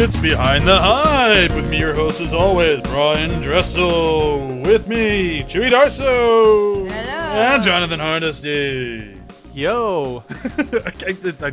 It's 0.00 0.16
Behind 0.16 0.66
the 0.66 0.78
Hype 0.78 1.50
with 1.54 1.68
me, 1.68 1.80
your 1.80 1.92
host, 1.92 2.22
as 2.22 2.32
always, 2.32 2.80
Brian 2.80 3.42
Dressel. 3.42 4.38
With 4.62 4.88
me, 4.88 5.42
Chewy 5.42 5.70
Darso. 5.70 6.88
Hello. 6.88 6.92
And 6.92 7.62
Jonathan 7.62 8.00
Hardesty. 8.00 9.20
Yo, 9.52 10.24
I, 10.30 10.92
I, 11.06 11.48
I, 11.48 11.52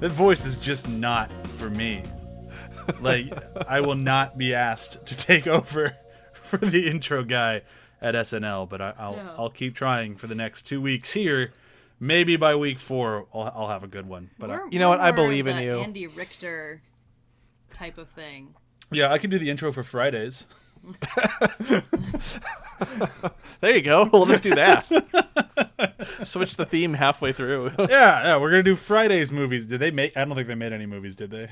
that 0.00 0.10
voice 0.10 0.46
is 0.46 0.56
just 0.56 0.88
not 0.88 1.30
for 1.58 1.68
me. 1.68 2.02
Like, 3.00 3.32
I 3.68 3.80
will 3.80 3.94
not 3.94 4.36
be 4.38 4.54
asked 4.54 5.04
to 5.06 5.16
take 5.16 5.46
over 5.46 5.96
for 6.42 6.56
the 6.58 6.88
intro 6.88 7.22
guy 7.24 7.62
at 8.00 8.14
SNL, 8.14 8.68
but 8.68 8.80
I, 8.80 8.94
I'll 8.98 9.16
No. 9.16 9.34
I'll 9.38 9.50
keep 9.50 9.74
trying 9.74 10.16
for 10.16 10.26
the 10.26 10.34
next 10.34 10.62
two 10.62 10.80
weeks 10.80 11.12
here. 11.12 11.52
Maybe 12.00 12.36
by 12.36 12.54
week 12.54 12.78
four, 12.78 13.26
I'll, 13.34 13.52
I'll 13.54 13.68
have 13.68 13.82
a 13.82 13.88
good 13.88 14.06
one. 14.06 14.30
But 14.38 14.50
We're- 14.50 14.68
You 14.70 14.78
know 14.78 14.88
what? 14.88 15.00
I 15.00 15.10
believe 15.10 15.46
in 15.46 15.62
you. 15.62 15.78
Andy 15.80 16.06
Richter 16.06 16.80
type 17.72 17.98
of 17.98 18.08
thing. 18.08 18.54
yeah, 18.90 19.12
I 19.12 19.18
can 19.18 19.30
do 19.30 19.38
the 19.38 19.50
intro 19.50 19.72
for 19.72 19.82
Fridays. 19.82 20.46
there 23.60 23.74
you 23.74 23.82
go. 23.82 24.08
We'll 24.12 24.26
just 24.26 24.42
do 24.42 24.54
that. 24.54 24.86
Switch 26.24 26.56
the 26.56 26.66
theme 26.66 26.94
halfway 26.94 27.32
through. 27.32 27.72
yeah, 27.78 27.88
yeah, 28.22 28.36
we're 28.40 28.50
gonna 28.50 28.62
do 28.62 28.74
Fridays 28.74 29.32
movies. 29.32 29.66
Did 29.66 29.80
they 29.80 29.90
make? 29.90 30.16
I 30.16 30.24
don't 30.24 30.34
think 30.34 30.48
they 30.48 30.54
made 30.54 30.72
any 30.72 30.86
movies, 30.86 31.16
did 31.16 31.30
they? 31.30 31.48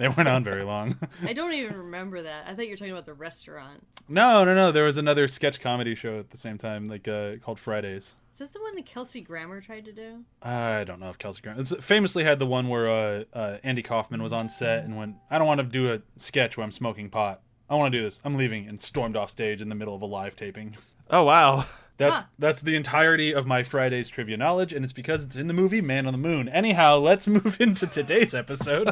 They 0.00 0.08
weren't 0.08 0.28
on 0.28 0.42
very 0.42 0.64
long. 0.64 0.98
I 1.24 1.32
don't 1.32 1.52
even 1.52 1.76
remember 1.76 2.22
that. 2.22 2.48
I 2.48 2.54
thought 2.54 2.64
you 2.66 2.72
were 2.72 2.76
talking 2.76 2.92
about 2.92 3.06
the 3.06 3.14
restaurant. 3.14 3.86
no, 4.08 4.44
no, 4.44 4.54
no. 4.54 4.72
There 4.72 4.84
was 4.84 4.96
another 4.96 5.28
sketch 5.28 5.60
comedy 5.60 5.94
show 5.94 6.18
at 6.18 6.30
the 6.30 6.38
same 6.38 6.58
time, 6.58 6.88
like 6.88 7.06
uh, 7.06 7.36
called 7.36 7.60
Fridays. 7.60 8.16
Is 8.34 8.38
that 8.38 8.52
the 8.52 8.60
one 8.60 8.74
that 8.76 8.86
Kelsey 8.86 9.20
Grammer 9.20 9.60
tried 9.60 9.84
to 9.84 9.92
do? 9.92 10.24
I 10.42 10.84
don't 10.84 10.98
know 10.98 11.10
if 11.10 11.18
Kelsey 11.18 11.42
Grammer. 11.42 11.60
It's 11.60 11.74
famously 11.84 12.24
had 12.24 12.38
the 12.38 12.46
one 12.46 12.68
where 12.68 12.88
uh, 12.88 13.24
uh, 13.34 13.58
Andy 13.62 13.82
Kaufman 13.82 14.22
was 14.22 14.32
on 14.32 14.48
set 14.48 14.84
and 14.84 14.96
went, 14.96 15.16
"I 15.30 15.36
don't 15.38 15.46
want 15.46 15.58
to 15.60 15.64
do 15.66 15.92
a 15.92 16.00
sketch 16.16 16.56
where 16.56 16.64
I'm 16.64 16.72
smoking 16.72 17.10
pot. 17.10 17.42
I 17.68 17.74
want 17.74 17.92
to 17.92 17.98
do 17.98 18.02
this. 18.04 18.20
I'm 18.24 18.36
leaving," 18.36 18.66
and 18.66 18.80
stormed 18.80 19.14
off 19.16 19.28
stage 19.30 19.60
in 19.60 19.68
the 19.68 19.74
middle 19.74 19.94
of 19.94 20.02
a 20.02 20.06
live 20.06 20.36
taping. 20.36 20.76
Oh 21.12 21.24
wow. 21.24 21.66
That's 21.96 22.20
Huh. 22.20 22.26
that's 22.38 22.62
the 22.62 22.76
entirety 22.76 23.34
of 23.34 23.44
my 23.44 23.64
Fridays 23.64 24.08
trivia 24.08 24.36
knowledge, 24.36 24.72
and 24.72 24.84
it's 24.84 24.92
because 24.92 25.24
it's 25.24 25.34
in 25.34 25.48
the 25.48 25.52
movie 25.52 25.80
Man 25.80 26.06
on 26.06 26.12
the 26.12 26.18
Moon. 26.18 26.48
Anyhow, 26.48 26.98
let's 26.98 27.26
move 27.26 27.56
into 27.60 27.88
today's 27.88 28.32
episode. 28.32 28.88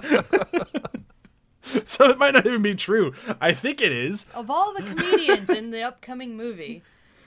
so 1.87 2.09
it 2.11 2.19
might 2.19 2.35
not 2.35 2.47
even 2.47 2.63
be 2.63 2.75
true. 2.75 3.13
I 3.41 3.53
think 3.53 3.81
it 3.81 3.93
is. 3.93 4.27
Of 4.35 4.51
all 4.51 4.75
the 4.75 4.83
comedians 4.83 5.51
in 5.51 5.71
the 5.71 5.83
upcoming 5.83 6.37
movie, 6.37 6.83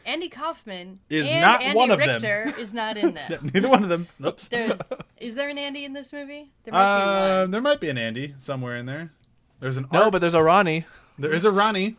Andy 0.05 0.29
Kaufman 0.29 0.99
Is 1.09 1.27
and 1.29 1.41
not 1.41 1.61
Andy 1.61 1.77
one 1.77 1.91
of 1.91 1.99
them. 1.99 2.23
Is 2.57 2.73
not 2.73 2.97
in 2.97 3.13
that. 3.13 3.43
Neither 3.53 3.69
one 3.69 3.83
of 3.83 3.89
them. 3.89 4.07
Oops. 4.25 4.47
There's, 4.47 4.79
is 5.17 5.35
there 5.35 5.49
an 5.49 5.57
Andy 5.57 5.85
in 5.85 5.93
this 5.93 6.11
movie? 6.11 6.51
There 6.63 6.73
might 6.73 6.97
be 6.97 7.03
Uh, 7.03 7.39
one. 7.41 7.51
there 7.51 7.61
might 7.61 7.79
be 7.79 7.89
an 7.89 7.97
Andy 7.97 8.33
somewhere 8.37 8.75
in 8.77 8.85
there. 8.85 9.11
There's 9.59 9.77
an 9.77 9.87
No, 9.91 10.03
Art. 10.03 10.11
but 10.11 10.21
there's 10.21 10.33
a 10.33 10.41
Ronnie. 10.41 10.85
there 11.19 11.31
is 11.33 11.45
a 11.45 11.51
Ronnie. 11.51 11.97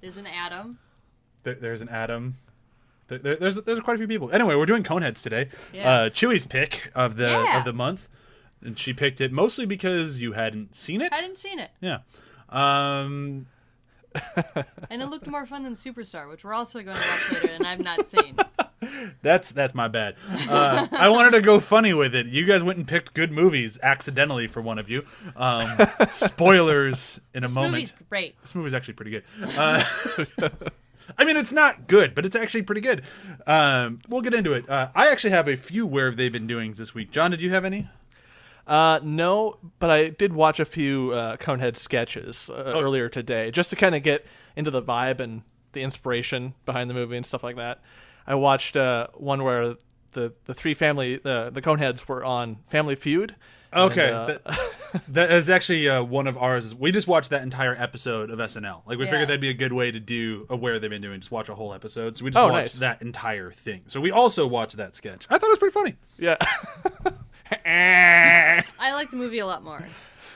There's 0.00 0.16
an 0.18 0.26
Adam. 0.26 0.78
There, 1.44 1.54
there's 1.54 1.80
an 1.80 1.88
Adam. 1.88 2.36
There, 3.08 3.18
there- 3.18 3.36
there's 3.36 3.56
there's 3.62 3.80
quite 3.80 3.94
a 3.94 3.98
few 3.98 4.06
people. 4.08 4.30
Anyway, 4.32 4.54
we're 4.54 4.66
doing 4.66 4.82
Coneheads 4.82 5.22
today. 5.22 5.48
Yeah. 5.72 5.90
Uh, 5.90 6.10
Chewy's 6.10 6.44
pick 6.46 6.90
of 6.94 7.16
the 7.16 7.28
Yeah. 7.28 7.58
of 7.58 7.64
the 7.64 7.72
month, 7.72 8.08
and 8.62 8.78
she 8.78 8.92
picked 8.92 9.20
it 9.20 9.32
mostly 9.32 9.66
because 9.66 10.20
you 10.20 10.32
hadn't 10.32 10.74
seen 10.74 11.00
it. 11.00 11.12
I 11.12 11.16
hadn't 11.16 11.38
seen 11.38 11.58
it, 11.58 11.70
Yeah. 11.80 11.98
Um, 12.48 13.46
and 14.90 15.02
it 15.02 15.06
looked 15.06 15.26
more 15.26 15.46
fun 15.46 15.64
than 15.64 15.74
Superstar, 15.74 16.28
which 16.28 16.44
we're 16.44 16.54
also 16.54 16.82
going 16.82 16.96
to 16.96 17.02
watch 17.02 17.32
later, 17.32 17.54
and 17.56 17.66
I've 17.66 17.80
not 17.80 18.08
seen. 18.08 18.36
that's 19.22 19.52
that's 19.52 19.74
my 19.74 19.88
bad. 19.88 20.16
Uh, 20.48 20.86
I 20.92 21.08
wanted 21.08 21.32
to 21.32 21.40
go 21.40 21.60
funny 21.60 21.92
with 21.92 22.14
it. 22.14 22.26
You 22.26 22.46
guys 22.46 22.62
went 22.62 22.78
and 22.78 22.86
picked 22.86 23.14
good 23.14 23.30
movies 23.30 23.78
accidentally 23.82 24.46
for 24.46 24.60
one 24.62 24.78
of 24.78 24.88
you. 24.88 25.04
Um, 25.36 25.76
spoilers 26.10 27.20
in 27.34 27.44
a 27.44 27.46
This 27.46 27.54
moment. 27.54 27.74
This 27.74 27.92
movie's 27.92 28.08
great. 28.08 28.40
This 28.40 28.54
movie's 28.54 28.74
actually 28.74 28.94
pretty 28.94 29.10
good. 29.10 29.24
Uh, 29.56 29.84
I 31.16 31.24
mean, 31.24 31.36
it's 31.36 31.52
not 31.52 31.86
good, 31.86 32.14
but 32.14 32.24
it's 32.24 32.36
actually 32.36 32.62
pretty 32.62 32.80
good. 32.80 33.02
Um, 33.46 33.98
we'll 34.08 34.20
get 34.20 34.34
into 34.34 34.52
it. 34.52 34.68
Uh, 34.68 34.88
I 34.94 35.10
actually 35.10 35.30
have 35.30 35.48
a 35.48 35.56
few 35.56 35.86
where 35.86 36.06
have 36.06 36.16
they 36.16 36.28
been 36.28 36.46
doings 36.46 36.78
this 36.78 36.94
week. 36.94 37.10
John, 37.10 37.30
did 37.30 37.40
you 37.40 37.50
have 37.50 37.64
any? 37.64 37.88
Uh, 38.68 39.00
no, 39.02 39.56
but 39.78 39.88
I 39.90 40.08
did 40.08 40.32
watch 40.34 40.60
a 40.60 40.64
few 40.66 41.12
uh, 41.12 41.36
Conehead 41.38 41.76
sketches 41.78 42.50
uh, 42.50 42.64
Oh. 42.74 42.82
earlier 42.82 43.08
today, 43.08 43.50
just 43.50 43.70
to 43.70 43.76
kind 43.76 43.94
of 43.94 44.02
get 44.02 44.26
into 44.56 44.70
the 44.70 44.82
vibe 44.82 45.20
and 45.20 45.40
the 45.72 45.80
inspiration 45.82 46.52
behind 46.66 46.90
the 46.90 46.94
movie 46.94 47.16
and 47.16 47.24
stuff 47.24 47.42
like 47.42 47.56
that. 47.56 47.80
I 48.26 48.34
watched 48.34 48.76
uh, 48.76 49.06
one 49.14 49.42
where 49.42 49.76
the 50.12 50.32
the 50.44 50.52
three 50.54 50.74
family 50.74 51.18
uh, 51.24 51.48
the 51.50 51.62
Coneheads 51.62 52.06
were 52.08 52.22
on 52.24 52.58
Family 52.68 52.94
Feud. 52.94 53.34
and, 53.72 53.90
Okay, 53.90 54.10
uh, 54.10 54.26
that, 54.26 55.02
that 55.08 55.32
is 55.32 55.48
actually 55.48 55.88
uh, 55.88 56.02
one 56.02 56.26
of 56.26 56.36
ours. 56.36 56.74
We 56.74 56.92
just 56.92 57.06
watched 57.06 57.30
that 57.30 57.42
entire 57.42 57.74
episode 57.78 58.30
of 58.30 58.38
SNL. 58.38 58.82
Like 58.86 58.98
we 58.98 59.04
Yeah. 59.06 59.10
figured 59.12 59.28
that'd 59.28 59.40
be 59.40 59.48
a 59.50 59.54
good 59.54 59.72
way 59.72 59.90
to 59.90 60.00
do 60.00 60.46
a 60.50 60.56
where 60.56 60.78
they've 60.78 60.90
been 60.90 61.00
doing. 61.02 61.20
Just 61.20 61.30
watch 61.32 61.48
a 61.48 61.54
whole 61.54 61.72
episode. 61.72 62.16
So 62.18 62.24
we 62.26 62.30
just 62.32 62.38
Oh, 62.38 62.48
watched 62.48 62.74
nice. 62.74 62.78
that 62.80 63.00
entire 63.02 63.50
thing. 63.50 63.82
So 63.86 63.98
we 64.00 64.10
also 64.10 64.46
watched 64.46 64.76
that 64.76 64.94
sketch. 64.94 65.26
I 65.30 65.38
thought 65.38 65.46
it 65.46 65.50
was 65.52 65.58
pretty 65.58 65.72
funny. 65.72 65.96
yeah. 66.18 66.36
I 67.66 68.64
like 68.92 69.10
the 69.10 69.16
movie 69.16 69.38
a 69.38 69.46
lot 69.46 69.62
more. 69.64 69.84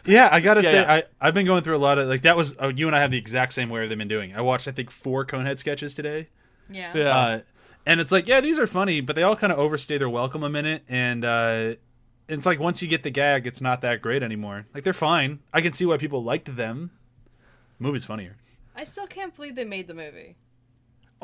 Yeah, 0.04 0.28
I 0.32 0.40
gotta 0.40 0.62
Yeah, 0.62 0.70
say, 0.70 0.80
yeah. 0.80 0.92
I 0.92 1.04
I've 1.20 1.34
been 1.34 1.46
going 1.46 1.62
through 1.62 1.76
a 1.76 1.78
lot 1.78 1.98
of 1.98 2.08
like 2.08 2.22
that 2.22 2.36
was 2.36 2.56
uh, 2.60 2.68
you 2.74 2.86
and 2.86 2.96
I 2.96 3.00
have 3.00 3.10
the 3.10 3.18
exact 3.18 3.52
same 3.52 3.68
way 3.68 3.86
they've 3.86 3.96
been 3.98 4.08
doing. 4.08 4.34
I 4.34 4.40
watched 4.40 4.66
I 4.66 4.72
think 4.72 4.90
four 4.90 5.24
Conehead 5.24 5.58
sketches 5.58 5.94
today. 5.94 6.28
Yeah. 6.70 6.92
Yeah. 6.96 7.16
Uh, 7.16 7.40
and 7.84 8.00
it's 8.00 8.12
like, 8.12 8.28
yeah, 8.28 8.40
these 8.40 8.58
are 8.58 8.66
funny, 8.66 9.00
but 9.00 9.16
they 9.16 9.22
all 9.22 9.34
kind 9.36 9.52
of 9.52 9.58
overstay 9.58 9.98
their 9.98 10.08
welcome 10.08 10.42
a 10.44 10.48
minute. 10.48 10.84
And 10.88 11.24
uh, 11.24 11.74
it's 12.28 12.46
like 12.46 12.60
once 12.60 12.80
you 12.80 12.88
get 12.88 13.02
the 13.02 13.10
gag, 13.10 13.46
it's 13.46 13.60
not 13.60 13.80
that 13.82 14.00
great 14.02 14.22
anymore. 14.22 14.66
Like 14.74 14.84
they're 14.84 14.92
fine. 14.92 15.40
I 15.52 15.60
can 15.60 15.72
see 15.72 15.84
why 15.86 15.96
people 15.98 16.22
liked 16.22 16.54
them. 16.56 16.90
movie's 17.78 18.04
funnier. 18.04 18.36
I 18.74 18.84
still 18.84 19.06
can't 19.06 19.34
believe 19.34 19.54
they 19.56 19.64
made 19.64 19.86
the 19.88 19.94
movie. 19.94 20.36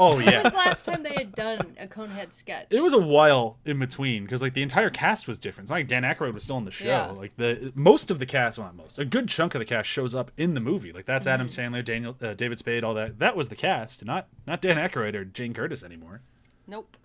Oh 0.00 0.14
When 0.16 0.26
yeah, 0.26 0.42
was 0.44 0.53
the 0.53 0.59
last 0.59 0.84
time 0.84 1.03
they 1.03 1.12
had 1.12 1.34
done 1.34 1.75
a 1.78 1.86
Conehead 1.88 2.32
sketch? 2.32 2.69
it 2.70 2.81
was 2.82 2.92
a 2.92 2.98
while 2.98 3.59
in 3.64 3.78
between 3.81 4.22
because 4.22 4.41
like 4.41 4.54
the 4.54 4.62
entire 4.62 4.91
cast 4.91 5.26
was 5.26 5.38
different. 5.38 5.64
It's 5.64 5.70
not 5.70 5.76
like 5.76 5.88
Dan 5.88 6.04
Aykroyd 6.04 6.32
was 6.34 6.44
still 6.44 6.56
on 6.56 6.64
the 6.64 6.70
show. 6.70 6.86
Yeah. 6.86 7.06
Like 7.09 7.36
the 7.36 7.72
most 7.75 8.10
of 8.10 8.19
the 8.20 8.26
cast, 8.26 8.59
well 8.59 8.69
not 8.69 8.76
most, 8.76 8.98
a 8.98 9.04
good 9.04 9.28
chunk 9.28 9.54
of 9.54 9.59
the 9.59 9.64
cast 9.64 9.88
shows 9.88 10.14
up 10.14 10.31
in 10.36 10.54
the 10.54 10.60
movie. 10.60 10.92
Like 10.92 11.04
that's 11.06 11.26
Adam 11.26 11.48
Mm-hmm. 11.48 11.75
Sandler, 11.75 11.84
Daniel, 11.84 12.16
uh, 12.22 12.34
David 12.34 12.59
Spade, 12.60 12.84
all 12.84 12.94
that. 12.94 13.19
That 13.19 13.36
was 13.36 13.48
the 13.48 13.56
cast, 13.56 14.04
not 14.04 14.28
not 14.47 14.60
Dan 14.62 14.76
Aykroyd 14.76 15.14
or 15.14 15.25
Jane 15.25 15.53
Curtin 15.53 15.84
anymore. 15.84 16.20
Nope. 16.66 16.97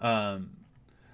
Um, 0.00 0.50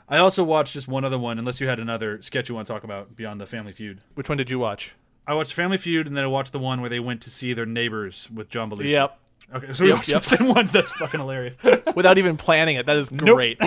I 0.08 0.18
also 0.18 0.44
watched 0.44 0.74
just 0.74 0.86
one 0.86 1.04
other 1.04 1.18
one, 1.18 1.38
unless 1.38 1.60
you 1.60 1.66
had 1.66 1.80
another 1.80 2.22
sketch 2.22 2.48
you 2.48 2.54
want 2.54 2.68
to 2.68 2.72
talk 2.72 2.84
about 2.84 3.16
beyond 3.16 3.40
the 3.40 3.46
Family 3.46 3.72
Feud. 3.72 4.00
Which 4.14 4.28
one 4.28 4.38
did 4.38 4.48
you 4.50 4.58
watch? 4.60 4.94
I 5.26 5.34
watched 5.34 5.52
Family 5.54 5.76
Feud, 5.76 6.06
and 6.06 6.16
then 6.16 6.22
I 6.22 6.28
watched 6.28 6.52
the 6.52 6.60
one 6.60 6.80
where 6.80 6.88
they 6.88 7.00
went 7.00 7.20
to 7.22 7.30
see 7.30 7.52
their 7.52 7.66
neighbors 7.66 8.30
with 8.32 8.48
John 8.48 8.70
Belushi. 8.70 8.90
Yep. 8.92 9.18
Okay, 9.54 9.72
so 9.72 9.84
we 9.84 9.90
Yep, 9.90 9.96
watched 9.98 10.08
yep. 10.10 10.22
the 10.22 10.36
same 10.36 10.48
ones. 10.48 10.72
That's 10.72 10.90
fucking 10.92 11.20
hilarious. 11.20 11.56
Without 11.94 12.18
even 12.18 12.36
planning 12.36 12.76
it, 12.76 12.86
that 12.86 12.96
is 12.96 13.10
Nope. 13.10 13.36
great. 13.36 13.58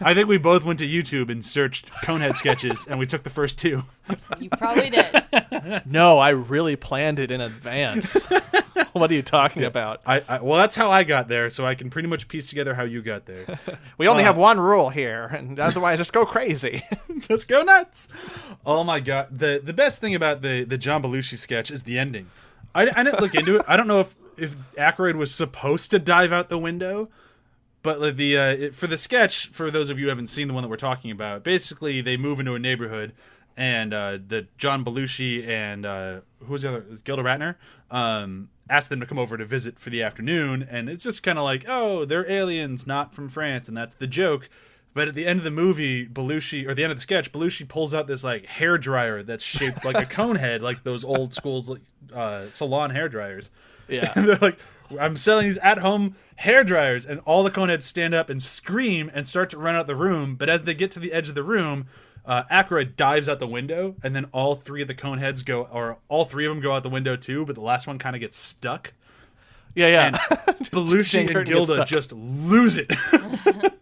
I 0.00 0.12
think 0.12 0.28
we 0.28 0.38
both 0.38 0.64
went 0.64 0.78
to 0.80 0.86
YouTube 0.88 1.30
and 1.30 1.44
searched 1.44 1.86
Conehead 2.04 2.36
sketches, 2.36 2.86
and 2.86 2.98
we 2.98 3.06
took 3.06 3.22
the 3.22 3.30
first 3.30 3.58
two. 3.58 3.82
You 4.40 4.50
probably 4.50 4.90
did. 4.90 5.82
no, 5.86 6.18
I 6.18 6.30
really 6.30 6.76
planned 6.76 7.18
it 7.18 7.30
in 7.30 7.40
advance. 7.40 8.14
what 8.92 9.10
are 9.10 9.14
you 9.14 9.22
talking 9.22 9.62
about? 9.64 10.02
I, 10.04 10.22
I 10.28 10.40
well, 10.40 10.58
that's 10.58 10.76
how 10.76 10.90
I 10.90 11.04
got 11.04 11.28
there, 11.28 11.48
so 11.48 11.64
I 11.64 11.74
can 11.76 11.90
pretty 11.90 12.08
much 12.08 12.26
piece 12.28 12.48
together 12.48 12.74
how 12.74 12.82
you 12.82 13.02
got 13.02 13.26
there. 13.26 13.58
We 13.96 14.08
only 14.08 14.24
Uh, 14.24 14.26
have 14.26 14.36
one 14.36 14.58
rule 14.58 14.90
here, 14.90 15.26
and 15.26 15.58
otherwise 15.60 15.98
just 15.98 16.12
go 16.12 16.26
crazy. 16.26 16.82
Just 17.20 17.46
go 17.48 17.62
nuts. 17.62 18.08
Oh 18.66 18.82
my 18.84 18.98
god. 19.00 19.28
The 19.38 19.60
the 19.62 19.72
best 19.72 20.00
thing 20.00 20.14
about 20.14 20.42
the 20.42 20.64
the 20.64 20.76
John 20.76 21.02
Belushi 21.02 21.38
sketch 21.38 21.70
is 21.70 21.84
the 21.84 21.98
ending. 21.98 22.26
I, 22.74 22.90
I 22.94 23.04
didn't 23.04 23.20
look 23.20 23.34
into 23.36 23.56
it. 23.56 23.62
I 23.68 23.76
don't 23.76 23.86
know 23.86 24.00
if 24.00 24.14
if 24.36 24.56
Aykroyd 24.76 25.16
was 25.16 25.34
supposed 25.34 25.90
to 25.90 25.98
dive 25.98 26.32
out 26.32 26.48
the 26.48 26.58
window, 26.58 27.08
but 27.82 28.16
the 28.16 28.38
uh, 28.38 28.48
it, 28.48 28.74
for 28.74 28.86
the 28.86 28.96
sketch, 28.96 29.48
for 29.48 29.70
those 29.70 29.90
of 29.90 29.98
you 29.98 30.06
who 30.06 30.08
haven't 30.08 30.28
seen 30.28 30.48
the 30.48 30.54
one 30.54 30.62
that 30.62 30.70
we're 30.70 30.76
talking 30.76 31.10
about, 31.10 31.44
basically 31.44 32.00
they 32.00 32.16
move 32.16 32.40
into 32.40 32.54
a 32.54 32.58
neighborhood 32.58 33.12
and 33.56 33.94
uh, 33.94 34.18
the 34.26 34.48
John 34.58 34.84
Belushi 34.84 35.46
and 35.46 35.86
uh, 35.86 36.20
who's 36.46 36.62
the 36.62 36.68
other 36.68 36.84
Gilda 37.04 37.22
Radner 37.22 37.56
um, 37.90 38.48
ask 38.68 38.88
them 38.88 39.00
to 39.00 39.06
come 39.06 39.18
over 39.18 39.36
to 39.36 39.44
visit 39.44 39.78
for 39.78 39.90
the 39.90 40.02
afternoon, 40.02 40.66
and 40.68 40.88
it's 40.88 41.04
just 41.04 41.22
kind 41.22 41.38
of 41.38 41.44
like, 41.44 41.64
oh, 41.68 42.04
they're 42.04 42.28
aliens, 42.30 42.86
not 42.86 43.14
from 43.14 43.28
France, 43.28 43.68
and 43.68 43.76
that's 43.76 43.94
the 43.94 44.06
joke. 44.06 44.48
But 44.94 45.08
at 45.08 45.14
the 45.14 45.26
end 45.26 45.38
of 45.38 45.44
the 45.44 45.50
movie, 45.50 46.06
Belushi, 46.06 46.68
or 46.68 46.74
the 46.74 46.84
end 46.84 46.92
of 46.92 46.98
the 46.98 47.02
sketch, 47.02 47.32
Belushi 47.32 47.68
pulls 47.68 47.92
out 47.94 48.06
this 48.06 48.22
like 48.22 48.46
hair 48.46 48.78
dryer 48.78 49.22
that's 49.22 49.42
shaped 49.42 49.84
like 49.84 49.96
a 49.96 50.06
cone 50.10 50.36
head, 50.36 50.62
like 50.62 50.84
those 50.84 51.04
old 51.04 51.34
schools 51.34 51.68
like 51.68 51.80
uh, 52.14 52.48
salon 52.50 52.90
hair 52.90 53.08
dryers. 53.08 53.50
Yeah. 53.88 54.12
And 54.16 54.28
they're 54.28 54.38
like, 54.40 54.58
I'm 55.00 55.16
selling 55.16 55.46
these 55.46 55.58
at 55.58 55.78
home 55.78 56.14
hair 56.36 56.62
dryers, 56.64 57.06
and 57.06 57.20
all 57.24 57.42
the 57.42 57.50
coneheads 57.50 57.82
stand 57.82 58.14
up 58.14 58.28
and 58.30 58.42
scream 58.42 59.10
and 59.14 59.26
start 59.26 59.50
to 59.50 59.58
run 59.58 59.74
out 59.76 59.86
the 59.86 59.96
room. 59.96 60.36
But 60.36 60.48
as 60.48 60.64
they 60.64 60.74
get 60.74 60.90
to 60.92 61.00
the 61.00 61.12
edge 61.12 61.28
of 61.28 61.34
the 61.34 61.44
room, 61.44 61.86
Uh, 62.26 62.42
Aykroyd 62.50 62.96
dives 62.96 63.28
out 63.28 63.38
the 63.38 63.46
window, 63.46 63.96
and 64.02 64.16
then 64.16 64.24
all 64.32 64.54
three 64.54 64.80
of 64.80 64.88
the 64.88 64.94
cone 64.94 65.18
heads 65.18 65.42
go, 65.42 65.64
or 65.70 65.98
all 66.08 66.24
three 66.24 66.46
of 66.46 66.50
them 66.50 66.62
go 66.62 66.72
out 66.74 66.82
the 66.82 66.88
window 66.88 67.16
too. 67.16 67.44
But 67.44 67.54
the 67.54 67.60
last 67.60 67.86
one 67.86 67.98
kind 67.98 68.16
of 68.16 68.20
gets 68.20 68.38
stuck. 68.38 68.94
Yeah, 69.74 69.88
yeah. 69.88 70.06
And 70.06 70.16
Belushi 70.70 71.28
and 71.36 71.46
Gilda 71.46 71.84
just 71.84 72.12
lose 72.14 72.78
it. 72.78 72.90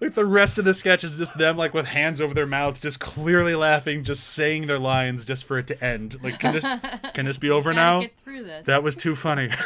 like 0.00 0.14
the 0.14 0.24
rest 0.24 0.58
of 0.58 0.64
the 0.64 0.72
sketch 0.72 1.04
is 1.04 1.18
just 1.18 1.36
them 1.36 1.56
like 1.56 1.74
with 1.74 1.86
hands 1.86 2.20
over 2.20 2.32
their 2.32 2.46
mouths, 2.46 2.80
just 2.80 3.00
clearly 3.00 3.54
laughing, 3.54 4.02
just 4.02 4.24
saying 4.24 4.66
their 4.66 4.78
lines 4.78 5.24
just 5.24 5.44
for 5.44 5.58
it 5.58 5.66
to 5.68 5.84
end. 5.84 6.18
Like, 6.22 6.38
can 6.38 6.54
this 6.54 6.64
can 7.14 7.26
this 7.26 7.36
be 7.36 7.50
over 7.50 7.72
now? 7.72 8.00
get 8.00 8.16
through 8.16 8.44
this. 8.44 8.66
That 8.66 8.82
was 8.82 8.96
too 8.96 9.14
funny. 9.14 9.50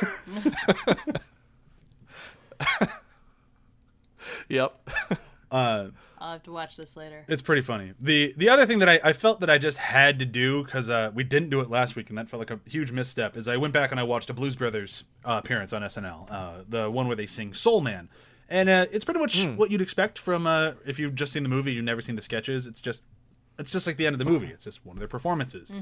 yep. 4.49 4.89
uh, 5.51 5.89
I'll 6.19 6.33
have 6.33 6.43
to 6.45 6.53
watch 6.53 6.77
this 6.77 6.97
later. 6.97 7.25
it's 7.29 7.43
pretty 7.43 7.63
funny. 7.63 7.93
the 8.01 8.35
The 8.37 8.49
other 8.49 8.67
thing 8.67 8.79
that 8.79 8.89
I, 8.89 8.99
I 9.05 9.13
felt 9.13 9.41
that 9.41 9.51
I 9.51 9.59
just 9.59 9.79
had 9.79 10.19
to 10.21 10.25
do 10.25 10.65
because 10.65 10.89
uh, 10.89 11.11
we 11.15 11.23
didn't 11.23 11.51
do 11.51 11.61
it 11.61 11.69
last 11.71 11.97
week, 11.97 12.09
and 12.09 12.17
that 12.19 12.29
felt 12.31 12.41
like 12.41 12.51
a 12.51 12.59
huge 12.69 12.91
misstep, 12.91 13.37
is 13.37 13.47
I 13.47 13.59
went 13.59 13.75
back 13.75 13.91
and 13.91 14.01
I 14.01 14.05
watched 14.05 14.31
a 14.31 14.35
Blues 14.35 14.57
Brothers 14.57 15.05
uh, 15.25 15.41
appearance 15.45 15.73
on 15.73 15.83
SNL, 15.83 16.31
uh, 16.33 16.63
the 16.69 16.91
one 16.91 17.07
where 17.07 17.17
they 17.17 17.27
sing 17.27 17.53
"Soul 17.53 17.83
Man," 17.83 18.09
and 18.49 18.69
uh, 18.69 18.87
it's 18.93 19.05
pretty 19.05 19.21
much 19.21 19.45
what 19.57 19.71
you'd 19.71 19.81
expect 19.83 20.19
from 20.19 20.47
uh, 20.47 20.73
if 20.87 20.99
you've 20.99 21.15
just 21.15 21.33
seen 21.33 21.43
the 21.43 21.49
movie, 21.49 21.73
you've 21.73 21.85
never 21.85 22.01
seen 22.01 22.17
the 22.17 22.23
sketches. 22.23 22.67
It's 22.67 22.81
just 22.81 23.01
it's 23.59 23.71
just 23.73 23.87
like 23.87 23.97
the 23.97 24.07
end 24.07 24.15
of 24.15 24.19
the 24.19 24.25
movie. 24.25 24.49
It's 24.49 24.65
just 24.65 24.85
one 24.85 24.97
of 24.97 25.01
their 25.01 25.09
performances. 25.09 25.73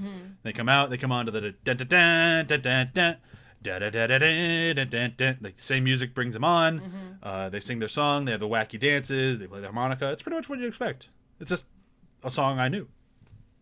They 0.43 0.53
come 0.53 0.69
out, 0.69 0.91
they 0.91 0.99
come 0.99 1.13
on 1.13 1.27
to 1.27 1.33
the 1.33 1.53
dun 1.65 1.77
dun 1.77 1.89
dun 1.89 2.47
dun 2.47 2.61
dun 2.61 2.91
dun. 2.95 3.17
Da, 3.63 3.79
da, 3.79 3.91
da, 3.91 4.07
da, 4.09 4.19
da, 4.19 4.75
da, 4.75 4.85
da, 4.85 5.07
da. 5.17 5.35
Like 5.41 5.55
same 5.61 5.85
music 5.85 6.15
brings 6.15 6.35
them 6.35 6.43
on. 6.45 7.19
Uh, 7.23 7.49
they 7.49 7.61
sing 7.61 7.79
their 7.79 7.89
song. 7.89 8.25
They 8.25 8.33
have 8.33 8.41
the 8.41 8.49
wacky 8.49 8.79
dances. 8.79 9.39
They 9.39 9.47
play 9.47 9.61
the 9.61 9.67
harmonica. 9.69 10.11
It's 10.11 10.21
pretty 10.23 10.37
much 10.37 10.49
what 10.49 10.59
you 10.59 10.67
expect. 10.67 11.11
It's 11.39 11.49
just 11.51 11.67
a 12.25 12.31
song 12.31 12.59
I 12.59 12.67
knew, 12.69 12.89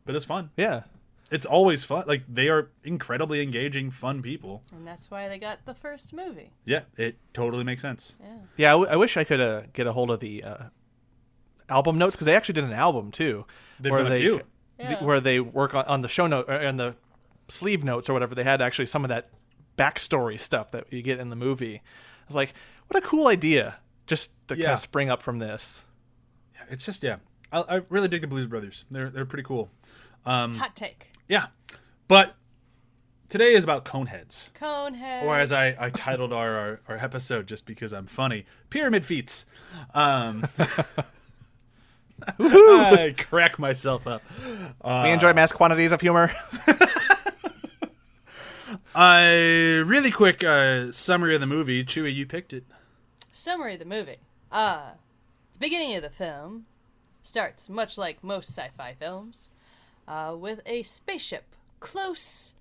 but 0.06 0.14
it's 0.14 0.24
fun. 0.24 0.50
Yeah. 0.56 0.84
It's 1.30 1.46
always 1.46 1.84
fun. 1.84 2.04
Like 2.08 2.24
they 2.28 2.48
are 2.48 2.70
incredibly 2.82 3.40
engaging, 3.40 3.90
fun 3.92 4.20
people. 4.20 4.62
And 4.72 4.86
that's 4.86 5.10
why 5.10 5.28
they 5.28 5.38
got 5.38 5.64
the 5.64 5.74
first 5.74 6.12
movie. 6.12 6.50
Yeah, 6.64 6.82
it 6.96 7.18
totally 7.32 7.62
makes 7.64 7.82
sense. 7.82 8.16
Yeah. 8.20 8.36
Yeah, 8.56 8.68
I, 8.70 8.72
w- 8.72 8.90
I 8.90 8.96
wish 8.96 9.16
I 9.16 9.22
could 9.24 9.40
uh, 9.40 9.62
get 9.72 9.86
a 9.86 9.92
hold 9.92 10.10
of 10.10 10.18
the 10.20 10.42
uh, 10.42 10.56
album 11.68 11.98
notes 11.98 12.16
because 12.16 12.24
they 12.26 12.34
actually 12.34 12.54
did 12.54 12.64
an 12.64 12.72
album 12.72 13.10
too. 13.12 13.44
They've 13.78 13.92
where 13.92 14.02
done 14.02 14.12
a 14.12 14.14
they, 14.14 14.20
few. 14.20 14.32
th- 14.32 14.44
Yeah. 14.78 15.04
where 15.04 15.20
they 15.20 15.40
work 15.40 15.74
on, 15.74 15.84
on 15.84 16.02
the 16.02 16.08
show 16.08 16.26
note 16.26 16.46
or 16.48 16.58
on 16.60 16.76
the 16.76 16.96
sleeve 17.48 17.84
notes 17.84 18.08
or 18.08 18.12
whatever. 18.12 18.34
They 18.34 18.44
had 18.44 18.60
actually 18.60 18.86
some 18.86 19.04
of 19.04 19.08
that 19.10 19.30
backstory 19.78 20.38
stuff 20.38 20.72
that 20.72 20.92
you 20.92 21.02
get 21.02 21.20
in 21.20 21.30
the 21.30 21.36
movie. 21.36 21.76
I 21.76 22.26
was 22.26 22.34
like, 22.36 22.54
what 22.88 23.02
a 23.02 23.06
cool 23.06 23.28
idea! 23.28 23.76
Just 24.06 24.30
to 24.48 24.56
kind 24.56 24.68
of 24.70 24.78
spring 24.80 25.10
up 25.10 25.22
from 25.22 25.38
this. 25.38 25.84
Yeah, 26.54 26.62
It's 26.70 26.84
just 26.84 27.02
yeah. 27.04 27.16
I, 27.52 27.76
I 27.76 27.82
really 27.88 28.08
dig 28.08 28.20
the 28.22 28.26
Blues 28.26 28.46
Brothers. 28.48 28.84
They're 28.90 29.10
they're 29.10 29.24
pretty 29.26 29.44
cool. 29.44 29.70
Um, 30.26 30.54
Hot 30.56 30.74
take. 30.76 31.09
Yeah, 31.30 31.46
but 32.08 32.34
today 33.28 33.52
is 33.54 33.62
about 33.62 33.84
coneheads. 33.84 34.50
Coneheads. 34.54 35.22
or 35.22 35.38
as 35.38 35.52
I, 35.52 35.76
I 35.78 35.88
titled 35.90 36.32
our, 36.32 36.50
our, 36.50 36.80
our 36.88 36.96
episode 36.96 37.46
just 37.46 37.66
because 37.66 37.92
I'm 37.92 38.06
funny, 38.06 38.46
Pyramid 38.68 39.04
Feats. 39.06 39.46
Um, 39.94 40.44
I 42.40 43.14
crack 43.16 43.60
myself 43.60 44.08
up. 44.08 44.22
Uh, 44.82 45.02
we 45.04 45.10
enjoy 45.12 45.32
mass 45.32 45.52
quantities 45.52 45.92
of 45.92 46.00
humor. 46.00 46.34
I 48.92 49.28
really 49.86 50.10
quick 50.10 50.42
uh, 50.42 50.90
summary 50.90 51.36
of 51.36 51.40
the 51.40 51.46
movie. 51.46 51.84
Chewy, 51.84 52.12
you 52.12 52.26
picked 52.26 52.52
it. 52.52 52.64
Summary 53.30 53.74
of 53.74 53.78
the 53.78 53.84
movie. 53.84 54.16
Uh, 54.50 54.94
the 55.52 55.60
beginning 55.60 55.94
of 55.94 56.02
the 56.02 56.10
film 56.10 56.64
starts 57.22 57.68
much 57.68 57.96
like 57.96 58.24
most 58.24 58.48
sci-fi 58.48 58.96
films, 58.98 59.48
uh, 60.10 60.34
with 60.34 60.60
a 60.66 60.82
spaceship 60.82 61.54
close 61.78 62.54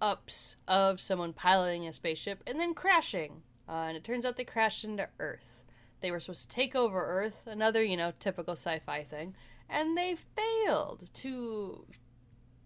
ups 0.00 0.56
of 0.66 1.00
someone 1.00 1.32
piloting 1.32 1.86
a 1.86 1.92
spaceship 1.92 2.42
and 2.46 2.58
then 2.58 2.74
crashing. 2.74 3.42
Uh, 3.68 3.84
and 3.88 3.96
it 3.96 4.02
turns 4.02 4.24
out 4.24 4.36
they 4.36 4.44
crashed 4.44 4.82
into 4.82 5.08
Earth. 5.20 5.62
They 6.00 6.10
were 6.10 6.18
supposed 6.18 6.50
to 6.50 6.56
take 6.56 6.74
over 6.74 7.04
Earth, 7.04 7.42
another, 7.46 7.82
you 7.82 7.96
know, 7.96 8.12
typical 8.18 8.54
sci-fi 8.54 9.04
thing, 9.04 9.34
and 9.68 9.96
they 9.96 10.16
failed 10.36 11.10
to 11.14 11.84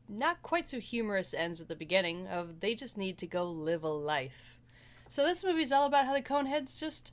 not 0.08 0.42
quite 0.42 0.68
so 0.68 0.78
humorous 0.78 1.34
ends 1.34 1.60
at 1.60 1.68
the 1.68 1.74
beginning 1.74 2.28
of 2.28 2.60
they 2.60 2.74
just 2.74 2.96
need 2.96 3.18
to 3.18 3.26
go 3.26 3.44
live 3.50 3.82
a 3.82 3.88
life. 3.88 4.58
So 5.08 5.24
this 5.24 5.44
movie's 5.44 5.72
all 5.72 5.84
about 5.84 6.06
how 6.06 6.14
the 6.14 6.22
Coneheads 6.22 6.78
just 6.78 7.12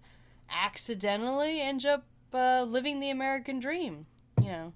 accidentally 0.50 1.60
end 1.60 1.86
up 1.86 2.06
uh, 2.34 2.64
living 2.64 3.00
the 3.00 3.10
American 3.10 3.60
dream. 3.60 4.06
You 4.40 4.48
know, 4.48 4.74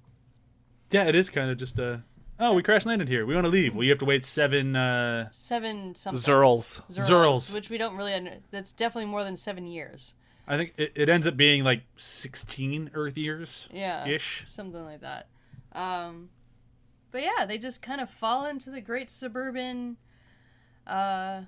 Yeah, 0.92 1.04
it 1.06 1.16
is 1.16 1.30
kind 1.30 1.52
of 1.52 1.58
just 1.58 1.80
uh 1.80 1.98
Oh, 2.40 2.54
we 2.54 2.62
crash 2.62 2.86
landed 2.86 3.08
here. 3.08 3.26
We 3.26 3.34
want 3.34 3.46
to 3.46 3.52
leave. 3.52 3.74
Well, 3.74 3.84
you 3.84 3.90
have 3.90 3.98
to 4.00 4.06
wait 4.06 4.24
seven. 4.24 4.76
Uh, 4.76 5.30
seven 5.32 5.96
something. 5.96 6.22
Zerls. 6.22 6.82
Zerls. 6.92 7.52
which 7.54 7.70
we 7.70 7.80
don't 7.80 7.96
really. 7.96 8.14
Under- 8.14 8.38
that's 8.52 8.72
definitely 8.72 9.10
more 9.10 9.24
than 9.24 9.36
seven 9.36 9.66
years. 9.66 10.14
I 10.48 10.56
think 10.56 10.74
it, 10.78 10.92
it 10.96 11.10
ends 11.10 11.26
up 11.28 11.36
being 11.36 11.64
like 11.64 11.82
sixteen 11.96 12.92
Earth 12.94 13.18
years. 13.18 13.68
Yeah, 13.74 14.06
Ish. 14.08 14.44
something 14.46 14.84
like 14.84 15.02
that. 15.02 15.28
Um, 15.74 16.30
but 17.12 17.24
yeah, 17.24 17.46
they 17.46 17.58
just 17.58 17.82
kind 17.82 18.02
of 18.02 18.10
fall 18.10 18.46
into 18.46 18.70
the 18.70 18.82
great 18.82 19.10
suburban 19.10 19.98
uh, 20.86 21.42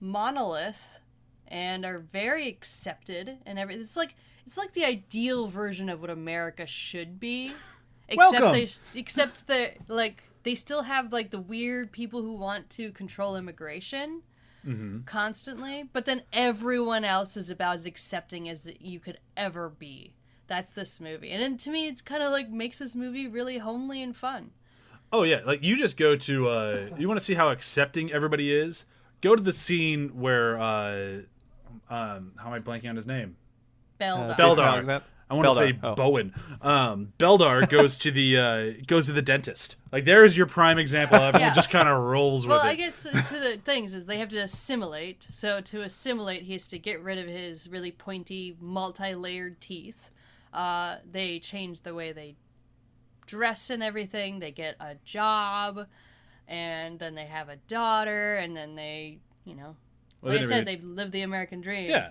monolith 0.00 1.00
and 1.48 1.84
are 1.84 1.98
very 1.98 2.46
accepted 2.46 3.38
and 3.44 3.58
every. 3.58 3.74
It's 3.74 3.96
like 3.96 4.14
it's 4.46 4.56
like 4.56 4.74
the 4.74 4.84
ideal 4.84 5.48
version 5.48 5.88
of 5.88 6.00
what 6.00 6.10
America 6.10 6.66
should 6.66 7.18
be. 7.18 7.52
Except 8.10 8.40
Welcome. 8.40 8.52
they 8.52 8.98
except 8.98 9.46
the 9.46 9.72
like 9.88 10.24
they 10.42 10.54
still 10.54 10.82
have 10.82 11.12
like 11.12 11.30
the 11.30 11.40
weird 11.40 11.92
people 11.92 12.22
who 12.22 12.34
want 12.34 12.68
to 12.70 12.90
control 12.92 13.36
immigration 13.36 14.22
constantly, 15.06 15.88
but 15.92 16.04
then 16.04 16.22
everyone 16.32 17.04
else 17.04 17.36
is 17.36 17.48
about 17.48 17.76
as 17.76 17.86
accepting 17.86 18.48
as 18.48 18.70
you 18.78 19.00
could 19.00 19.18
ever 19.36 19.70
be. 19.70 20.12
That's 20.48 20.70
this 20.70 21.00
movie, 21.00 21.30
and 21.30 21.40
then 21.40 21.56
to 21.58 21.70
me, 21.70 21.86
it's 21.86 22.02
kind 22.02 22.22
of 22.22 22.32
like 22.32 22.50
makes 22.50 22.80
this 22.80 22.96
movie 22.96 23.28
really 23.28 23.58
homely 23.58 24.02
and 24.02 24.16
fun. 24.16 24.50
Oh 25.12 25.22
yeah, 25.22 25.40
like 25.46 25.62
you 25.62 25.76
just 25.76 25.96
go 25.96 26.16
to. 26.16 26.48
Uh, 26.48 26.88
you 26.98 27.06
want 27.06 27.18
to 27.18 27.24
see 27.24 27.34
how 27.34 27.50
accepting 27.50 28.12
everybody 28.12 28.52
is? 28.52 28.84
Go 29.20 29.36
to 29.36 29.42
the 29.42 29.52
scene 29.52 30.08
where. 30.20 30.60
Uh, 30.60 31.20
um, 31.88 32.32
how 32.36 32.46
am 32.46 32.52
I 32.52 32.58
blanking 32.58 32.88
on 32.88 32.96
his 32.96 33.06
name? 33.06 33.36
Beldar. 34.00 34.36
Beldar. 34.36 35.02
Jason 35.30 35.32
Alexander? 35.32 35.32
I 35.32 35.34
want 35.34 35.46
to 35.46 35.54
say 35.54 35.78
oh. 35.82 35.94
Bowen. 35.94 36.34
Um, 36.62 37.12
Beldar 37.18 37.68
goes 37.70 37.96
to 37.96 38.10
the 38.10 38.36
uh, 38.38 38.72
goes 38.86 39.06
to 39.06 39.12
the 39.12 39.22
dentist. 39.22 39.76
Like 39.92 40.04
there 40.04 40.24
is 40.24 40.36
your 40.36 40.46
prime 40.46 40.78
example. 40.78 41.16
Everyone 41.18 41.40
Yeah. 41.48 41.54
just 41.54 41.70
kind 41.70 41.88
of 41.88 41.98
rolls 42.02 42.46
Well, 42.46 42.58
with 42.58 42.64
I 42.66 42.72
it. 42.72 42.76
guess 42.76 43.06
uh, 43.06 43.10
to 43.22 43.34
the 43.40 43.56
things 43.64 43.94
is 43.94 44.06
they 44.06 44.18
have 44.18 44.28
to 44.30 44.38
assimilate. 44.38 45.26
So 45.30 45.60
to 45.60 45.82
assimilate, 45.82 46.42
he 46.42 46.52
has 46.52 46.66
to 46.68 46.78
get 46.78 47.02
rid 47.02 47.18
of 47.18 47.26
his 47.26 47.68
really 47.68 47.92
pointy, 47.92 48.56
multi-layered 48.60 49.60
teeth. 49.60 50.10
Uh, 50.52 50.96
they 51.10 51.38
change 51.38 51.82
the 51.82 51.94
way 51.94 52.12
they 52.12 52.34
dress 53.26 53.70
and 53.70 53.82
everything. 53.82 54.40
They 54.40 54.50
get 54.50 54.74
a 54.80 54.96
job, 55.04 55.86
and 56.48 56.98
then 56.98 57.14
they 57.14 57.26
have 57.26 57.48
a 57.48 57.56
daughter, 57.68 58.36
and 58.36 58.56
then 58.56 58.74
they, 58.74 59.18
you 59.44 59.54
know, 59.54 59.76
Well, 60.20 60.32
like 60.34 60.40
I 60.40 60.42
said, 60.42 60.50
never- 60.50 60.64
they've 60.64 60.82
lived 60.84 61.12
the 61.12 61.22
American 61.22 61.60
dream. 61.60 61.90
yeah. 61.90 62.10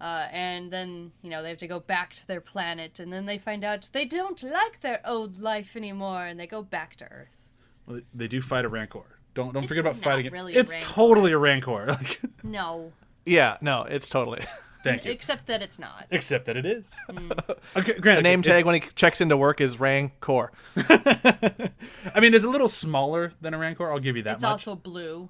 Uh, 0.00 0.28
and 0.30 0.70
then 0.70 1.12
you 1.22 1.30
know 1.30 1.42
they 1.42 1.48
have 1.48 1.58
to 1.58 1.66
go 1.66 1.80
back 1.80 2.12
to 2.14 2.26
their 2.26 2.40
planet, 2.40 3.00
and 3.00 3.12
then 3.12 3.24
they 3.26 3.38
find 3.38 3.64
out 3.64 3.88
they 3.92 4.04
don't 4.04 4.42
like 4.42 4.80
their 4.82 5.00
old 5.06 5.38
life 5.40 5.74
anymore, 5.76 6.26
and 6.26 6.38
they 6.38 6.46
go 6.46 6.62
back 6.62 6.96
to 6.96 7.04
Earth. 7.10 7.48
Well, 7.86 8.00
they 8.14 8.28
do 8.28 8.40
fight 8.42 8.64
a 8.64 8.68
rancor. 8.68 9.18
Don't 9.34 9.54
don't 9.54 9.62
It's 9.64 9.68
forget 9.68 9.80
about 9.84 9.96
not 9.96 10.04
fighting 10.04 10.26
it. 10.26 10.32
really 10.32 10.54
a 10.56 10.60
it's 10.60 10.72
rancor. 10.72 10.86
totally 10.86 11.32
a 11.32 11.38
rancor. 11.38 11.86
Like, 11.88 12.20
No, 12.42 12.92
Yeah, 13.24 13.56
no, 13.62 13.82
it's 13.84 14.08
totally. 14.10 14.44
thank 14.84 15.04
you. 15.06 15.12
except 15.12 15.46
that 15.46 15.62
it's 15.62 15.78
not. 15.78 16.06
Except 16.10 16.44
that 16.46 16.56
it 16.58 16.66
is. 16.66 16.94
Mm. 17.10 17.32
okay, 17.76 17.98
granted, 17.98 18.18
The 18.24 18.28
name 18.28 18.42
tag 18.42 18.64
when 18.66 18.74
he 18.74 18.80
checks 18.96 19.20
into 19.22 19.36
work 19.36 19.60
is 19.62 19.80
Rancor. 19.80 20.52
I 20.76 22.20
mean, 22.20 22.34
it's 22.34 22.44
a 22.44 22.50
little 22.50 22.68
smaller 22.68 23.32
than 23.40 23.54
a 23.54 23.58
rancor. 23.58 23.90
I'll 23.90 23.98
give 23.98 24.16
you 24.16 24.22
that 24.24 24.34
It's 24.34 24.42
much. 24.42 24.50
also 24.52 24.74
blue. 24.74 25.28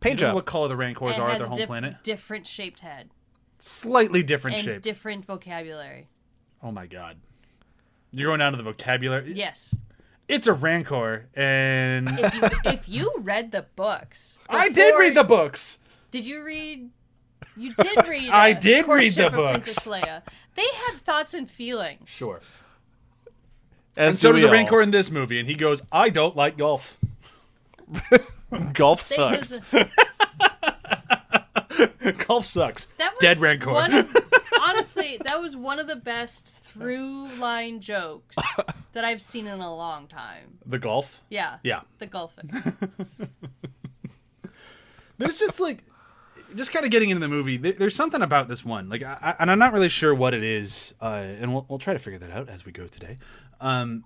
Paint 0.00 0.20
You 0.20 0.26
know 0.26 0.28
job. 0.30 0.34
what 0.36 0.46
color 0.46 0.68
the 0.68 0.76
rancors 0.76 1.14
and 1.14 1.22
are 1.22 1.30
at 1.30 1.38
their 1.38 1.46
home 1.48 1.56
diff- 1.56 1.66
planet? 1.66 1.96
different 2.04 2.46
shaped 2.46 2.80
head 2.80 3.10
Slightly 3.58 4.22
different 4.22 4.56
and 4.58 4.64
shape. 4.64 4.82
different 4.82 5.24
vocabulary. 5.26 6.08
oh 6.62 6.70
my 6.70 6.86
god. 6.86 7.16
You're 8.12 8.28
going 8.30 8.38
down 8.40 8.52
to 8.52 8.56
the 8.56 8.62
vocabulary. 8.62 9.32
Yes, 9.34 9.74
It's 10.28 10.46
a 10.46 10.52
rancor, 10.52 11.28
and 11.34 12.18
if 12.18 12.34
you 12.34 12.48
if 12.72 12.88
you 12.88 13.12
read 13.20 13.52
the 13.52 13.66
books, 13.76 14.38
I 14.48 14.68
did 14.68 14.98
read 14.98 15.14
the 15.14 15.24
books. 15.24 15.78
Did 16.10 16.24
you 16.26 16.42
read? 16.44 16.90
You 17.56 17.74
did 17.74 17.96
read. 18.08 18.30
I 18.30 18.52
uh, 18.52 18.60
did 18.60 18.86
read 18.88 19.14
the 19.14 19.22
Courtship 19.22 19.38
of 19.38 19.50
Princess 19.52 19.84
books. 19.86 19.86
Leia. 20.02 20.22
They 20.54 20.66
have 20.86 21.00
thoughts 21.00 21.34
and 21.34 21.50
feelings. 21.50 22.08
Sure. 22.08 22.40
As 23.96 24.14
And 24.14 24.18
so 24.20 24.32
does 24.32 24.42
the 24.42 24.50
rancor 24.50 24.80
in 24.82 24.90
this 24.90 25.10
movie, 25.10 25.38
and 25.38 25.48
he 25.48 25.54
goes, 25.54 25.82
"I 25.90 26.08
don't 26.10 26.36
like 26.36 26.56
golf." 26.56 26.98
Golf 28.72 29.00
sucks. 29.00 29.52
There's 31.76 31.90
a- 32.00 32.12
golf 32.24 32.44
sucks. 32.44 32.86
That 32.98 33.12
was 33.12 33.18
Dead 33.20 33.38
rancor. 33.38 33.72
One 33.72 33.92
of, 33.94 34.06
honestly, 34.16 34.30
honestly, 34.62 35.18
that 35.24 35.40
was 35.40 35.56
one 35.56 35.78
of 35.78 35.86
the 35.86 35.96
best 35.96 36.48
through 36.48 37.28
line 37.38 37.80
jokes 37.80 38.36
that 38.92 39.04
I've 39.04 39.20
seen 39.22 39.46
in 39.46 39.60
a 39.60 39.74
long 39.74 40.06
time. 40.08 40.58
The 40.66 40.78
golf. 40.78 41.22
Yeah. 41.30 41.58
Yeah. 41.62 41.82
The 41.98 42.06
golfing. 42.06 42.50
There's 45.18 45.38
just 45.38 45.60
like, 45.60 45.82
just 46.54 46.72
kind 46.72 46.84
of 46.84 46.90
getting 46.90 47.10
into 47.10 47.20
the 47.20 47.28
movie. 47.28 47.56
There, 47.56 47.72
there's 47.72 47.94
something 47.96 48.20
about 48.22 48.48
this 48.48 48.64
one, 48.64 48.88
like, 48.88 49.02
I, 49.02 49.16
I- 49.20 49.34
and 49.40 49.50
I'm 49.50 49.58
not 49.58 49.72
really 49.72 49.88
sure 49.88 50.14
what 50.14 50.34
it 50.34 50.42
is, 50.44 50.94
uh, 51.00 51.24
and 51.40 51.52
we'll, 51.54 51.64
we'll 51.68 51.78
try 51.78 51.92
to 51.94 51.98
figure 51.98 52.18
that 52.18 52.30
out 52.30 52.48
as 52.48 52.64
we 52.66 52.72
go 52.72 52.86
today. 52.86 53.16
Um, 53.60 54.04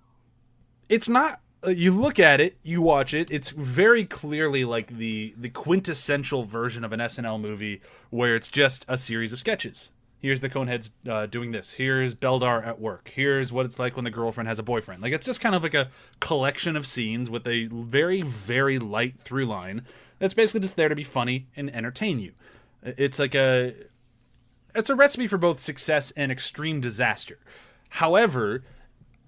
it's 0.88 1.08
not. 1.08 1.40
Uh, 1.67 1.71
you 1.71 1.93
look 1.93 2.19
at 2.19 2.40
it, 2.40 2.57
you 2.62 2.81
watch 2.81 3.12
it. 3.12 3.31
It's 3.31 3.50
very 3.50 4.05
clearly 4.05 4.64
like 4.64 4.97
the 4.97 5.35
the 5.37 5.50
quintessential 5.50 6.43
version 6.45 6.85
of 6.85 6.93
an 6.93 7.00
SNL 7.00 7.40
movie, 7.40 7.83
where 8.09 8.35
it's 8.35 8.49
just 8.49 8.87
a 8.88 8.97
series 8.97 9.33
of 9.33 9.38
sketches. 9.38 9.90
Here's 10.21 10.40
the 10.40 10.50
Coneheads 10.50 10.90
uh, 11.09 11.26
doing 11.26 11.52
this. 11.52 11.75
Here's 11.75 12.14
Beldar 12.14 12.67
at 12.67 12.79
work. 12.79 13.11
Here's 13.14 13.52
what 13.52 13.64
it's 13.64 13.79
like 13.79 13.97
when 13.97 14.05
the 14.05 14.11
girlfriend 14.11 14.49
has 14.49 14.59
a 14.59 14.62
boyfriend. 14.62 15.02
Like 15.02 15.12
it's 15.12 15.26
just 15.26 15.40
kind 15.40 15.55
of 15.55 15.62
like 15.62 15.75
a 15.75 15.90
collection 16.21 16.76
of 16.76 16.87
scenes 16.87 17.31
with 17.31 17.47
a 17.47 17.67
very 17.67 18.23
very 18.23 18.79
light 18.79 19.19
through 19.19 19.47
line 19.47 19.83
that's 20.19 20.35
basically 20.35 20.61
just 20.61 20.76
there 20.76 20.88
to 20.88 20.95
be 20.95 21.05
funny 21.05 21.49
and 21.57 21.75
entertain 21.75 22.21
you. 22.21 22.33
It's 22.83 23.19
like 23.19 23.35
a 23.35 23.75
it's 24.75 24.90
a 24.90 24.95
recipe 24.95 25.26
for 25.26 25.38
both 25.38 25.59
success 25.59 26.11
and 26.12 26.31
extreme 26.31 26.81
disaster. 26.81 27.38
However, 27.90 28.62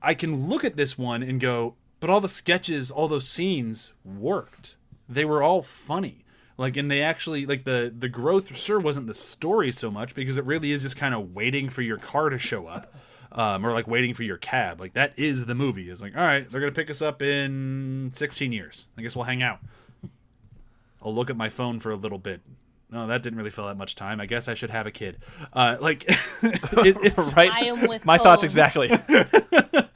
I 0.01 0.15
can 0.15 0.49
look 0.49 0.65
at 0.65 0.77
this 0.77 0.97
one 0.97 1.23
and 1.23 1.41
go, 1.41 1.75
but 2.03 2.11
all 2.11 2.21
the 2.21 2.29
sketches, 2.29 2.91
all 2.91 3.07
those 3.07 3.29
scenes 3.29 3.93
worked. 4.05 4.75
They 5.09 5.25
were 5.25 5.41
all 5.41 5.63
funny. 5.63 6.25
Like 6.59 6.77
and 6.77 6.91
they 6.91 7.01
actually 7.01 7.47
like 7.47 7.63
the 7.63 7.95
the 7.97 8.09
growth 8.09 8.57
sure 8.57 8.81
wasn't 8.81 9.07
the 9.07 9.15
story 9.15 9.71
so 9.71 9.89
much 9.89 10.13
because 10.13 10.37
it 10.37 10.45
really 10.45 10.73
is 10.73 10.83
just 10.83 10.97
kind 10.97 11.15
of 11.15 11.33
waiting 11.33 11.69
for 11.69 11.81
your 11.81 11.99
car 11.99 12.29
to 12.29 12.39
show 12.39 12.67
up. 12.67 12.93
Um, 13.31 13.65
or 13.65 13.73
like 13.73 13.87
waiting 13.87 14.15
for 14.15 14.25
your 14.25 14.37
cab. 14.37 14.81
Like 14.81 14.95
that 14.95 15.13
is 15.17 15.47
the 15.47 15.55
movie. 15.55 15.89
It's 15.89 16.01
like, 16.03 16.17
all 16.17 16.25
right, 16.25 16.51
they're 16.51 16.61
gonna 16.61 16.73
pick 16.73 16.91
us 16.91 17.03
up 17.03 17.23
in 17.23 18.11
16 18.15 18.51
years. 18.51 18.89
I 18.99 19.03
guess 19.03 19.15
we'll 19.15 19.25
hang 19.25 19.45
out. 19.45 19.61
I'll 21.01 21.15
look 21.15 21.31
at 21.31 21.37
my 21.37 21.51
phone 21.51 21.79
for 21.79 21.93
a 21.93 21.97
little 21.97 22.19
bit. 22.19 22.41
No, 22.91 23.07
that 23.07 23.23
didn't 23.23 23.39
really 23.39 23.51
fill 23.51 23.69
that 23.69 23.77
much 23.77 23.95
time. 23.95 24.21
I 24.21 24.27
guess 24.27 24.49
I 24.49 24.55
should 24.55 24.71
have 24.71 24.89
a 24.89 24.91
kid. 24.91 25.19
Uh, 25.53 25.77
like, 25.81 26.05
it, 26.43 26.97
it's 27.03 27.33
right? 27.37 27.51
I 27.51 27.67
am 27.67 27.87
with 27.87 28.05
My 28.05 28.19
thoughts 28.19 28.43
exactly. 28.43 28.91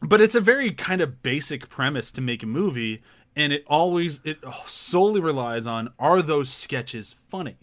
but 0.00 0.20
it's 0.20 0.34
a 0.34 0.40
very 0.40 0.72
kind 0.72 1.00
of 1.00 1.22
basic 1.22 1.68
premise 1.68 2.10
to 2.12 2.20
make 2.20 2.42
a 2.42 2.46
movie 2.46 3.02
and 3.36 3.52
it 3.52 3.64
always 3.66 4.20
it 4.24 4.38
solely 4.66 5.20
relies 5.20 5.66
on 5.66 5.92
are 5.98 6.22
those 6.22 6.50
sketches 6.50 7.16
funny? 7.28 7.56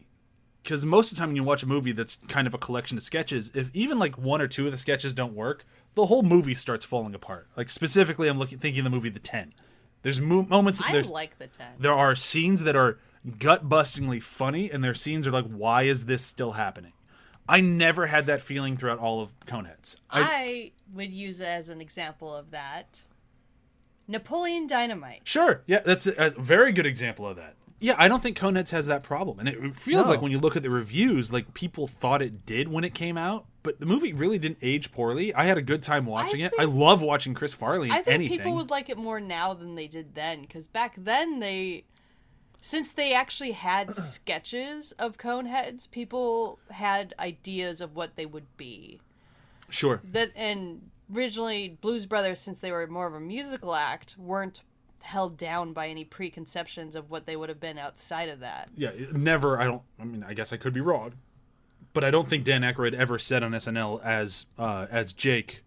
Because 0.63 0.85
most 0.85 1.11
of 1.11 1.17
the 1.17 1.21
time 1.21 1.29
when 1.29 1.35
you 1.35 1.43
watch 1.43 1.63
a 1.63 1.67
movie 1.67 1.91
that's 1.93 2.17
kind 2.27 2.45
of 2.47 2.53
a 2.53 2.57
collection 2.57 2.97
of 2.97 3.03
sketches 3.03 3.51
if 3.53 3.69
even 3.73 3.99
like 3.99 4.17
one 4.17 4.41
or 4.41 4.47
two 4.47 4.65
of 4.65 4.71
the 4.71 4.77
sketches 4.77 5.13
don't 5.13 5.33
work 5.33 5.65
the 5.95 6.05
whole 6.05 6.21
movie 6.23 6.53
starts 6.53 6.85
falling 6.85 7.15
apart. 7.15 7.47
Like 7.55 7.69
specifically 7.69 8.27
i'm 8.27 8.37
looking 8.37 8.59
thinking 8.59 8.79
of 8.79 8.83
the 8.85 8.89
movie 8.89 9.09
the 9.09 9.19
10 9.19 9.51
there's 10.03 10.21
mo- 10.21 10.43
moments 10.43 10.81
I 10.83 10.91
there's 10.91 11.09
like 11.09 11.37
the 11.39 11.47
10. 11.47 11.67
there 11.79 11.93
are 11.93 12.15
scenes 12.15 12.63
that 12.63 12.75
are 12.75 12.99
gut 13.39 13.67
bustingly 13.67 14.21
funny 14.21 14.69
and 14.71 14.83
their 14.83 14.93
scenes 14.93 15.27
are 15.27 15.31
like 15.31 15.45
why 15.45 15.83
is 15.83 16.05
this 16.05 16.23
still 16.23 16.53
happening 16.53 16.93
i 17.49 17.61
never 17.61 18.07
had 18.07 18.25
that 18.25 18.41
feeling 18.41 18.75
throughout 18.77 18.99
all 18.99 19.21
of 19.21 19.37
coneheads 19.41 19.95
I, 20.09 20.21
I 20.21 20.71
would 20.93 21.11
use 21.11 21.41
it 21.41 21.47
as 21.47 21.69
an 21.69 21.81
example 21.81 22.33
of 22.35 22.51
that. 22.51 23.01
Napoleon 24.07 24.67
Dynamite. 24.67 25.21
Sure. 25.25 25.63
Yeah, 25.67 25.81
that's 25.83 26.07
a, 26.07 26.27
a 26.27 26.29
very 26.29 26.71
good 26.71 26.85
example 26.85 27.27
of 27.27 27.35
that. 27.35 27.55
Yeah, 27.79 27.95
I 27.97 28.07
don't 28.07 28.23
think 28.23 28.37
Coneheads 28.37 28.71
has 28.71 28.85
that 28.87 29.03
problem. 29.03 29.37
And 29.39 29.47
it 29.49 29.75
feels 29.77 30.07
No. 30.07 30.13
like 30.13 30.21
when 30.21 30.31
you 30.31 30.39
look 30.39 30.55
at 30.55 30.63
the 30.63 30.69
reviews, 30.69 31.31
like 31.33 31.53
people 31.53 31.85
thought 31.87 32.21
it 32.21 32.45
did 32.45 32.69
when 32.69 32.83
it 32.83 32.93
came 32.95 33.17
out, 33.17 33.45
but 33.63 33.79
the 33.79 33.85
movie 33.85 34.13
really 34.13 34.39
didn't 34.39 34.57
age 34.61 34.91
poorly. 34.91 35.33
I 35.35 35.43
had 35.45 35.57
a 35.57 35.61
good 35.61 35.83
time 35.83 36.05
watching 36.05 36.39
it. 36.39 36.53
I 36.57 36.63
love 36.63 37.01
watching 37.01 37.33
Chris 37.33 37.53
Farley 37.53 37.89
in 37.89 37.93
I 37.93 38.01
think 38.01 38.13
anything. 38.15 38.37
people 38.37 38.55
would 38.55 38.69
like 38.71 38.89
it 38.89 38.97
more 38.97 39.19
now 39.19 39.53
than 39.53 39.75
they 39.75 39.87
did 39.87 40.15
then 40.15 40.41
because 40.41 40.67
back 40.67 40.95
then 40.97 41.39
they 41.39 41.83
since 42.61 42.91
they 42.91 43.13
actually 43.13 43.51
had 43.51 43.93
sketches 43.93 44.91
of 44.93 45.17
coneheads 45.17 45.89
people 45.89 46.59
had 46.71 47.13
ideas 47.19 47.81
of 47.81 47.95
what 47.95 48.15
they 48.15 48.25
would 48.25 48.45
be 48.57 48.99
Sure. 49.69 50.01
that 50.11 50.31
and 50.35 50.89
originally 51.13 51.77
blues 51.81 52.05
brothers 52.05 52.39
since 52.39 52.59
they 52.59 52.71
were 52.71 52.85
more 52.87 53.07
of 53.07 53.13
a 53.13 53.19
musical 53.19 53.75
act 53.75 54.15
weren't 54.17 54.61
held 55.03 55.37
down 55.37 55.71
by 55.73 55.87
any 55.87 56.03
preconceptions 56.03 56.95
of 56.95 57.09
what 57.09 57.25
they 57.25 57.35
would 57.35 57.47
have 57.49 57.59
been 57.59 57.77
outside 57.77 58.27
of 58.29 58.39
that 58.39 58.69
Yeah, 58.75 58.91
never 59.13 59.59
I 59.59 59.65
don't 59.65 59.81
I 59.99 60.03
mean, 60.05 60.23
I 60.27 60.33
guess 60.33 60.51
I 60.51 60.57
could 60.57 60.73
be 60.73 60.81
wrong. 60.81 61.13
But 61.93 62.03
I 62.03 62.11
don't 62.11 62.27
think 62.27 62.43
Dan 62.43 62.61
Aykroyd 62.61 62.93
ever 62.93 63.17
said 63.17 63.41
on 63.43 63.51
SNL 63.53 64.01
as 64.03 64.45
uh 64.57 64.87
as 64.91 65.13
Jake 65.13 65.63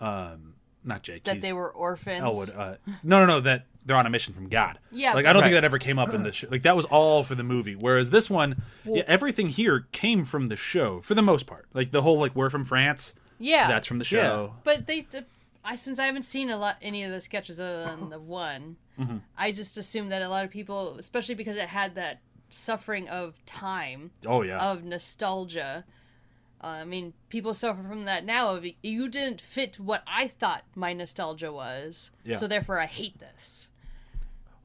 um 0.00 0.54
not 0.82 1.02
Jake. 1.02 1.24
that 1.24 1.40
they 1.40 1.52
were 1.52 1.70
orphans 1.72 2.20
Elwood. 2.22 2.50
Uh, 2.54 2.74
no, 3.02 3.20
no, 3.20 3.26
no. 3.26 3.40
That 3.40 3.64
they're 3.84 3.96
on 3.96 4.06
a 4.06 4.10
mission 4.10 4.32
from 4.34 4.48
God. 4.48 4.78
Yeah, 4.90 5.12
like 5.14 5.26
I 5.26 5.32
don't 5.32 5.42
Right. 5.42 5.48
think 5.48 5.54
that 5.56 5.64
ever 5.64 5.78
came 5.78 5.98
up 5.98 6.12
in 6.14 6.22
the 6.22 6.32
show. 6.32 6.48
Like 6.50 6.62
that 6.62 6.74
was 6.76 6.84
all 6.86 7.22
for 7.24 7.34
the 7.34 7.42
movie. 7.44 7.74
Whereas 7.76 8.10
this 8.10 8.30
one, 8.30 8.62
yeah, 8.84 9.02
everything 9.06 9.48
here 9.48 9.86
came 9.92 10.24
from 10.24 10.46
the 10.46 10.56
show 10.56 11.00
for 11.02 11.14
the 11.14 11.22
most 11.22 11.46
part. 11.46 11.66
Like 11.74 11.90
the 11.90 12.02
whole 12.02 12.18
like 12.18 12.34
we're 12.34 12.50
from 12.50 12.64
France. 12.64 13.14
yeah 13.38 13.68
That's 13.68 13.86
from 13.86 13.98
the 13.98 14.04
show. 14.04 14.54
But 14.64 14.86
they, 14.86 15.06
I 15.64 15.76
since 15.76 15.98
I 15.98 16.06
haven't 16.06 16.22
seen 16.24 16.50
a 16.50 16.56
lot 16.56 16.76
any 16.82 17.02
of 17.04 17.10
the 17.10 17.20
sketches 17.20 17.58
other 17.60 17.84
than 17.84 18.10
the 18.10 18.20
one, 18.20 18.76
Mm-hmm. 18.98 19.16
I 19.36 19.50
just 19.50 19.76
assume 19.76 20.08
that 20.10 20.22
a 20.22 20.28
lot 20.28 20.44
of 20.44 20.52
people, 20.52 20.96
especially 21.00 21.34
because 21.34 21.56
it 21.56 21.66
had 21.68 21.96
that 21.96 22.20
suffering 22.48 23.08
of 23.08 23.44
time, 23.44 24.12
Oh 24.24 24.42
yeah. 24.42 24.58
of 24.70 24.84
nostalgia. 24.84 25.84
Uh, 26.62 26.66
I 26.68 26.84
mean, 26.84 27.12
people 27.28 27.54
suffer 27.54 27.82
from 27.82 28.04
that 28.04 28.24
now. 28.24 28.54
Of 28.54 28.64
you 28.82 29.08
didn't 29.08 29.40
fit 29.40 29.80
what 29.80 30.04
I 30.06 30.28
thought 30.28 30.62
my 30.76 30.92
nostalgia 30.92 31.52
was, 31.52 32.12
Yeah. 32.24 32.36
so 32.36 32.46
therefore 32.46 32.78
I 32.78 32.86
hate 32.86 33.18
this. 33.18 33.68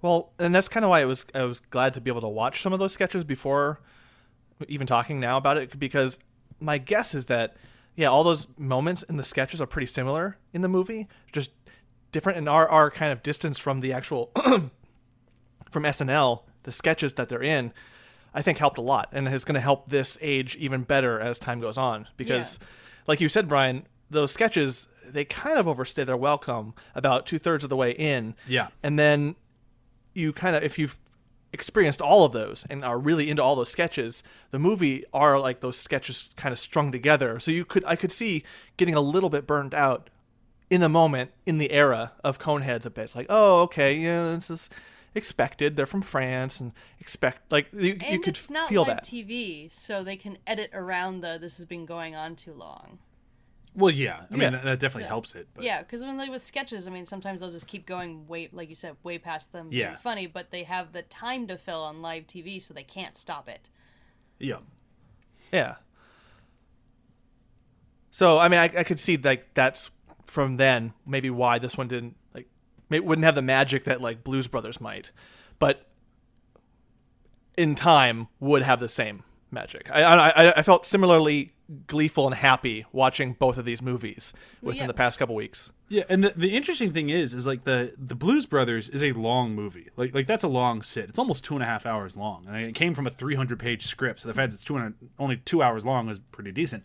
Well, 0.01 0.31
and 0.39 0.53
that's 0.55 0.69
kind 0.69 0.83
of 0.83 0.89
why 0.89 1.01
I 1.01 1.05
was 1.05 1.25
I 1.35 1.43
was 1.43 1.59
glad 1.59 1.93
to 1.95 2.01
be 2.01 2.09
able 2.09 2.21
to 2.21 2.27
watch 2.27 2.61
some 2.61 2.73
of 2.73 2.79
those 2.79 2.93
sketches 2.93 3.23
before 3.23 3.79
even 4.67 4.87
talking 4.87 5.19
now 5.19 5.37
about 5.37 5.57
it 5.57 5.77
because 5.79 6.19
my 6.59 6.77
guess 6.77 7.13
is 7.13 7.27
that 7.27 7.55
yeah, 7.95 8.07
all 8.07 8.23
those 8.23 8.47
moments 8.57 9.03
in 9.03 9.17
the 9.17 9.23
sketches 9.23 9.61
are 9.61 9.65
pretty 9.65 9.87
similar 9.87 10.37
in 10.53 10.61
the 10.61 10.69
movie, 10.69 11.07
just 11.31 11.51
different 12.11 12.37
in 12.37 12.47
our 12.47 12.67
our 12.67 12.89
kind 12.89 13.11
of 13.11 13.23
distance 13.23 13.57
from 13.57 13.81
the 13.81 13.93
actual 13.93 14.31
from 15.71 15.83
SNL, 15.83 16.43
the 16.63 16.71
sketches 16.71 17.15
that 17.15 17.29
they're 17.29 17.43
in, 17.43 17.73
I 18.33 18.41
think 18.41 18.57
helped 18.57 18.77
a 18.77 18.81
lot 18.81 19.09
and 19.11 19.27
is 19.27 19.43
going 19.43 19.55
to 19.55 19.61
help 19.61 19.89
this 19.89 20.17
age 20.21 20.55
even 20.57 20.83
better 20.83 21.19
as 21.19 21.39
time 21.39 21.59
goes 21.59 21.77
on 21.77 22.07
because 22.15 22.59
like 23.07 23.19
you 23.21 23.29
said 23.29 23.47
Brian, 23.47 23.85
those 24.09 24.31
sketches 24.31 24.87
they 25.05 25.25
kind 25.25 25.57
of 25.57 25.67
overstay 25.67 26.03
their 26.03 26.17
welcome 26.17 26.73
about 26.93 27.25
two 27.25 27.39
thirds 27.39 27.63
of 27.63 27.69
the 27.69 27.75
way 27.75 27.91
in. 27.91 28.35
Yeah. 28.47 28.67
And 28.83 28.99
then 28.99 29.35
you 30.19 30.33
kind 30.33 30.55
of 30.55 30.63
if 30.63 30.77
you've 30.77 30.97
experienced 31.51 31.99
all 32.01 32.23
of 32.25 32.31
those 32.31 32.65
and 32.69 32.85
are 32.85 32.99
really 32.99 33.27
into 33.27 33.41
all 33.41 33.55
those 33.55 33.69
sketches 33.69 34.21
the 34.51 34.59
movie 34.59 35.03
are 35.11 35.39
like 35.39 35.61
those 35.61 35.77
sketches 35.77 36.29
kind 36.35 36.53
of 36.53 36.59
strung 36.59 36.91
together. 36.91 37.39
So 37.39 37.49
you 37.49 37.65
could 37.65 37.83
i 37.85 37.95
could 37.95 38.11
see 38.11 38.43
getting 38.77 38.93
a 38.95 39.01
little 39.01 39.29
bit 39.29 39.47
burned 39.47 39.73
out 39.73 40.09
in 40.69 40.81
the 40.81 40.89
moment 40.89 41.31
in 41.47 41.57
the 41.57 41.71
era 41.71 42.11
of 42.23 42.37
coneheads 42.37 42.85
a 42.85 42.91
bit. 42.91 43.05
It's 43.05 43.15
like 43.15 43.27
oh 43.29 43.61
okay 43.61 43.95
yeah 43.95 44.35
this 44.35 44.51
is 44.51 44.69
expected. 45.15 45.75
They're 45.75 45.87
from 45.87 46.03
france 46.03 46.59
and 46.59 46.71
expect 46.99 47.51
like 47.51 47.67
you, 47.73 47.93
And 47.93 48.03
you 48.13 48.19
could 48.19 48.37
it's 48.37 48.49
not 48.49 48.69
feel 48.69 48.83
live 48.83 48.97
that. 48.97 49.03
TV, 49.03 49.73
so 49.73 50.03
they 50.03 50.15
can 50.15 50.37
edit 50.45 50.69
around 50.73 51.21
the 51.21 51.39
"this 51.41 51.57
has 51.57 51.65
been 51.65 51.87
going 51.87 52.15
on 52.15 52.35
too 52.35 52.53
long." 52.53 52.99
Well, 53.75 53.91
yeah. 53.93 54.21
I 54.29 54.33
mean, 54.33 54.41
Yeah. 54.41 54.49
that, 54.51 54.63
that 54.63 54.79
definitely 54.79 55.07
helps 55.07 55.35
it. 55.35 55.47
But 55.53 55.63
Yeah, 55.63 55.81
because 55.81 56.01
when 56.01 56.17
like 56.17 56.31
with 56.31 56.41
sketches, 56.41 56.87
I 56.87 56.91
mean, 56.91 57.05
sometimes 57.05 57.39
they'll 57.39 57.51
just 57.51 57.67
keep 57.67 57.85
going 57.85 58.27
way, 58.27 58.49
like 58.51 58.67
you 58.69 58.75
said, 58.75 58.95
way 59.03 59.17
past 59.17 59.51
them 59.53 59.69
Yeah. 59.71 59.87
being 59.89 59.97
funny, 59.97 60.27
but 60.27 60.51
they 60.51 60.63
have 60.63 60.91
the 60.93 61.01
time 61.03 61.47
to 61.47 61.57
fill 61.57 61.81
on 61.83 62.01
live 62.01 62.27
TV, 62.27 62.59
so 62.61 62.73
they 62.73 62.83
can't 62.83 63.17
stop 63.17 63.47
it. 63.49 63.69
yeah. 64.39 64.57
Yeah. 65.51 65.75
So 68.11 68.37
I 68.37 68.47
mean, 68.47 68.59
I, 68.59 68.65
I 68.65 68.83
could 68.83 68.99
see 68.99 69.17
like 69.17 69.53
that's 69.53 69.89
from 70.25 70.57
then 70.57 70.93
maybe 71.05 71.29
why 71.29 71.59
this 71.59 71.77
one 71.77 71.87
didn't 71.87 72.15
like 72.33 72.47
it 72.89 73.05
wouldn't 73.05 73.25
have 73.25 73.35
the 73.35 73.41
magic 73.41 73.85
that 73.85 74.01
like 74.01 74.23
Blues 74.23 74.47
Brothers 74.47 74.79
might, 74.81 75.11
but 75.57 75.87
in 77.57 77.75
time 77.75 78.27
would 78.39 78.61
have 78.63 78.79
the 78.79 78.89
same 78.89 79.23
magic. 79.51 79.89
I 79.91 80.01
I, 80.03 80.59
I 80.59 80.61
felt 80.61 80.85
similarly 80.85 81.53
gleeful 81.87 82.25
and 82.25 82.35
happy 82.35 82.85
watching 82.91 83.33
both 83.33 83.57
of 83.57 83.65
these 83.65 83.81
movies 83.81 84.33
within 84.61 84.81
yeah. 84.81 84.87
the 84.87 84.93
past 84.93 85.19
couple 85.19 85.35
weeks. 85.35 85.71
Yeah, 85.87 86.03
and 86.09 86.23
the, 86.23 86.33
the 86.35 86.55
interesting 86.55 86.93
thing 86.93 87.09
is, 87.09 87.33
is 87.33 87.45
like 87.47 87.63
the 87.63 87.93
the 87.97 88.15
Blues 88.15 88.45
Brothers 88.45 88.89
is 88.89 89.03
a 89.03 89.11
long 89.13 89.55
movie. 89.55 89.89
Like 89.95 90.13
like 90.13 90.27
that's 90.27 90.43
a 90.43 90.47
long 90.47 90.81
sit. 90.81 91.09
It's 91.09 91.19
almost 91.19 91.43
two 91.43 91.55
and 91.55 91.63
a 91.63 91.65
half 91.65 91.85
hours 91.85 92.15
long. 92.15 92.45
And 92.47 92.55
it 92.57 92.75
came 92.75 92.93
from 92.93 93.07
a 93.07 93.11
three 93.11 93.35
hundred 93.35 93.59
page 93.59 93.85
script, 93.87 94.21
so 94.21 94.27
the 94.27 94.33
fact 94.33 94.53
it's 94.53 94.63
two 94.63 94.73
hundred 94.73 94.95
only 95.17 95.37
two 95.37 95.61
hours 95.61 95.85
long 95.85 96.09
is 96.09 96.19
pretty 96.31 96.51
decent. 96.51 96.83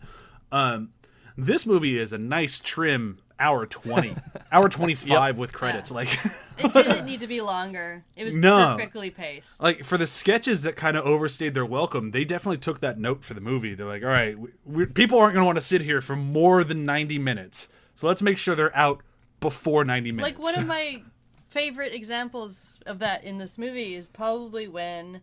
Um, 0.51 0.89
this 1.37 1.65
movie 1.65 1.99
is 1.99 2.13
a 2.13 2.17
nice 2.17 2.59
trim 2.59 3.17
hour 3.39 3.65
twenty. 3.65 4.15
hour 4.51 4.69
25 4.69 5.37
with 5.37 5.51
credits. 5.53 5.91
Like, 5.91 6.07
It 6.57 6.71
didn't 6.71 7.05
need 7.05 7.19
to 7.19 7.27
be 7.27 7.41
longer. 7.41 8.05
It 8.15 8.23
was 8.23 8.35
No. 8.35 8.75
perfectly 8.77 9.09
paced. 9.11 9.61
like 9.61 9.83
for 9.83 9.97
the 9.97 10.07
sketches 10.07 10.61
that 10.63 10.77
kind 10.77 10.95
of 10.95 11.05
overstayed 11.05 11.53
their 11.53 11.65
welcome, 11.65 12.11
they 12.11 12.23
definitely 12.23 12.57
took 12.59 12.79
that 12.79 12.97
note 12.97 13.25
for 13.25 13.33
the 13.33 13.41
movie. 13.41 13.73
They're 13.73 13.85
like, 13.85 14.03
all 14.03 14.09
right, 14.09 14.39
we, 14.39 14.49
we, 14.65 14.85
people 14.85 15.19
aren't 15.19 15.33
going 15.33 15.41
to 15.41 15.45
want 15.45 15.57
to 15.57 15.61
sit 15.61 15.81
here 15.81 15.99
for 15.99 16.15
more 16.15 16.63
than 16.63 16.85
90 16.85 17.19
minutes. 17.19 17.67
So 17.95 18.07
let's 18.07 18.21
make 18.21 18.37
sure 18.37 18.55
they're 18.55 18.75
out 18.75 19.01
before 19.41 19.83
90 19.83 20.13
minutes. 20.13 20.37
Like 20.37 20.43
one 20.43 20.57
of 20.57 20.65
my 20.67 21.01
favorite 21.49 21.93
examples 21.93 22.79
of 22.85 22.99
that 22.99 23.23
in 23.25 23.37
this 23.37 23.57
movie 23.57 23.95
is 23.95 24.07
probably 24.07 24.67
when 24.69 25.21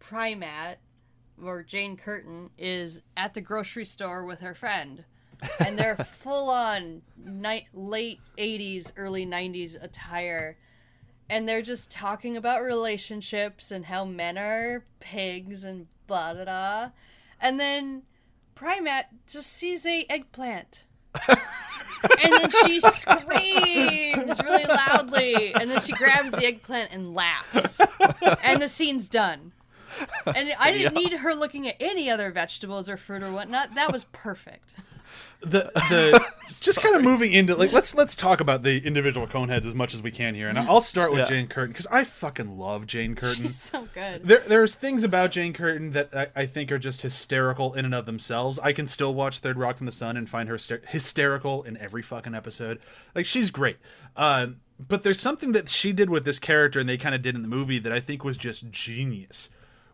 Prymaat 0.00 0.76
or 1.44 1.62
Jane 1.64 1.96
Curtin 1.96 2.50
is 2.56 3.02
at 3.16 3.34
the 3.34 3.40
grocery 3.40 3.84
store 3.84 4.24
with 4.24 4.40
her 4.40 4.54
friend. 4.54 5.04
And 5.60 5.78
they're 5.78 5.96
full 5.96 6.50
on 6.50 7.02
night, 7.16 7.66
late 7.74 8.20
80s, 8.38 8.92
early 8.96 9.26
90s 9.26 9.82
attire. 9.82 10.56
And 11.28 11.48
they're 11.48 11.62
just 11.62 11.90
talking 11.90 12.36
about 12.36 12.62
relationships 12.62 13.70
and 13.70 13.86
how 13.86 14.04
men 14.04 14.38
are 14.38 14.84
pigs 15.00 15.64
and 15.64 15.86
blah 16.06 16.34
blah 16.34 16.44
blah. 16.44 16.90
And 17.40 17.58
then 17.58 18.02
Prymaat 18.54 19.04
just 19.26 19.52
sees 19.52 19.84
a 19.86 20.06
eggplant. 20.08 20.84
And 22.22 22.32
then 22.32 22.50
she 22.66 22.78
screams 22.80 24.38
really 24.42 24.64
loudly. 24.64 25.54
And 25.54 25.70
then 25.70 25.80
she 25.80 25.92
grabs 25.92 26.30
the 26.30 26.46
eggplant 26.46 26.92
and 26.92 27.14
laughs. 27.14 27.80
And 28.42 28.60
the 28.60 28.68
scene's 28.68 29.08
done. 29.08 29.52
And 30.26 30.54
i 30.58 30.70
didn't 30.70 30.94
need 30.94 31.12
her 31.14 31.34
looking 31.34 31.66
at 31.66 31.76
any 31.80 32.10
other 32.10 32.30
vegetables 32.30 32.88
or 32.88 32.96
fruit 32.96 33.22
or 33.22 33.32
whatnot. 33.32 33.74
That 33.74 33.92
was 33.92 34.04
perfect 34.04 34.74
the 35.40 35.70
the 35.90 36.24
just 36.60 36.80
kind 36.82 36.96
of 36.96 37.02
moving 37.02 37.32
into 37.32 37.54
like 37.54 37.72
let's 37.72 37.94
let's 37.94 38.14
talk 38.14 38.40
about 38.40 38.62
the 38.62 38.78
individual 38.86 39.26
coneheads 39.26 39.64
as 39.66 39.74
much 39.74 39.92
as 39.94 40.02
we 40.02 40.10
can 40.10 40.34
here, 40.34 40.48
and 40.48 40.58
I'll 40.58 40.80
start 40.80 41.10
with 41.10 41.20
Yeah. 41.20 41.24
Jane 41.26 41.46
Curtin 41.46 41.72
because 41.72 41.86
I 41.88 42.04
fucking 42.04 42.58
love 42.58 42.86
Jane 42.86 43.14
Curtin. 43.14 43.44
she's 43.44 43.56
so 43.60 43.88
good 43.94 44.22
There, 44.26 44.42
there's 44.46 44.74
things 44.74 45.04
about 45.04 45.30
Jane 45.32 45.52
Curtin 45.52 45.92
that 45.92 46.10
I, 46.14 46.28
I 46.34 46.46
think 46.46 46.72
are 46.72 46.78
just 46.78 47.02
hysterical 47.02 47.74
in 47.74 47.84
and 47.84 47.94
of 47.94 48.06
themselves. 48.06 48.58
I 48.60 48.72
can 48.72 48.86
still 48.86 49.14
watch 49.14 49.38
Third 49.40 49.58
Rock 49.58 49.76
from 49.76 49.86
the 49.86 49.92
Sun 49.92 50.16
and 50.16 50.28
find 50.28 50.48
her 50.48 50.56
hyster- 50.56 50.86
hysterical 50.88 51.62
in 51.62 51.76
every 51.76 52.02
fucking 52.02 52.34
episode. 52.34 52.78
Like 53.14 53.26
she's 53.26 53.50
great. 53.50 53.76
Uh, 54.16 54.48
but 54.78 55.02
there's 55.02 55.20
something 55.20 55.52
that 55.52 55.68
she 55.68 55.92
did 55.92 56.10
with 56.10 56.24
this 56.24 56.38
character, 56.38 56.80
and 56.80 56.88
they 56.88 56.98
kind 56.98 57.14
of 57.14 57.22
did 57.22 57.34
in 57.34 57.42
the 57.42 57.48
movie 57.48 57.78
that 57.78 57.92
I 57.92 58.00
think 58.00 58.24
was 58.24 58.36
just 58.36 58.70
genius. 58.70 59.48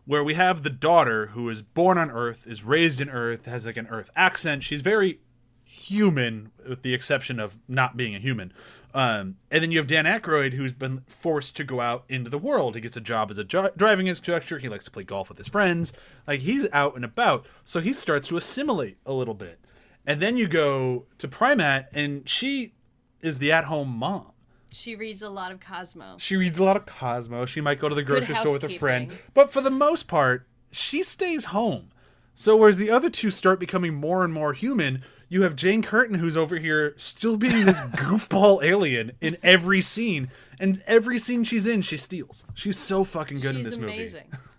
Where 0.05 0.23
we 0.23 0.33
have 0.33 0.63
the 0.63 0.69
daughter 0.69 1.27
who 1.27 1.47
is 1.49 1.61
born 1.61 1.97
on 1.97 2.11
Earth, 2.11 2.45
is 2.45 2.63
raised 2.65 2.99
in 2.99 3.09
Earth, 3.09 3.45
has 3.45 3.65
like 3.65 3.77
an 3.77 3.87
Earth 3.87 4.09
accent. 4.17 4.63
She's 4.63 4.81
very 4.81 5.19
human, 5.63 6.51
with 6.67 6.81
the 6.81 6.93
exception 6.93 7.39
of 7.39 7.57
not 7.67 7.97
being 7.97 8.15
a 8.15 8.19
human. 8.19 8.53
Um, 8.93 9.37
and 9.49 9.63
then 9.63 9.71
you 9.71 9.79
have 9.79 9.87
Dan 9.87 10.05
Aykroyd, 10.05 10.53
who's 10.53 10.71
been 10.73 11.01
forced 11.07 11.55
to 11.57 11.63
go 11.63 11.81
out 11.81 12.05
into 12.09 12.29
the 12.29 12.37
world. 12.37 12.75
He 12.75 12.81
gets 12.81 12.95
a 12.95 13.01
job 13.01 13.31
as 13.31 13.39
a 13.39 13.43
dri- 13.43 13.71
driving 13.75 14.05
instructor. 14.05 14.59
He 14.59 14.69
likes 14.69 14.85
to 14.85 14.91
play 14.91 15.03
golf 15.03 15.29
with 15.29 15.39
his 15.39 15.47
friends. 15.47 15.93
Like 16.27 16.41
he's 16.41 16.67
out 16.71 16.95
and 16.95 17.03
about, 17.03 17.47
so 17.65 17.79
he 17.79 17.91
starts 17.91 18.27
to 18.27 18.37
assimilate 18.37 18.97
a 19.05 19.13
little 19.13 19.33
bit. 19.33 19.59
And 20.05 20.21
then 20.21 20.37
you 20.37 20.47
go 20.47 21.05
to 21.17 21.27
Prymaat, 21.27 21.87
and 21.93 22.27
she 22.29 22.73
is 23.21 23.39
the 23.39 23.51
at-home 23.51 23.89
mom. 23.89 24.33
she 24.71 24.95
reads 24.95 25.21
a 25.21 25.29
lot 25.29 25.51
of 25.51 25.59
cosmo 25.59 26.17
She 26.19 26.35
reads 26.35 26.59
a 26.59 26.63
lot 26.63 26.75
of 26.77 26.85
Cosmo. 26.85 27.45
She 27.45 27.61
might 27.61 27.79
go 27.79 27.87
to 27.89 27.95
the 27.95 28.03
grocery 28.03 28.35
store 28.35 28.53
with 28.53 28.63
a 28.65 28.77
friend. 28.77 29.11
But 29.33 29.51
for 29.53 29.61
the 29.61 29.71
most 29.71 30.07
part, 30.07 30.45
she 30.71 31.01
stays 31.03 31.45
home. 31.45 31.89
So 32.35 32.57
whereas 32.57 32.77
the 32.77 32.89
other 32.91 33.09
two 33.09 33.29
start 33.29 33.59
becoming 33.59 33.93
more 33.93 34.23
and 34.23 34.33
more 34.33 34.53
human, 34.53 35.03
you 35.33 35.41
have 35.41 35.55
Jane 35.55 35.81
Curtin 35.81 36.15
who's 36.19 36.37
over 36.37 36.57
here 36.57 36.93
still 36.97 37.37
being 37.37 37.65
this 37.65 37.81
goofball 37.97 38.63
alien 38.63 39.13
in 39.19 39.35
every 39.41 39.81
scene. 39.81 40.29
And 40.59 40.83
every 40.85 41.17
scene 41.17 41.43
she's 41.43 41.65
in, 41.65 41.81
she 41.81 41.97
steals. 41.97 42.45
She's 42.53 42.77
so 42.77 43.03
fucking 43.03 43.39
good 43.39 43.55
in 43.55 43.63
she's 43.63 43.71
this 43.71 43.75
amazing 43.75 44.25
movie. 44.31 44.43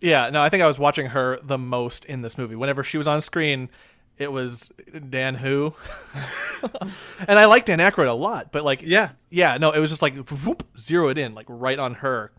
Yeah, 0.00 0.30
no, 0.30 0.40
I 0.42 0.48
think 0.48 0.64
I 0.64 0.66
was 0.66 0.80
watching 0.80 1.06
her 1.06 1.38
the 1.44 1.56
most 1.56 2.04
in 2.06 2.22
this 2.22 2.36
movie. 2.36 2.56
Whenever 2.56 2.82
she 2.82 2.98
was 2.98 3.06
on 3.06 3.20
screen, 3.20 3.68
it 4.18 4.32
was 4.32 4.72
Dan 5.10 5.36
Who, 5.36 5.74
and 7.28 7.38
I 7.38 7.44
like 7.44 7.66
Dan 7.66 7.78
Aykroyd 7.78 8.08
a 8.08 8.12
lot. 8.12 8.50
But 8.50 8.64
like, 8.64 8.82
Yeah. 8.82 9.10
yeah, 9.30 9.58
no, 9.58 9.70
it 9.70 9.78
was 9.78 9.90
just 9.90 10.02
like 10.02 10.16
whoop, 10.28 10.64
zero 10.76 11.06
it 11.08 11.18
in, 11.18 11.36
like 11.36 11.46
right 11.48 11.78
on 11.78 11.94
her, 11.94 12.32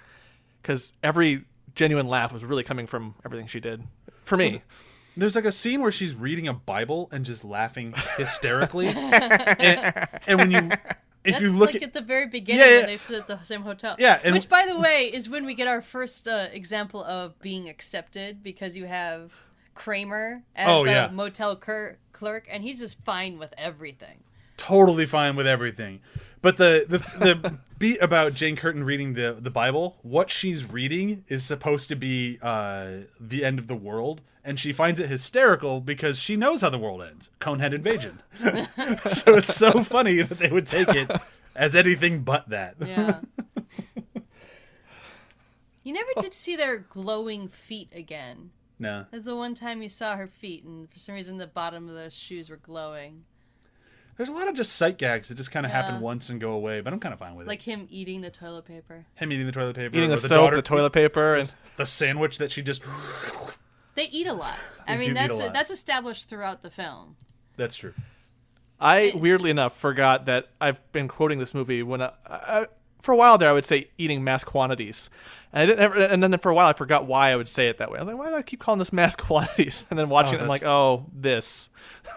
because 0.62 0.92
every 1.02 1.46
genuine 1.74 2.08
laugh 2.08 2.34
was 2.34 2.44
really 2.44 2.64
coming 2.64 2.86
from 2.86 3.16
everything 3.26 3.48
she 3.48 3.62
did 3.62 3.82
for 4.26 4.36
me. 4.36 4.62
There's 5.16 5.36
like 5.36 5.46
a 5.46 5.52
scene 5.52 5.82
where 5.82 5.92
she's 5.92 6.16
reading 6.16 6.48
a 6.48 6.54
Bible 6.54 7.10
and 7.12 7.24
just 7.24 7.44
laughing 7.46 7.94
hysterically. 8.18 8.88
and, 8.88 10.08
and 10.28 10.40
when 10.40 10.52
you 10.52 10.58
if 11.24 11.36
That's 11.36 11.42
you 11.42 11.52
look 11.52 11.68
like 11.74 11.76
at 11.78 11.84
at 11.84 11.94
the 11.94 12.02
very 12.02 12.28
beginning 12.28 12.60
Yeah, 12.66 12.70
yeah. 12.72 12.78
when 12.80 12.86
they 12.88 12.98
put 12.98 13.16
at 13.16 13.28
the 13.28 13.42
same 13.44 13.62
hotel. 13.62 13.96
Yeah, 13.98 14.20
and- 14.24 14.34
Which, 14.34 14.50
by 14.50 14.66
the 14.68 14.78
way, 14.78 15.10
is 15.14 15.30
when 15.30 15.46
we 15.46 15.54
get 15.54 15.68
our 15.68 15.82
first 15.82 16.28
uh, 16.28 16.48
example 16.52 17.02
of 17.04 17.40
being 17.40 17.70
accepted 17.70 18.44
because 18.44 18.76
you 18.76 18.86
have 18.88 19.34
Kramer 19.74 20.44
as 20.56 20.68
Oh, 20.70 20.84
the 20.84 20.92
yeah. 20.92 21.10
motel 21.12 21.56
cur- 21.56 21.98
clerk, 22.12 22.48
and 22.52 22.62
he's 22.64 22.80
just 22.80 23.00
fine 23.06 23.40
with 23.40 23.54
everything. 23.58 24.20
totally 24.58 25.06
fine 25.06 25.36
with 25.38 25.48
everything. 25.48 26.00
But 26.44 26.58
the 26.58 26.86
the, 26.88 26.98
the 26.98 27.60
beat 27.80 28.00
about 28.02 28.34
Jane 28.34 28.58
Curtin 28.58 28.84
reading 28.84 29.14
the 29.14 29.36
the 29.40 29.50
Bible, 29.50 29.98
what 30.04 30.30
she's 30.30 30.66
reading 30.70 31.24
is 31.30 31.44
supposed 31.44 31.88
to 31.88 31.96
be 31.96 32.38
uh, 32.42 33.06
the 33.20 33.46
end 33.46 33.60
of 33.60 33.68
the 33.68 33.76
world, 33.76 34.22
and 34.44 34.60
she 34.60 34.74
finds 34.74 35.00
it 35.00 35.08
hysterical 35.10 35.80
because 35.80 36.20
she 36.20 36.36
knows 36.36 36.60
how 36.60 36.70
the 36.70 36.78
world 36.78 37.02
ends: 37.02 37.30
Conehead 37.40 37.74
invasion. 37.74 38.22
so 39.10 39.36
it's 39.36 39.56
so 39.56 39.84
funny 39.84 40.22
that 40.22 40.38
they 40.38 40.50
would 40.50 40.68
take 40.68 40.90
it 40.90 41.10
as 41.56 41.78
anything 41.78 42.24
but 42.24 42.50
that. 42.50 42.76
Yeah. 42.86 43.22
you 45.84 45.94
never 45.94 46.10
did 46.20 46.34
see 46.34 46.58
their 46.58 46.78
glowing 46.78 47.48
feet 47.48 47.88
again. 47.96 48.52
No, 48.80 49.06
There's 49.12 49.26
the 49.26 49.36
one 49.38 49.54
time 49.54 49.82
you 49.82 49.88
saw 49.88 50.18
her 50.18 50.28
feet, 50.28 50.66
and 50.66 50.92
for 50.92 51.00
some 51.00 51.16
reason 51.16 51.38
the 51.38 51.48
bottom 51.48 51.88
of 51.88 51.96
the 51.96 52.10
shoes 52.10 52.50
were 52.50 52.58
glowing. 52.58 53.24
There's 54.18 54.30
a 54.30 54.34
lot 54.34 54.48
of 54.48 54.56
just 54.56 54.74
sight 54.76 54.98
gags 54.98 55.30
that 55.30 55.36
just 55.36 55.52
kind 55.52 55.66
of 55.66 55.72
Yeah. 55.72 55.82
happen 55.82 56.02
once 56.02 56.30
and 56.30 56.40
go 56.40 56.52
away, 56.54 56.82
but 56.82 56.94
I'm 56.94 57.00
kind 57.00 57.14
of 57.14 57.20
fine 57.20 57.36
with 57.36 57.48
Like 57.48 57.66
it. 57.68 57.72
Like 57.72 57.80
him 57.80 57.88
eating 57.90 58.22
the 58.22 58.30
toilet 58.30 58.66
paper. 58.66 59.06
Him 59.16 59.32
eating 59.32 59.46
the 59.46 59.52
toilet 59.52 59.76
paper, 59.76 59.96
Eating 59.96 60.10
the 60.10 60.16
the 60.18 60.22
soap, 60.28 60.36
daughter, 60.38 60.56
the 60.58 60.62
toilet 60.62 60.92
paper, 60.94 61.36
and 61.36 61.56
the 61.78 61.86
sandwich 61.86 62.38
that 62.38 62.52
she 62.52 62.62
just. 62.62 62.84
They 63.96 64.06
eat 64.06 64.28
a 64.28 64.34
lot. 64.34 64.58
I 64.88 64.98
mean, 64.98 65.12
eat 65.12 65.12
a 65.12 65.28
that's 65.28 65.40
that's 65.54 65.72
established 65.72 66.30
throughout 66.30 66.62
the 66.64 66.70
film. 66.70 67.16
That's 67.58 67.76
true. 67.76 67.94
I 68.80 69.14
weirdly 69.16 69.50
enough 69.50 69.78
forgot 69.78 70.26
that 70.26 70.50
I've 70.60 70.80
been 70.92 71.08
quoting 71.08 71.40
this 71.40 71.54
movie 71.54 71.84
when 71.84 72.02
I, 72.02 72.12
I, 72.28 72.68
for 73.02 73.14
a 73.14 73.16
while 73.16 73.38
there 73.38 73.50
I 73.50 73.54
would 73.54 73.66
say 73.66 73.88
eating 73.98 74.24
mass 74.24 74.44
quantities, 74.44 75.10
and 75.54 75.62
I 75.62 75.66
didn't 75.68 75.80
ever, 75.80 76.00
and 76.04 76.22
then 76.22 76.38
for 76.40 76.50
a 76.50 76.54
while 76.56 76.68
I 76.68 76.74
forgot 76.74 77.06
why 77.06 77.30
I 77.32 77.36
would 77.36 77.48
say 77.48 77.70
it 77.70 77.78
that 77.78 77.92
way. 77.92 78.00
I 78.00 78.02
was 78.02 78.08
like, 78.14 78.18
why 78.18 78.30
do 78.30 78.36
I 78.36 78.42
keep 78.42 78.60
calling 78.60 78.80
this 78.80 78.92
mass 78.92 79.16
quantities? 79.18 79.86
And 79.90 79.98
then 79.98 80.10
watching 80.10 80.36
Oh, 80.36 80.40
it, 80.40 80.42
I'm 80.42 80.48
like, 80.50 80.64
oh, 80.64 81.06
this. 81.14 81.70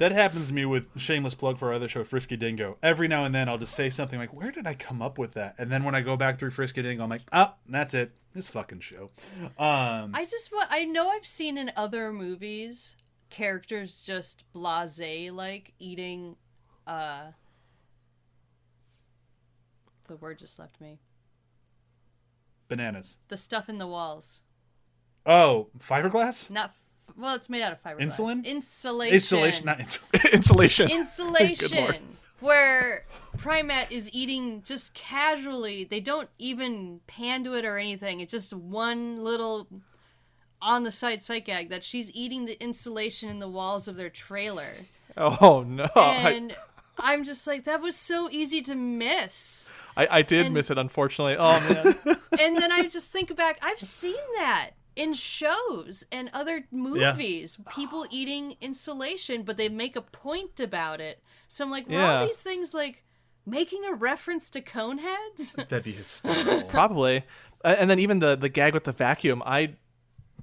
That 0.00 0.12
happens 0.12 0.46
to 0.48 0.54
me 0.54 0.64
with 0.64 0.88
shameless 0.98 1.34
plug 1.34 1.58
for 1.58 1.68
our 1.68 1.74
other 1.74 1.86
show, 1.86 2.02
Frisky 2.04 2.34
Dingo. 2.34 2.78
Every 2.82 3.06
now 3.06 3.26
and 3.26 3.34
then, 3.34 3.50
I'll 3.50 3.58
just 3.58 3.74
say 3.74 3.90
something 3.90 4.18
like, 4.18 4.32
"Where 4.32 4.50
did 4.50 4.66
I 4.66 4.72
come 4.72 5.02
up 5.02 5.18
with 5.18 5.34
that?" 5.34 5.54
And 5.58 5.70
then 5.70 5.84
when 5.84 5.94
I 5.94 6.00
go 6.00 6.16
back 6.16 6.38
through 6.38 6.52
Frisky 6.52 6.80
Dingo, 6.80 7.04
I'm 7.04 7.10
like, 7.10 7.20
"Ah, 7.32 7.56
that's 7.68 7.92
it. 7.92 8.12
This 8.32 8.48
fucking 8.48 8.80
show." 8.80 9.10
Um, 9.58 10.12
I 10.14 10.26
just 10.28 10.50
want. 10.52 10.68
I 10.72 10.86
know 10.86 11.10
I've 11.10 11.26
seen 11.26 11.58
in 11.58 11.70
other 11.76 12.14
movies 12.14 12.96
characters 13.28 14.00
just 14.00 14.50
blasé 14.54 15.30
like 15.30 15.74
eating. 15.78 16.36
uh 16.86 17.32
The 20.08 20.16
word 20.16 20.38
just 20.38 20.58
left 20.58 20.80
me. 20.80 20.98
bananas. 22.68 23.18
The 23.28 23.36
stuff 23.36 23.68
in 23.68 23.76
the 23.76 23.86
walls. 23.86 24.40
Oh, 25.26 25.68
fiberglass. 25.78 26.48
Not. 26.50 26.74
Well, 27.16 27.34
it's 27.34 27.48
made 27.48 27.62
out 27.62 27.72
of 27.72 27.82
fiberglass. 27.82 28.18
Insulin? 28.18 28.44
Insulation. 28.44 29.14
Installation, 29.14 29.66
not 29.66 29.80
insulation. 30.32 30.90
Insulation. 30.90 30.90
Insulation. 30.90 32.16
where 32.40 33.04
Prymaat 33.36 33.90
is 33.90 34.10
eating 34.12 34.62
just 34.64 34.94
casually. 34.94 35.84
They 35.84 36.00
don't 36.00 36.28
even 36.38 37.00
pan 37.06 37.44
to 37.44 37.54
it 37.54 37.64
or 37.64 37.78
anything. 37.78 38.20
It's 38.20 38.32
just 38.32 38.52
one 38.52 39.22
little 39.22 39.68
on 40.62 40.84
the 40.84 40.92
side 40.92 41.22
sight 41.22 41.46
gag 41.46 41.70
that 41.70 41.82
she's 41.84 42.10
eating 42.12 42.44
the 42.44 42.62
insulation 42.62 43.28
in 43.30 43.38
the 43.38 43.48
walls 43.48 43.88
of 43.88 43.96
their 43.96 44.10
trailer. 44.10 44.72
Oh 45.16 45.62
no! 45.66 45.88
I, 45.96 46.30
And 46.32 46.56
I'm 46.98 47.24
just 47.24 47.46
like, 47.46 47.64
that 47.64 47.80
was 47.80 47.96
so 47.96 48.28
easy 48.30 48.60
to 48.62 48.74
miss. 48.74 49.72
I, 49.96 50.18
I 50.18 50.22
did 50.22 50.46
and- 50.46 50.54
miss 50.54 50.70
it, 50.70 50.76
unfortunately. 50.78 51.36
Oh 51.38 51.60
man. 51.60 52.16
And 52.40 52.56
then 52.56 52.72
I 52.72 52.86
just 52.86 53.12
think 53.12 53.34
back, 53.36 53.58
I've 53.60 53.80
seen 53.80 54.14
that 54.36 54.70
in 54.96 55.12
shows 55.14 56.04
and 56.12 56.30
other 56.32 56.64
movies. 56.70 57.58
People 57.70 58.06
eating 58.10 58.56
insulation, 58.60 59.42
but 59.42 59.56
they 59.56 59.68
make 59.68 59.96
a 59.96 60.02
point 60.02 60.60
about 60.60 61.00
it. 61.00 61.22
So 61.48 61.64
I'm 61.64 61.70
like, 61.70 61.86
were 61.88 61.94
Yeah. 61.94 62.18
all 62.20 62.26
these 62.26 62.38
things 62.38 62.74
like 62.74 63.04
making 63.46 63.84
a 63.84 63.94
reference 63.94 64.50
to 64.50 64.60
coneheads? 64.60 65.54
That'd 65.68 65.84
be 65.84 65.92
hysterical. 66.04 66.62
Probably. 66.68 67.24
And 67.64 67.90
then 67.90 67.98
even 67.98 68.18
the 68.20 68.36
the 68.36 68.48
gag 68.48 68.72
with 68.74 68.84
the 68.84 68.92
vacuum, 68.92 69.42
I 69.44 69.74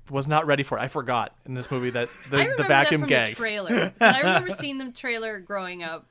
was 0.09 0.27
not 0.27 0.45
ready 0.47 0.63
for. 0.63 0.77
it. 0.77 0.81
I 0.81 0.87
forgot 0.87 1.35
in 1.45 1.53
this 1.53 1.69
movie 1.71 1.89
that 1.91 2.09
the, 2.29 2.53
the 2.57 2.63
vacuum 2.63 3.01
that 3.01 3.09
gag. 3.09 3.27
the 3.29 3.35
trailer. 3.35 3.93
And 3.99 4.15
I 4.15 4.19
remember 4.19 4.49
seeing 4.51 4.77
the 4.77 4.91
trailer 4.91 5.39
growing 5.39 5.83
up. 5.83 6.05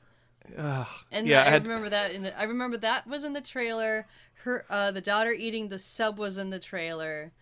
and 1.11 1.27
yeah, 1.27 1.42
I, 1.42 1.46
I 1.46 1.51
had- 1.51 1.62
remember 1.66 1.88
that 1.90 2.12
in 2.12 2.22
the, 2.22 2.38
I 2.38 2.44
remember 2.44 2.77
that 2.79 3.07
was 3.07 3.25
in 3.25 3.33
the 3.33 3.40
trailer. 3.40 4.07
Her 4.44 4.64
uh, 4.70 4.90
the 4.92 5.01
daughter 5.01 5.33
eating 5.33 5.68
the 5.68 5.79
sub 5.79 6.18
was 6.18 6.38
in 6.38 6.51
the 6.51 6.59
trailer. 6.61 7.33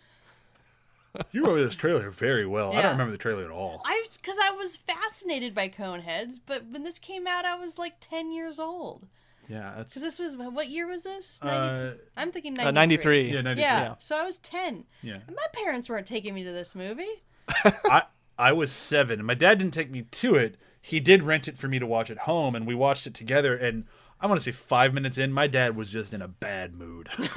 You 1.33 1.43
remember 1.43 1.63
this 1.65 1.77
trailer 1.77 2.11
very 2.11 2.47
well. 2.47 2.73
I 2.73 2.83
don't 2.83 2.93
remember 2.93 3.13
the 3.13 3.19
trailer 3.19 3.45
at 3.45 3.51
all. 3.51 3.83
I 3.85 4.05
because 4.13 4.37
I 4.43 4.51
was 4.51 4.77
fascinated 4.77 5.55
by 5.55 5.69
Coneheads, 5.69 6.41
but 6.45 6.67
when 6.71 6.83
this 6.83 6.99
came 6.99 7.27
out, 7.27 7.45
I 7.45 7.55
was 7.57 7.79
like 7.79 7.95
ten 8.01 8.33
years 8.33 8.59
old. 8.59 9.07
Yeah, 9.49 9.75
Because 9.77 10.01
this 10.03 10.19
was 10.19 10.37
what 10.37 10.69
year 10.69 10.87
was 10.87 11.03
this? 11.05 11.39
Uh, 11.43 11.47
93? 11.47 12.01
I'm 12.17 12.33
thinking 12.33 12.55
93. 12.55 12.67
Uh, 12.67 12.73
93. 12.73 13.33
yeah, 13.35 13.41
93. 13.43 13.63
Yeah, 13.63 13.83
Yeah. 13.83 13.95
so 13.99 14.17
I 14.17 14.25
was 14.25 14.39
ten. 14.39 14.85
Yeah. 15.03 15.19
And 15.27 15.37
my 15.37 15.47
parents 15.53 15.89
weren't 15.91 16.07
taking 16.07 16.35
me 16.35 16.45
to 16.45 16.51
this 16.53 16.75
movie. 16.75 17.23
I 17.65 18.05
I 18.39 18.53
was 18.53 18.73
seven, 18.73 19.21
and 19.21 19.27
my 19.27 19.35
dad 19.35 19.59
didn't 19.59 19.75
take 19.75 19.91
me 19.91 20.03
to 20.03 20.35
it. 20.37 20.57
He 20.81 20.99
did 20.99 21.23
rent 21.23 21.47
it 21.49 21.57
for 21.59 21.69
me 21.69 21.79
to 21.79 21.87
watch 21.87 22.11
at 22.11 22.19
home, 22.19 22.55
and 22.55 22.67
we 22.67 22.75
watched 22.75 23.07
it 23.07 23.15
together. 23.15 23.55
And 23.57 23.85
I 24.25 24.27
want 24.27 24.41
to 24.41 24.43
say 24.43 24.53
five 24.53 24.95
minutes 24.95 25.19
in, 25.19 25.35
my 25.35 25.47
dad 25.47 25.77
was 25.77 25.91
just 25.91 26.15
in 26.15 26.23
a 26.23 26.29
bad 26.29 26.75
mood. 26.77 27.11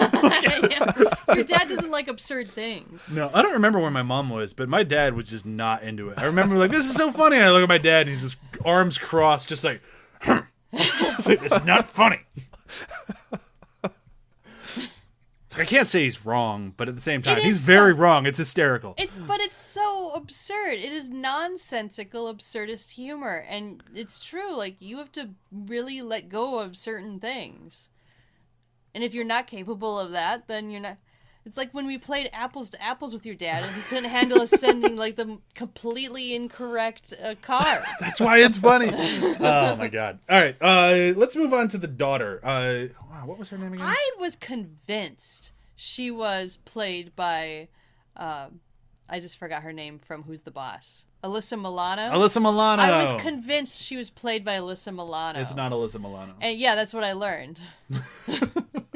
Yeah. 0.72 0.94
Your 1.36 1.44
dad 1.44 1.68
doesn't 1.68 1.92
like 1.92 2.08
absurd 2.08 2.50
things. 2.50 3.14
no, 3.14 3.30
I 3.34 3.42
don't 3.42 3.52
remember 3.52 3.80
where 3.80 3.92
my 3.92 4.04
mom 4.04 4.30
was, 4.30 4.54
but 4.54 4.70
my 4.70 4.84
dad 4.84 5.14
was 5.14 5.28
just 5.28 5.46
not 5.46 5.84
into 5.84 6.08
it. 6.10 6.18
I 6.18 6.24
remember 6.24 6.56
like 6.56 6.72
this 6.72 6.86
is 6.86 6.96
so 6.96 7.12
funny. 7.12 7.36
And 7.36 7.44
I 7.44 7.52
look 7.52 7.64
at 7.64 7.68
my 7.68 7.78
dad, 7.78 8.02
and 8.04 8.12
he's 8.12 8.22
just 8.22 8.38
arms 8.64 8.98
crossed, 8.98 9.50
just 9.50 9.66
like, 9.66 9.82
it's 10.72 11.28
like, 11.28 11.42
"This 11.42 11.66
not 11.66 11.90
funny. 11.90 12.22
I 15.58 15.66
can't 15.66 15.88
say 15.88 16.04
he's 16.04 16.26
wrong, 16.26 16.74
but 16.78 16.88
at 16.88 16.96
the 16.96 17.02
same 17.02 17.22
time, 17.22 17.42
he's 17.42 17.58
very 17.58 17.94
wrong. 17.94 18.26
It's 18.26 18.38
hysterical. 18.38 18.94
It's 18.98 19.18
but 19.18 19.42
it's 19.42 19.58
so 19.58 20.12
absurd. 20.14 20.74
It 20.74 20.92
is 20.92 21.10
nonsensical, 21.10 22.34
absurdist 22.34 22.92
humor, 22.92 23.44
and 23.50 23.82
it's 23.96 24.20
true. 24.20 24.56
Like 24.56 24.76
you 24.80 24.98
have 24.98 25.12
to 25.14 25.30
really 25.52 26.02
let 26.02 26.30
go 26.30 26.60
of 26.60 26.78
certain 26.78 27.20
things, 27.20 27.90
and 28.94 29.04
if 29.04 29.14
you're 29.14 29.26
not 29.26 29.48
capable 29.48 30.00
of 30.00 30.12
that, 30.12 30.48
then 30.48 30.70
you're 30.70 30.82
not. 30.82 30.98
It's 31.48 31.56
like 31.56 31.74
when 31.74 31.88
we 31.88 31.98
played 31.98 32.30
apples 32.34 32.72
to 32.72 32.84
apples 32.84 33.14
with 33.14 33.26
your 33.26 33.34
dad, 33.34 33.64
and 33.64 33.74
he 33.74 33.82
couldn't 33.84 34.10
handle 34.10 34.42
us 34.42 34.52
sending 34.52 34.98
like 34.98 35.16
the 35.16 35.38
completely 35.56 36.36
incorrect 36.36 37.14
uh, 37.24 37.36
cards. 37.42 37.86
That's 38.02 38.20
why 38.20 38.40
it's 38.40 38.58
funny. 38.58 38.90
oh 38.94 39.76
my 39.78 39.88
god! 39.88 40.20
All 40.30 40.42
right, 40.42 40.58
uh, 40.60 41.14
let's 41.18 41.38
move 41.38 41.54
on 41.54 41.70
to 41.70 41.78
the 41.78 41.88
daughter. 41.88 42.42
Uh, 42.44 42.94
wow, 43.10 43.26
what 43.26 43.40
was 43.40 43.48
her 43.48 43.58
name 43.58 43.72
again? 43.72 43.86
I 43.86 44.12
was 44.20 44.36
convinced 44.36 45.54
she 45.78 46.12
was 46.12 46.58
played 46.66 47.16
by. 47.16 47.70
Uh, 48.18 48.48
I 49.10 49.22
just 49.22 49.38
forgot 49.38 49.64
her 49.64 49.72
name 49.72 50.00
from 50.00 50.24
Who's 50.24 50.42
the 50.42 50.52
Boss. 50.52 51.06
Alyssa 51.24 51.58
Milano. 51.58 52.02
Alyssa 52.12 52.42
Milano. 52.42 52.82
I 52.82 53.02
was 53.02 53.22
convinced 53.22 53.82
she 53.82 53.96
was 53.96 54.10
played 54.10 54.44
by 54.44 54.58
Alyssa 54.58 54.94
Milano. 54.94 55.40
It's 55.40 55.56
not 55.56 55.72
Alyssa 55.72 56.02
Milano. 56.02 56.34
And 56.42 56.60
yeah, 56.60 56.76
that's 56.76 56.94
what 56.94 57.06
I 57.06 57.14
learned. 57.14 57.58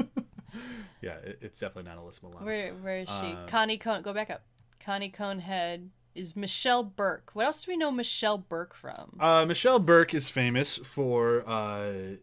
Yeah, 1.02 1.16
it, 1.16 1.40
it's 1.42 1.60
definitely 1.60 1.90
not 1.92 2.00
Alyssa 2.00 2.24
Milano. 2.24 2.46
Where 2.46 2.74
where 2.76 3.00
is 3.00 3.08
she? 3.08 3.34
Uh, 3.34 3.46
Connie 3.48 3.78
Cone. 3.78 4.02
Go 4.02 4.14
back 4.14 4.30
up. 4.30 4.44
Connie 4.80 5.12
Conehead 5.12 5.90
is 6.16 6.36
Michelle 6.36 6.84
Burke. 6.84 7.32
What 7.34 7.46
else 7.46 7.64
do 7.64 7.72
we 7.72 7.78
know 7.78 7.92
Michelle 7.92 8.38
Burke 8.38 8.74
from? 8.74 9.18
Uh, 9.20 9.46
Michelle 9.46 9.80
Burke 9.80 10.14
is 10.14 10.30
famous 10.30 10.78
for 10.78 11.48
uh, 11.48 12.16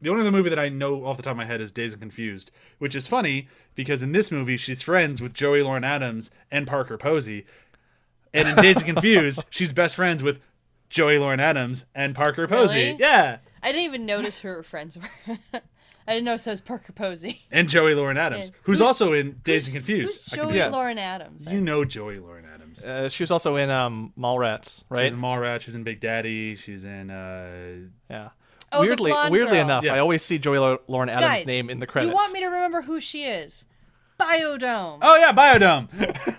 the 0.00 0.10
only 0.10 0.20
other 0.20 0.30
movie 0.30 0.50
that 0.50 0.58
I 0.58 0.68
know 0.68 1.04
off 1.04 1.16
the 1.16 1.22
top 1.22 1.32
of 1.32 1.36
my 1.36 1.44
head 1.44 1.60
is 1.60 1.72
Dazed 1.72 1.94
and 1.94 2.02
Confused, 2.02 2.50
which 2.78 2.94
is 2.94 3.08
funny 3.08 3.48
because 3.74 4.02
in 4.02 4.12
this 4.12 4.30
movie 4.30 4.56
she's 4.56 4.82
friends 4.82 5.20
with 5.20 5.32
Joey 5.32 5.62
Lauren 5.62 5.84
Adams 5.84 6.30
and 6.50 6.66
Parker 6.66 6.96
Posey, 6.96 7.46
and 8.32 8.48
in 8.48 8.56
Dazed 8.56 8.78
and 8.80 8.86
Confused 8.94 9.44
she's 9.50 9.72
best 9.72 9.96
friends 9.96 10.22
with 10.22 10.40
Joey 10.88 11.18
Lauren 11.18 11.40
Adams 11.40 11.86
and 11.94 12.14
Parker 12.14 12.46
Posey. 12.46 12.86
Really? 12.86 12.96
Yeah, 13.00 13.38
I 13.62 13.72
didn't 13.72 13.84
even 13.84 14.06
notice 14.06 14.40
who 14.40 14.48
her 14.48 14.62
friends 14.62 14.98
were. 14.98 15.38
I 16.06 16.14
didn't 16.14 16.26
notice 16.26 16.46
it 16.46 16.50
was 16.50 16.60
Parker 16.60 16.92
Posey. 16.92 17.42
and 17.50 17.68
Joey 17.68 17.94
Lauren 17.94 18.16
Adams, 18.16 18.46
And 18.48 18.56
who's, 18.64 18.78
who's- 18.78 18.86
also 18.86 19.12
in 19.14 19.40
Dazed 19.44 19.68
and 19.68 19.74
Confused. 19.76 20.30
Who's 20.30 20.36
Joey 20.38 20.56
Yeah. 20.56 20.68
Lauren 20.68 20.98
Adams? 20.98 21.46
You 21.46 21.60
know 21.60 21.84
Joey 21.84 22.18
Lauren 22.18 22.44
Adams. 22.52 22.84
Uh, 22.84 23.08
she 23.08 23.22
was 23.22 23.30
also 23.30 23.56
in 23.56 23.70
um, 23.70 24.12
Mallrats, 24.18 24.84
right? 24.88 25.04
She's 25.04 25.06
right? 25.12 25.12
in 25.12 25.20
Mallrats. 25.20 25.60
She's 25.62 25.74
in 25.74 25.84
Big 25.84 26.00
Daddy. 26.00 26.56
She's 26.56 26.84
in. 26.84 27.10
Uh, 27.10 27.88
Yeah. 28.10 28.28
Oh, 28.72 28.80
weirdly, 28.80 29.12
blonde 29.12 29.30
weirdly 29.30 29.56
girl. 29.58 29.64
enough, 29.64 29.84
Yeah. 29.84 29.94
I 29.94 30.00
always 30.00 30.22
see 30.22 30.38
Joey 30.38 30.58
Lau- 30.58 30.80
Lauren 30.88 31.08
Adams' 31.08 31.24
Guys, 31.40 31.46
name 31.46 31.70
in 31.70 31.78
the 31.78 31.86
credits. 31.86 32.10
You 32.10 32.14
want 32.14 32.32
me 32.32 32.40
to 32.40 32.46
remember 32.46 32.82
who 32.82 32.98
she 33.00 33.24
is? 33.24 33.66
Biodome. 34.18 34.98
oh 35.00 35.16
yeah, 35.16 35.32
Biodome. 35.32 35.88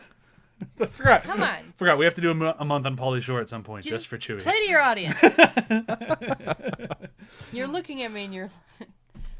I 0.81 0.85
forgot. 0.87 1.23
Come 1.23 1.41
on. 1.41 1.73
Forgot. 1.77 1.97
We 1.97 2.03
have 2.05 2.15
to 2.15 2.21
do 2.21 2.31
a, 2.31 2.65
month 2.65 2.85
on 2.85 2.97
Pauly 2.97 3.21
Shore 3.21 3.39
at 3.39 3.47
some 3.47 3.63
point, 3.63 3.85
You 3.85 3.91
just, 3.91 4.07
for 4.07 4.17
Chewy. 4.17 4.41
Play 4.41 4.65
to 4.65 4.69
your 4.69 4.81
audience. 4.81 5.17
you're 7.53 7.67
looking 7.67 8.01
at 8.03 8.11
me 8.11 8.25
and 8.25 8.33
you're 8.33 8.49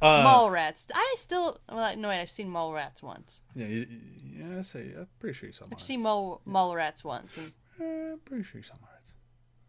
Uh, 0.01 0.25
Mallrats. 0.25 0.86
I 0.93 1.15
still 1.17 1.60
well, 1.71 1.95
no 1.97 2.10
wait, 2.10 2.21
I've 2.21 2.29
seen 2.29 2.49
Mallrats 2.49 3.01
once. 3.01 3.41
Yeah, 3.55 3.67
you, 3.67 3.88
yeah. 4.23 4.60
I 4.60 4.62
say. 4.62 4.91
I'm 4.97 5.08
pretty 5.19 5.34
sure 5.38 5.47
you 5.47 5.53
saw. 5.53 5.65
I've 5.71 5.81
seen 5.81 6.01
Mall 6.01 6.41
rats 6.75 7.03
once. 7.03 7.38
And 7.38 7.53
Uh, 7.79 8.13
I'm 8.13 8.19
pretty 8.25 8.43
sure 8.43 8.60
you 8.60 8.63
saw 8.63 8.73
Mallrats. 8.75 9.13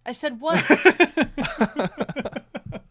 I 0.04 0.12
said 0.12 0.40
once. 0.40 0.68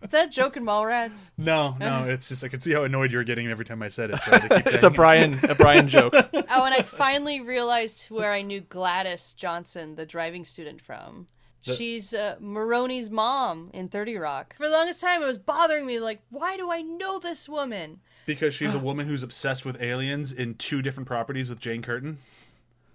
Is 0.05 0.11
that 0.11 0.27
a 0.27 0.29
joke 0.29 0.55
in 0.55 0.63
Mallrats? 0.63 1.31
No, 1.37 1.75
no. 1.79 2.05
It's 2.07 2.29
just 2.29 2.43
I 2.43 2.47
could 2.47 2.61
see 2.61 2.73
how 2.73 2.83
annoyed 2.83 3.11
you 3.11 3.17
were 3.17 3.23
getting 3.23 3.47
every 3.47 3.65
time 3.65 3.81
I 3.81 3.87
said 3.87 4.11
it. 4.11 4.21
So 4.23 4.31
I 4.31 4.39
had 4.39 4.49
to 4.51 4.63
keep 4.63 4.67
It's 4.75 4.83
a. 4.83 4.89
Brian 4.89 5.39
a 5.49 5.55
Brian 5.55 5.87
joke. 5.87 6.13
Oh, 6.15 6.29
and 6.65 6.73
I 6.75 6.83
finally 6.83 7.41
realized 7.41 8.05
where 8.11 8.31
I 8.31 8.41
knew 8.43 8.61
Gladys 8.61 9.33
Johnson, 9.33 9.95
the 9.95 10.05
driving 10.05 10.45
student, 10.45 10.79
from. 10.81 11.27
She's 11.73 12.13
uh, 12.13 12.35
Maroney's 12.39 13.09
mom 13.09 13.71
in 13.73 13.89
30 13.89 14.17
Rock. 14.17 14.55
For 14.57 14.65
the 14.67 14.71
longest 14.73 15.01
time, 15.01 15.23
it 15.23 15.25
was 15.25 15.39
bothering 15.39 15.85
me. 15.85 15.99
Like, 15.99 16.21
why 16.29 16.57
do 16.57 16.71
I 16.71 16.81
know 16.81 17.17
this 17.19 17.49
woman? 17.49 17.99
because 18.27 18.53
she's 18.53 18.73
a 18.73 18.79
woman 18.89 19.07
who's 19.07 19.23
obsessed 19.23 19.65
with 19.65 19.81
aliens 19.81 20.31
in 20.31 20.55
two 20.55 20.81
different 20.81 21.07
properties 21.07 21.47
with 21.49 21.59
Jane 21.59 21.81
Curtin. 21.83 22.17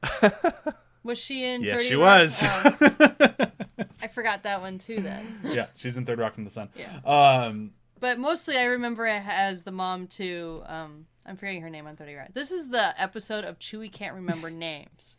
Was 1.02 1.18
she 1.18 1.44
in 1.44 1.62
Yes, 1.62 1.76
30 1.78 1.88
she 1.88 1.94
Rock? 1.94 2.20
was. 2.20 2.44
Oh. 2.44 3.46
I 4.02 4.08
forgot 4.08 4.42
that 4.42 4.60
one 4.60 4.78
too 4.78 5.00
then. 5.00 5.38
yeah, 5.44 5.66
she's 5.76 5.96
in 5.96 6.04
Third 6.04 6.18
Rock 6.18 6.34
from 6.34 6.44
the 6.44 6.50
Sun. 6.50 6.68
Yeah. 6.76 6.98
Um, 7.04 7.72
But 8.00 8.18
mostly 8.18 8.56
I 8.56 8.64
remember 8.64 9.06
as 9.06 9.62
the 9.62 9.72
mom 9.72 10.06
to, 10.08 10.62
um, 10.66 11.06
I'm 11.24 11.36
forgetting 11.36 11.62
her 11.62 11.70
name 11.70 11.86
on 11.86 11.96
30 11.96 12.14
Rock. 12.14 12.28
This 12.34 12.50
is 12.50 12.68
the 12.68 13.00
episode 13.00 13.44
of 13.44 13.58
Chewy 13.58 13.90
Can't 13.90 14.14
Remember 14.14 14.50
Names. 14.50 15.16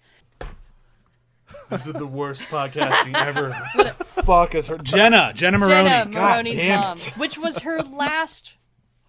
This 1.70 1.88
is 1.88 1.94
the 1.94 2.08
worst 2.08 2.42
podcasting 2.44 3.16
ever. 3.16 3.52
Fuck 4.24 4.56
us 4.56 4.68
her. 4.68 4.78
Jenna, 4.78 5.32
Jenna 5.34 5.58
Maroney. 5.58 5.90
Jenna 5.90 6.12
God 6.12 6.22
Maroney's 6.22 6.54
damn 6.54 6.80
mom, 6.82 6.98
it. 6.98 7.14
which 7.18 7.38
was 7.38 7.60
her 7.60 7.82
last 7.82 8.56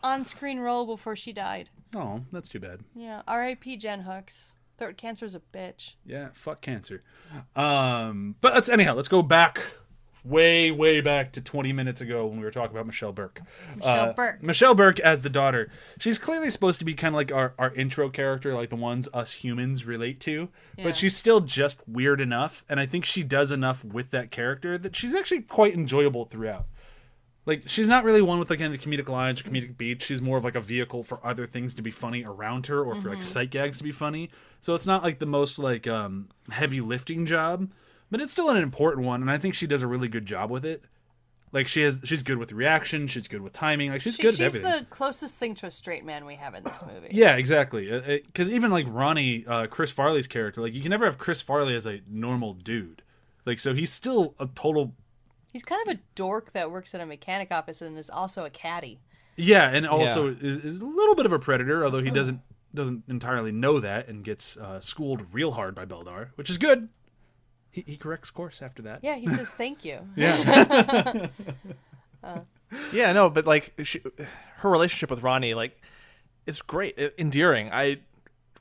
on-screen 0.02 0.58
role 0.60 0.86
before 0.86 1.16
she 1.16 1.32
died. 1.32 1.70
Oh, 1.94 2.22
that's 2.32 2.48
too 2.48 2.60
bad. 2.60 2.80
Yeah, 2.94 3.22
R.I.P. 3.28 3.76
Jan 3.76 4.00
Hooks. 4.00 4.52
Throat 4.78 4.96
cancer's 4.96 5.34
a 5.34 5.40
bitch. 5.54 5.94
Yeah, 6.04 6.28
fuck 6.32 6.60
cancer. 6.60 7.02
Um, 7.54 8.36
but 8.40 8.54
let's 8.54 8.68
anyhow, 8.68 8.94
let's 8.94 9.08
go 9.08 9.22
back 9.22 9.60
way, 10.24 10.70
way 10.70 11.00
back 11.00 11.32
to 11.32 11.40
20 11.40 11.72
minutes 11.72 12.00
ago 12.00 12.26
when 12.26 12.38
we 12.38 12.44
were 12.44 12.50
talking 12.50 12.74
about 12.76 12.86
Michelle 12.86 13.12
Burke. 13.12 13.40
Michelle 13.76 14.10
Uh, 14.10 14.12
Burke. 14.12 14.42
Michelle 14.42 14.74
Burke 14.74 15.00
as 15.00 15.20
the 15.20 15.30
daughter. 15.30 15.68
She's 15.98 16.18
clearly 16.18 16.48
supposed 16.50 16.78
to 16.78 16.84
be 16.84 16.94
kind 16.94 17.14
of 17.14 17.16
like 17.16 17.32
our, 17.32 17.54
our 17.58 17.74
intro 17.74 18.08
character, 18.08 18.54
like 18.54 18.70
the 18.70 18.76
ones 18.76 19.08
us 19.12 19.32
humans 19.32 19.84
relate 19.84 20.20
to. 20.20 20.48
Yeah. 20.76 20.84
But 20.84 20.96
she's 20.96 21.16
still 21.16 21.40
just 21.40 21.80
weird 21.88 22.20
enough, 22.20 22.64
and 22.68 22.78
I 22.78 22.86
think 22.86 23.04
she 23.04 23.22
does 23.22 23.50
enough 23.50 23.84
with 23.84 24.10
that 24.10 24.30
character 24.30 24.78
that 24.78 24.94
she's 24.94 25.14
actually 25.14 25.42
quite 25.42 25.74
enjoyable 25.74 26.24
throughout. 26.24 26.66
Like 27.44 27.64
she's 27.66 27.88
not 27.88 28.04
really 28.04 28.22
one 28.22 28.38
with 28.38 28.50
like 28.50 28.60
any 28.60 28.78
comedic 28.78 29.08
lines 29.08 29.40
or 29.40 29.44
comedic 29.44 29.76
beats. 29.76 30.04
She's 30.04 30.22
more 30.22 30.38
of 30.38 30.44
like 30.44 30.54
a 30.54 30.60
vehicle 30.60 31.02
for 31.02 31.18
other 31.26 31.44
things 31.44 31.74
to 31.74 31.82
be 31.82 31.90
funny 31.90 32.22
around 32.24 32.66
her, 32.68 32.84
or 32.84 32.94
for 32.94 33.10
like 33.10 33.24
sight 33.24 33.50
gags 33.50 33.78
to 33.78 33.84
be 33.84 33.90
funny. 33.90 34.30
So 34.60 34.76
it's 34.76 34.86
not 34.86 35.02
like 35.02 35.18
the 35.18 35.26
most 35.26 35.58
like 35.58 35.88
um, 35.88 36.28
heavy 36.52 36.80
lifting 36.80 37.26
job, 37.26 37.68
but 38.12 38.20
it's 38.20 38.30
still 38.30 38.48
an 38.50 38.56
important 38.58 39.04
one, 39.04 39.20
and 39.22 39.30
I 39.30 39.38
think 39.38 39.54
she 39.54 39.66
does 39.66 39.82
a 39.82 39.88
really 39.88 40.06
good 40.08 40.24
job 40.26 40.50
with 40.50 40.64
it. 40.64 40.84
Like 41.50 41.66
she 41.68 41.82
has, 41.82 42.00
she's 42.04 42.22
good 42.22 42.38
with 42.38 42.52
reaction. 42.52 43.06
She's 43.08 43.26
good 43.28 43.42
with 43.42 43.52
timing. 43.52 43.90
Like 43.90 44.00
she's 44.00 44.14
She- 44.14 44.22
good 44.22 44.28
at 44.28 44.36
she's 44.36 44.40
everything. 44.54 44.70
the 44.80 44.86
closest 44.86 45.34
thing 45.34 45.54
to 45.56 45.66
a 45.66 45.70
straight 45.70 46.04
man 46.04 46.24
we 46.24 46.36
have 46.36 46.54
in 46.54 46.64
this 46.64 46.82
movie. 46.86 47.08
Yeah, 47.10 47.34
exactly. 47.36 47.90
Because 48.24 48.48
even 48.48 48.70
like 48.70 48.86
Ronnie, 48.88 49.44
uh, 49.46 49.66
Chris 49.66 49.90
Farley's 49.90 50.26
character, 50.26 50.62
like 50.62 50.72
you 50.72 50.80
can 50.80 50.88
never 50.90 51.04
have 51.04 51.18
Chris 51.18 51.42
Farley 51.42 51.74
as 51.74 51.84
a 51.86 52.00
normal 52.08 52.54
dude. 52.54 53.02
Like 53.44 53.58
so, 53.58 53.74
he's 53.74 53.92
still 53.92 54.34
a 54.38 54.46
total. 54.54 54.94
He's 55.52 55.62
kind 55.62 55.86
of 55.86 55.94
a 55.96 56.00
dork 56.14 56.52
that 56.54 56.70
works 56.70 56.94
at 56.94 57.02
a 57.02 57.06
mechanic 57.06 57.48
office 57.50 57.82
and 57.82 57.98
is 57.98 58.08
also 58.08 58.44
a 58.46 58.50
caddy. 58.50 59.00
Yeah, 59.36 59.68
and 59.68 59.86
also 59.86 60.28
is, 60.28 60.38
is 60.58 60.80
a 60.80 60.86
little 60.86 61.14
bit 61.14 61.26
of 61.26 61.32
a 61.32 61.38
predator, 61.38 61.84
although 61.84 62.02
he 62.02 62.10
doesn't 62.10 62.40
doesn't 62.74 63.04
entirely 63.08 63.52
know 63.52 63.78
that 63.80 64.08
and 64.08 64.24
gets 64.24 64.56
uh, 64.56 64.80
schooled 64.80 65.26
real 65.34 65.50
hard 65.52 65.74
by 65.74 65.84
Beldar, 65.84 66.28
which 66.36 66.48
is 66.48 66.56
good. 66.56 66.88
He, 67.72 67.82
he 67.86 67.96
corrects 67.96 68.30
course 68.30 68.62
after 68.62 68.82
that. 68.82 69.00
Yeah, 69.02 69.16
he 69.16 69.26
says 69.26 69.50
thank 69.50 69.84
you. 69.84 70.00
Yeah. 70.16 71.26
Yeah, 72.92 73.12
no, 73.12 73.28
but 73.28 73.46
like 73.46 73.74
she, 73.84 74.00
her 74.58 74.70
relationship 74.70 75.10
with 75.10 75.22
Ronnie, 75.22 75.52
like, 75.52 75.78
is 76.46 76.62
great, 76.62 76.98
endearing. 77.18 77.70
I 77.70 77.98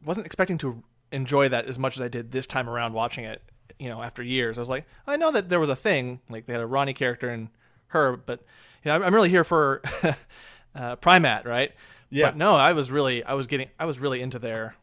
wasn't 0.04 0.26
expecting 0.26 0.58
to 0.60 0.84
enjoy 1.13 1.47
that 1.50 1.65
as 1.67 1.80
much 1.80 1.95
as 1.95 2.02
I 2.02 2.10
did 2.10 2.32
this 2.32 2.45
time 2.45 2.69
around 2.69 2.91
watching 2.93 3.24
it. 3.24 3.41
You 3.80 3.88
know, 3.88 4.02
after 4.02 4.21
years, 4.21 4.58
I 4.58 4.62
was 4.62 4.69
like, 4.69 4.86
I 5.08 5.15
know 5.15 5.32
that 5.32 5.47
there 5.50 5.60
was 5.62 5.69
a 5.69 5.76
thing 5.78 6.19
like 6.30 6.45
they 6.45 6.52
had 6.54 6.62
a 6.62 6.65
Ronnie 6.67 6.93
character 6.93 7.30
and 7.30 7.47
her, 7.88 8.17
but 8.17 8.39
you 8.84 8.89
know, 8.89 8.93
I'm- 8.93 9.04
I'm 9.04 9.15
really 9.15 9.30
here 9.30 9.43
for 9.45 9.82
uh, 10.76 10.95
Prymaat, 10.97 11.45
right? 11.45 11.71
Yeah. 12.10 12.28
But 12.28 12.38
no, 12.38 12.56
I 12.56 12.74
was 12.74 12.91
really, 12.91 13.24
I 13.24 13.34
was 13.36 13.47
getting, 13.47 13.69
I 13.80 13.86
was 13.86 13.97
really 13.97 14.21
into 14.21 14.39
their 14.39 14.76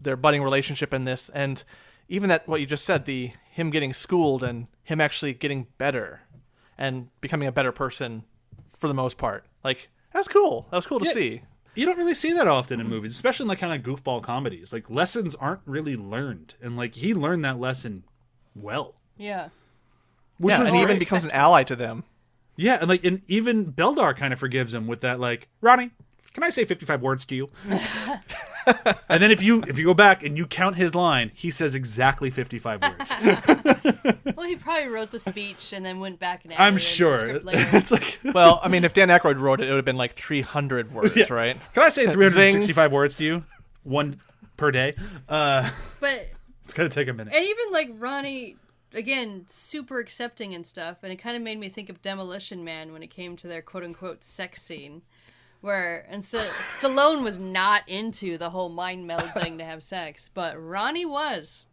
their 0.00 0.16
budding 0.16 0.42
relationship 0.42 0.92
in 0.92 1.04
this, 1.04 1.28
and 1.30 1.64
even 2.08 2.28
that 2.28 2.46
what 2.48 2.60
you 2.60 2.66
just 2.66 2.84
said, 2.84 3.04
the 3.04 3.32
him 3.50 3.70
getting 3.70 3.92
schooled 3.92 4.42
and 4.42 4.66
him 4.82 5.00
actually 5.00 5.32
getting 5.34 5.66
better 5.78 6.20
and 6.76 7.08
becoming 7.20 7.48
a 7.48 7.52
better 7.52 7.72
person 7.72 8.24
for 8.78 8.88
the 8.88 8.94
most 8.94 9.18
part. 9.18 9.44
Like 9.64 9.88
that's 10.12 10.28
cool. 10.28 10.66
That 10.70 10.76
was 10.76 10.86
cool 10.86 11.00
to 11.00 11.06
Yeah. 11.06 11.12
see. 11.12 11.42
You 11.74 11.86
don't 11.86 11.98
really 11.98 12.14
see 12.14 12.32
that 12.32 12.48
often 12.48 12.80
in 12.80 12.88
movies, 12.88 13.12
especially 13.12 13.44
in 13.44 13.48
like 13.48 13.58
kind 13.60 13.72
of 13.72 13.86
goofball 13.86 14.22
comedies. 14.22 14.72
Like 14.72 14.90
lessons 14.90 15.34
aren't 15.36 15.60
really 15.64 15.96
learned, 15.96 16.54
and 16.60 16.76
like 16.76 16.94
he 16.96 17.14
learned 17.14 17.44
that 17.44 17.60
lesson 17.60 18.04
well. 18.56 18.94
Yeah. 19.16 19.48
Which 20.38 20.56
yeah, 20.56 20.64
and 20.64 20.70
he 20.74 20.82
even 20.82 20.86
great. 20.96 20.98
becomes 21.00 21.24
an 21.24 21.30
ally 21.32 21.62
to 21.64 21.76
them. 21.76 22.04
Yeah, 22.56 22.78
and 22.80 22.88
like 22.88 23.04
and 23.04 23.22
even 23.28 23.72
Beldar 23.72 24.16
kind 24.16 24.32
of 24.32 24.38
forgives 24.40 24.74
him 24.74 24.86
with 24.88 25.00
that 25.02 25.20
like, 25.20 25.48
Ronnie, 25.60 25.90
can 26.34 26.42
I 26.44 26.50
say 26.50 26.64
55 26.64 27.02
words 27.02 27.24
to 27.26 27.34
you? 27.34 27.48
and 29.08 29.22
then 29.22 29.30
if 29.30 29.42
you 29.42 29.62
if 29.66 29.78
you 29.78 29.84
go 29.84 29.94
back 29.94 30.22
and 30.22 30.36
you 30.36 30.46
count 30.46 30.76
his 30.76 30.94
line, 30.94 31.30
he 31.34 31.50
says 31.50 31.74
exactly 31.74 32.30
55 32.30 32.82
words. 32.82 33.12
Well, 34.36 34.46
he 34.46 34.54
probably 34.54 34.86
wrote 34.88 35.10
the 35.10 35.18
speech 35.18 35.72
and 35.72 35.84
then 35.84 35.98
went 35.98 36.20
back 36.20 36.44
and 36.44 36.52
I'm 36.54 36.74
edited 36.74 36.76
the 36.76 36.78
sure. 36.80 37.38
later. 37.40 37.68
it's 37.72 37.90
like 37.90 38.20
Well, 38.22 38.60
I 38.62 38.68
mean, 38.68 38.84
if 38.84 38.94
Dan 38.94 39.08
Aykroyd 39.08 39.40
wrote 39.40 39.60
it, 39.60 39.64
it 39.64 39.70
would 39.70 39.76
have 39.78 39.84
been 39.84 39.96
like 39.96 40.12
300 40.12 40.94
words, 40.94 41.16
Yeah. 41.16 41.24
right? 41.32 41.56
Can 41.74 41.82
I 41.82 41.88
say 41.88 42.04
365 42.08 42.92
words 42.92 43.16
to 43.16 43.24
you? 43.24 43.44
One 43.82 44.20
per 44.56 44.70
day. 44.70 44.94
Uh 45.28 45.68
But 45.98 46.28
it's 46.64 46.72
going 46.74 46.88
to 46.88 46.94
take 46.94 47.08
a 47.08 47.12
minute. 47.12 47.34
and 47.34 47.44
even 47.44 47.64
like 47.72 47.90
Ronnie, 47.94 48.56
again, 48.94 49.44
super 49.48 49.98
accepting 49.98 50.54
and 50.54 50.64
stuff, 50.64 50.98
and 51.02 51.12
it 51.12 51.16
kind 51.16 51.36
of 51.36 51.42
made 51.42 51.58
me 51.58 51.68
think 51.68 51.88
of 51.88 52.00
Demolition 52.00 52.62
Man 52.62 52.92
when 52.92 53.02
it 53.02 53.08
came 53.08 53.34
to 53.38 53.48
their 53.48 53.62
quote 53.62 53.82
unquote 53.82 54.22
sex 54.22 54.62
scene, 54.62 55.02
where 55.60 56.06
and 56.08 56.24
so 56.24 56.38
Stallone 56.38 57.22
was 57.22 57.38
not 57.38 57.82
into 57.88 58.38
the 58.38 58.50
whole 58.50 58.68
mind 58.68 59.06
meld 59.06 59.32
thing 59.34 59.58
to 59.58 59.64
have 59.64 59.82
sex, 59.82 60.30
but 60.32 60.56
Ronnie 60.56 61.06
was. 61.06 61.66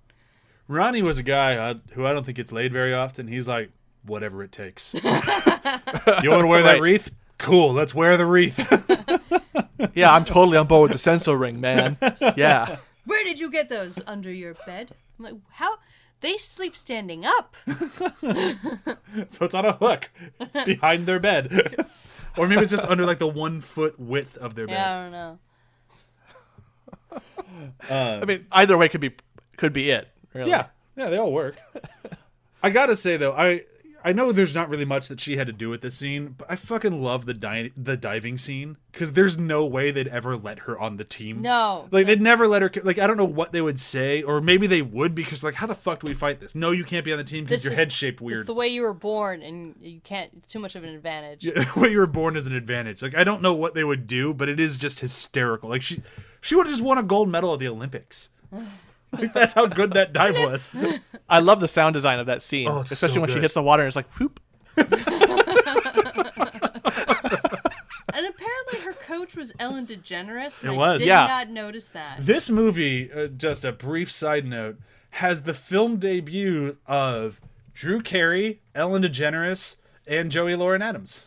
Ronnie 0.67 1.04
was 1.04 1.17
a 1.17 1.24
guy 1.24 1.56
uh, 1.56 1.76
who 1.93 2.06
I 2.06 2.13
don't 2.13 2.26
think 2.26 2.38
gets 2.38 2.52
laid 2.52 2.74
very 2.74 2.93
often. 2.93 3.28
He's 3.28 3.48
like, 3.48 3.69
whatever 4.04 4.43
it 4.43 4.52
takes. 4.52 4.93
you 4.93 5.02
want 5.04 6.41
to 6.41 6.48
wear 6.48 6.63
that 6.63 6.80
wreath? 6.82 7.12
Cool, 7.38 7.74
let's 7.74 7.93
wear 7.93 8.17
the 8.17 8.26
wreath. 8.26 8.60
Yeah, 9.93 10.13
I'm 10.13 10.26
totally 10.26 10.58
on 10.58 10.67
board 10.67 10.89
with 10.89 10.93
the 10.93 10.98
sensor 10.98 11.38
ring, 11.38 11.60
man. 11.60 11.98
Yeah. 12.36 12.78
Where 13.06 13.24
did 13.24 13.39
you 13.39 13.50
get 13.52 13.69
those 13.69 14.02
under 14.08 14.32
your 14.32 14.54
bed? 14.65 14.91
I'm 15.17 15.26
like, 15.26 15.36
how? 15.52 15.78
They 16.21 16.38
sleep 16.38 16.76
standing 16.76 17.26
up. 17.26 17.56
so 17.65 17.76
it's 19.45 19.54
on 19.54 19.65
a 19.65 19.74
hook 19.74 20.10
It's 20.39 20.65
behind 20.65 21.06
their 21.06 21.19
bed. 21.19 21.88
Or 22.38 22.48
maybe 22.48 22.62
it's 22.62 22.71
just 22.71 22.88
under 22.88 23.06
like 23.06 23.19
the 23.19 23.28
one 23.28 23.62
foot 23.62 24.00
width 24.00 24.38
of 24.38 24.56
their 24.56 24.67
bed. 24.67 24.74
Yeah, 24.74 24.98
I 24.98 25.02
don't 25.04 25.12
know. 25.12 25.39
Um, 27.89 28.24
I 28.24 28.26
mean, 28.26 28.45
either 28.52 28.78
way 28.78 28.89
could 28.89 29.02
be 29.02 29.13
could 29.58 29.71
be 29.74 29.89
it. 29.89 30.10
Really. 30.34 30.50
Yeah, 30.50 30.67
yeah, 30.98 31.10
they 31.10 31.17
all 31.17 31.32
work. 31.32 31.56
I 32.63 32.69
gotta 32.69 32.95
say 32.95 33.15
though, 33.17 33.34
I 33.34 33.63
I 34.06 34.13
know 34.13 34.32
there's 34.32 34.54
not 34.54 34.70
really 34.70 34.86
much 34.86 35.08
that 35.08 35.20
she 35.20 35.36
had 35.36 35.48
to 35.48 35.54
do 35.54 35.70
with 35.70 35.82
this 35.82 35.98
scene, 35.98 36.36
but 36.38 36.50
I 36.50 36.56
fucking 36.56 37.02
love 37.02 37.26
the 37.26 37.34
di- 37.34 37.72
the 37.76 37.98
diving 37.98 38.38
scene 38.38 38.78
because 38.91 39.13
there's 39.13 39.38
no 39.38 39.65
way 39.65 39.89
they'd 39.89 40.08
ever 40.10 40.38
let 40.38 40.60
her 40.60 40.78
on 40.80 40.98
the 40.98 41.04
team. 41.04 41.41
No. 41.41 41.88
Like 41.91 42.06
they'd 42.06 42.22
never 42.22 42.48
let 42.48 42.62
her. 42.62 42.72
Like 42.84 43.00
I 43.00 43.08
don't 43.08 43.18
know 43.18 43.26
what 43.26 43.52
they 43.52 43.62
would 43.62 43.80
say, 43.80 44.22
or 44.22 44.39
maybe 44.41 44.68
they 44.68 44.82
would 44.84 45.15
because 45.15 45.44
like 45.44 45.56
how 45.56 45.65
the 45.68 45.74
fuck 45.76 46.02
do 46.02 46.08
we 46.08 46.13
fight 46.13 46.39
this? 46.39 46.54
No, 46.54 46.70
you 46.72 46.84
can't 46.84 47.04
be 47.04 47.12
on 47.12 47.18
the 47.18 47.24
team 47.24 47.46
because 47.46 47.63
your 47.63 47.74
is- 47.74 47.80
head's 47.80 47.94
shaped 47.96 48.18
It's 48.18 48.22
weird. 48.22 48.46
the 48.48 48.54
way 48.54 48.68
you 48.68 48.84
were 48.84 48.94
born, 48.94 49.41
and 49.41 49.76
you 49.82 50.00
can't. 50.02 50.32
It's 50.38 50.54
too 50.54 50.60
much 50.60 50.76
of 50.76 50.84
an 50.84 50.89
advantage. 50.89 51.48
What 51.74 51.89
you 51.91 51.98
were 51.98 52.06
born 52.08 52.38
is 52.38 52.46
an 52.48 52.54
advantage. 52.56 53.02
Like 53.02 53.15
I 53.15 53.24
don't 53.24 53.41
know 53.41 53.54
what 53.56 53.74
they 53.74 53.84
would 53.84 54.06
do, 54.08 54.34
but 54.34 54.48
it 54.50 54.60
is 54.60 54.78
just 54.78 55.00
hysterical. 55.00 55.70
Like 55.70 55.82
she 55.82 56.04
she 56.41 56.56
would 56.56 56.68
have 56.68 56.74
just 56.74 56.84
won 56.84 56.98
a 57.00 57.04
gold 57.04 57.28
medal 57.30 57.54
at 57.54 57.60
the 57.60 57.68
Olympics. 57.68 58.30
like 59.19 59.34
that's 59.34 59.54
how 59.54 59.65
good 59.67 59.93
that 59.93 60.13
dive 60.13 60.36
was. 60.39 60.71
I 61.30 61.39
love 61.39 61.60
the 61.60 61.67
sound 61.67 61.93
design 61.93 62.19
of 62.19 62.25
that 62.28 62.41
scene, 62.41 62.67
Oh, 62.67 62.80
especially 62.82 63.15
so 63.15 63.21
when 63.21 63.30
she 63.30 63.39
hits 63.39 63.54
the 63.54 63.63
water 63.63 63.84
and 63.84 63.88
it's 63.88 63.95
like 63.95 64.12
whoop. 64.19 64.39
And 68.13 68.25
apparently, 68.28 68.80
her 68.86 68.93
coach 68.93 69.36
was 69.36 69.51
Ellen 69.60 69.86
DeGeneres. 69.86 70.63
And 70.63 70.71
It 70.71 70.75
I 70.75 70.78
was. 70.78 70.99
did 71.01 71.08
Yeah. 71.08 71.28
not 71.28 71.49
notice 71.49 71.88
that. 71.89 72.17
This 72.25 72.49
movie, 72.49 73.12
uh, 73.12 73.28
just 73.28 73.65
a 73.65 73.73
brief 73.73 74.10
side 74.10 74.45
note, 74.45 74.78
has 75.12 75.41
the 75.41 75.54
film 75.54 75.97
debut 75.97 76.78
of 76.88 77.41
Drew 77.73 78.01
Carey, 78.01 78.62
Ellen 78.73 79.04
DeGeneres, 79.04 79.75
and 80.08 80.32
Joey 80.32 80.56
Lauren 80.56 80.82
Adams. 80.82 81.25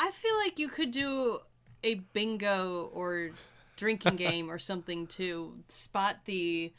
I 0.00 0.10
feel 0.10 0.36
like 0.38 0.58
you 0.58 0.66
could 0.68 0.90
do 0.90 1.38
a 1.84 1.96
bingo 2.12 2.90
or 2.92 3.30
drinking 3.76 4.16
game 4.16 4.50
or 4.50 4.58
something 4.58 5.06
to 5.08 5.54
spot 5.68 6.16
the 6.24 6.72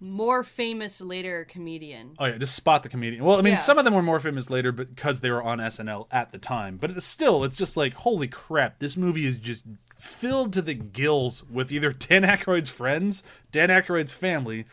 more 0.00 0.42
famous 0.44 1.00
later 1.00 1.44
comedian. 1.48 2.14
Oh 2.18 2.26
yeah, 2.26 2.36
just 2.38 2.54
spot 2.54 2.82
the 2.82 2.88
comedian. 2.88 3.24
Well, 3.24 3.38
I 3.38 3.42
mean, 3.42 3.52
Yeah. 3.54 3.58
some 3.58 3.78
of 3.78 3.84
them 3.84 3.94
were 3.94 4.02
more 4.02 4.20
famous 4.20 4.50
later 4.50 4.72
because 4.72 5.20
they 5.20 5.30
were 5.30 5.42
on 5.42 5.58
SNL 5.60 6.06
at 6.10 6.32
the 6.32 6.38
time. 6.38 6.76
But 6.76 6.90
it's 6.90 7.06
still, 7.06 7.44
it's 7.44 7.56
just 7.56 7.76
like, 7.76 7.94
holy 7.94 8.28
crap, 8.28 8.78
this 8.78 8.96
movie 8.96 9.26
is 9.26 9.38
just 9.38 9.64
filled 9.98 10.52
to 10.52 10.62
the 10.62 10.74
gills 10.74 11.44
with 11.44 11.72
either 11.72 11.92
Dan 11.92 12.22
Aykroyd's 12.22 12.68
friends, 12.68 13.22
Dan 13.52 13.68
Aykroyd's 13.70 14.12
family, 14.12 14.66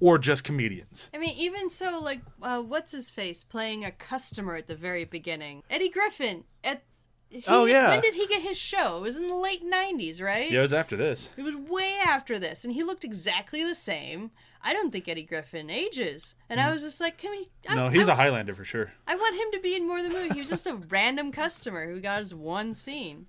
or 0.00 0.18
just 0.18 0.42
comedians. 0.42 1.08
I 1.14 1.18
mean, 1.18 1.34
even 1.36 1.70
so, 1.70 2.00
like, 2.00 2.20
uh, 2.42 2.60
what's 2.60 2.90
his 2.92 3.10
face 3.10 3.44
playing 3.44 3.84
a 3.84 3.92
customer 3.92 4.56
at 4.56 4.66
the 4.66 4.74
very 4.74 5.04
beginning? 5.04 5.62
Eddie 5.70 5.88
Griffin 5.90 6.44
at. 6.64 6.82
He, 7.30 7.42
Oh, 7.48 7.64
yeah. 7.64 7.88
When 7.88 8.00
did 8.00 8.14
he 8.14 8.28
get 8.28 8.42
his 8.42 8.56
show? 8.56 8.98
It 8.98 9.02
was 9.02 9.16
in 9.16 9.26
the 9.26 9.34
late 9.34 9.64
'90s, 9.64 10.22
right? 10.22 10.48
Yeah, 10.50 10.60
it 10.60 10.62
was 10.62 10.72
after 10.74 10.96
this. 10.96 11.30
It 11.36 11.42
was 11.42 11.56
way 11.56 11.96
after 12.04 12.38
this, 12.38 12.64
and 12.64 12.72
he 12.74 12.84
looked 12.84 13.02
exactly 13.04 13.64
the 13.64 13.74
same. 13.74 14.30
I 14.64 14.72
don't 14.72 14.90
think 14.90 15.06
Eddie 15.08 15.24
Griffin 15.24 15.68
ages, 15.68 16.34
and 16.48 16.58
I 16.58 16.66
hmm. 16.66 16.72
was 16.72 16.82
just 16.82 17.00
like, 17.00 17.18
"Can 17.18 17.30
we?" 17.30 17.50
I. 17.68 17.74
No, 17.74 17.88
he's 17.88 18.08
I, 18.08 18.14
a 18.14 18.16
Highlander 18.16 18.54
for 18.54 18.64
sure. 18.64 18.92
I 19.06 19.14
want 19.14 19.36
him 19.36 19.48
to 19.52 19.60
be 19.60 19.76
in 19.76 19.86
more 19.86 19.98
of 19.98 20.04
the 20.04 20.10
movie. 20.10 20.30
He 20.30 20.38
was 20.38 20.48
just 20.48 20.66
a 20.66 20.74
random 20.88 21.32
customer 21.32 21.86
who 21.86 22.00
got 22.00 22.20
his 22.20 22.34
one 22.34 22.74
scene. 22.74 23.26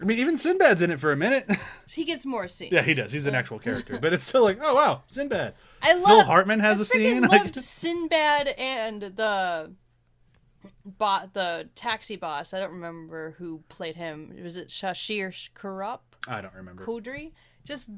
I 0.00 0.04
mean, 0.04 0.18
even 0.18 0.36
Sinbad's 0.36 0.80
in 0.80 0.90
it 0.90 1.00
for 1.00 1.12
a 1.12 1.16
minute. 1.16 1.48
He 1.90 2.04
gets 2.04 2.24
more 2.24 2.46
scenes. 2.46 2.70
yeah, 2.70 2.82
he 2.82 2.94
does. 2.94 3.10
He's 3.10 3.26
an 3.26 3.34
actual 3.34 3.58
character, 3.66 3.98
but 3.98 4.12
it's 4.12 4.24
still 4.24 4.44
like, 4.44 4.58
oh 4.62 4.76
wow, 4.76 5.02
Sinbad. 5.08 5.54
I 5.82 5.94
love. 5.94 6.06
Phil 6.06 6.24
Hartman 6.24 6.60
has 6.60 6.78
I 6.78 6.82
a 6.82 6.84
scene. 6.84 7.22
freaking 7.24 7.28
Like, 7.28 7.42
loved 7.42 7.56
Sinbad 7.56 8.48
and 8.56 9.02
the 9.02 9.72
bot, 10.84 11.34
the 11.34 11.68
taxi 11.74 12.14
boss. 12.14 12.54
I 12.54 12.60
don't 12.60 12.70
remember 12.70 13.34
who 13.38 13.64
played 13.68 13.96
him. 13.96 14.32
Was 14.40 14.56
it 14.56 14.68
Shishir 14.68 15.50
Kurup? 15.56 16.00
I 16.28 16.40
don't 16.40 16.54
remember. 16.54 16.84
Kudri. 16.84 17.32
Just 17.64 17.90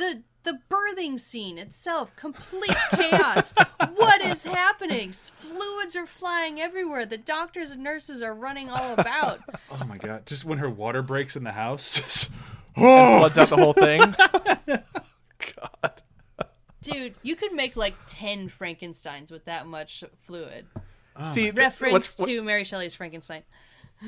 the 0.00 0.22
the 0.42 0.58
birthing 0.70 1.20
scene 1.20 1.58
itself, 1.58 2.16
complete 2.16 2.74
chaos. 2.92 3.52
what 3.94 4.22
is 4.22 4.44
happening? 4.44 5.12
Fluids 5.12 5.94
are 5.94 6.06
flying 6.06 6.58
everywhere. 6.60 7.04
The 7.04 7.18
doctors 7.18 7.70
and 7.70 7.82
nurses 7.84 8.22
are 8.22 8.34
running 8.34 8.70
all 8.70 8.94
about. 8.94 9.40
Oh 9.70 9.84
my 9.86 9.98
god! 9.98 10.26
Just 10.26 10.44
when 10.44 10.58
her 10.58 10.68
water 10.68 11.00
breaks 11.02 11.36
in 11.36 11.44
the 11.44 11.52
house. 11.52 11.94
just- 12.00 12.30
and 12.76 12.84
oh, 12.86 13.18
floods 13.18 13.38
out 13.38 13.48
the 13.50 13.56
whole 13.56 13.72
thing. 13.72 14.00
God. 15.38 16.02
Dude, 16.82 17.14
you 17.22 17.36
could 17.36 17.52
make 17.52 17.76
like 17.76 17.94
10 18.06 18.48
Frankensteins 18.48 19.30
with 19.30 19.44
that 19.44 19.66
much 19.66 20.02
fluid. 20.22 20.66
Oh 21.16 21.26
See, 21.26 21.50
Reference 21.50 21.92
what's, 21.92 22.18
what- 22.18 22.26
to 22.26 22.42
Mary 22.42 22.64
Shelley's 22.64 22.94
Frankenstein. 22.94 23.42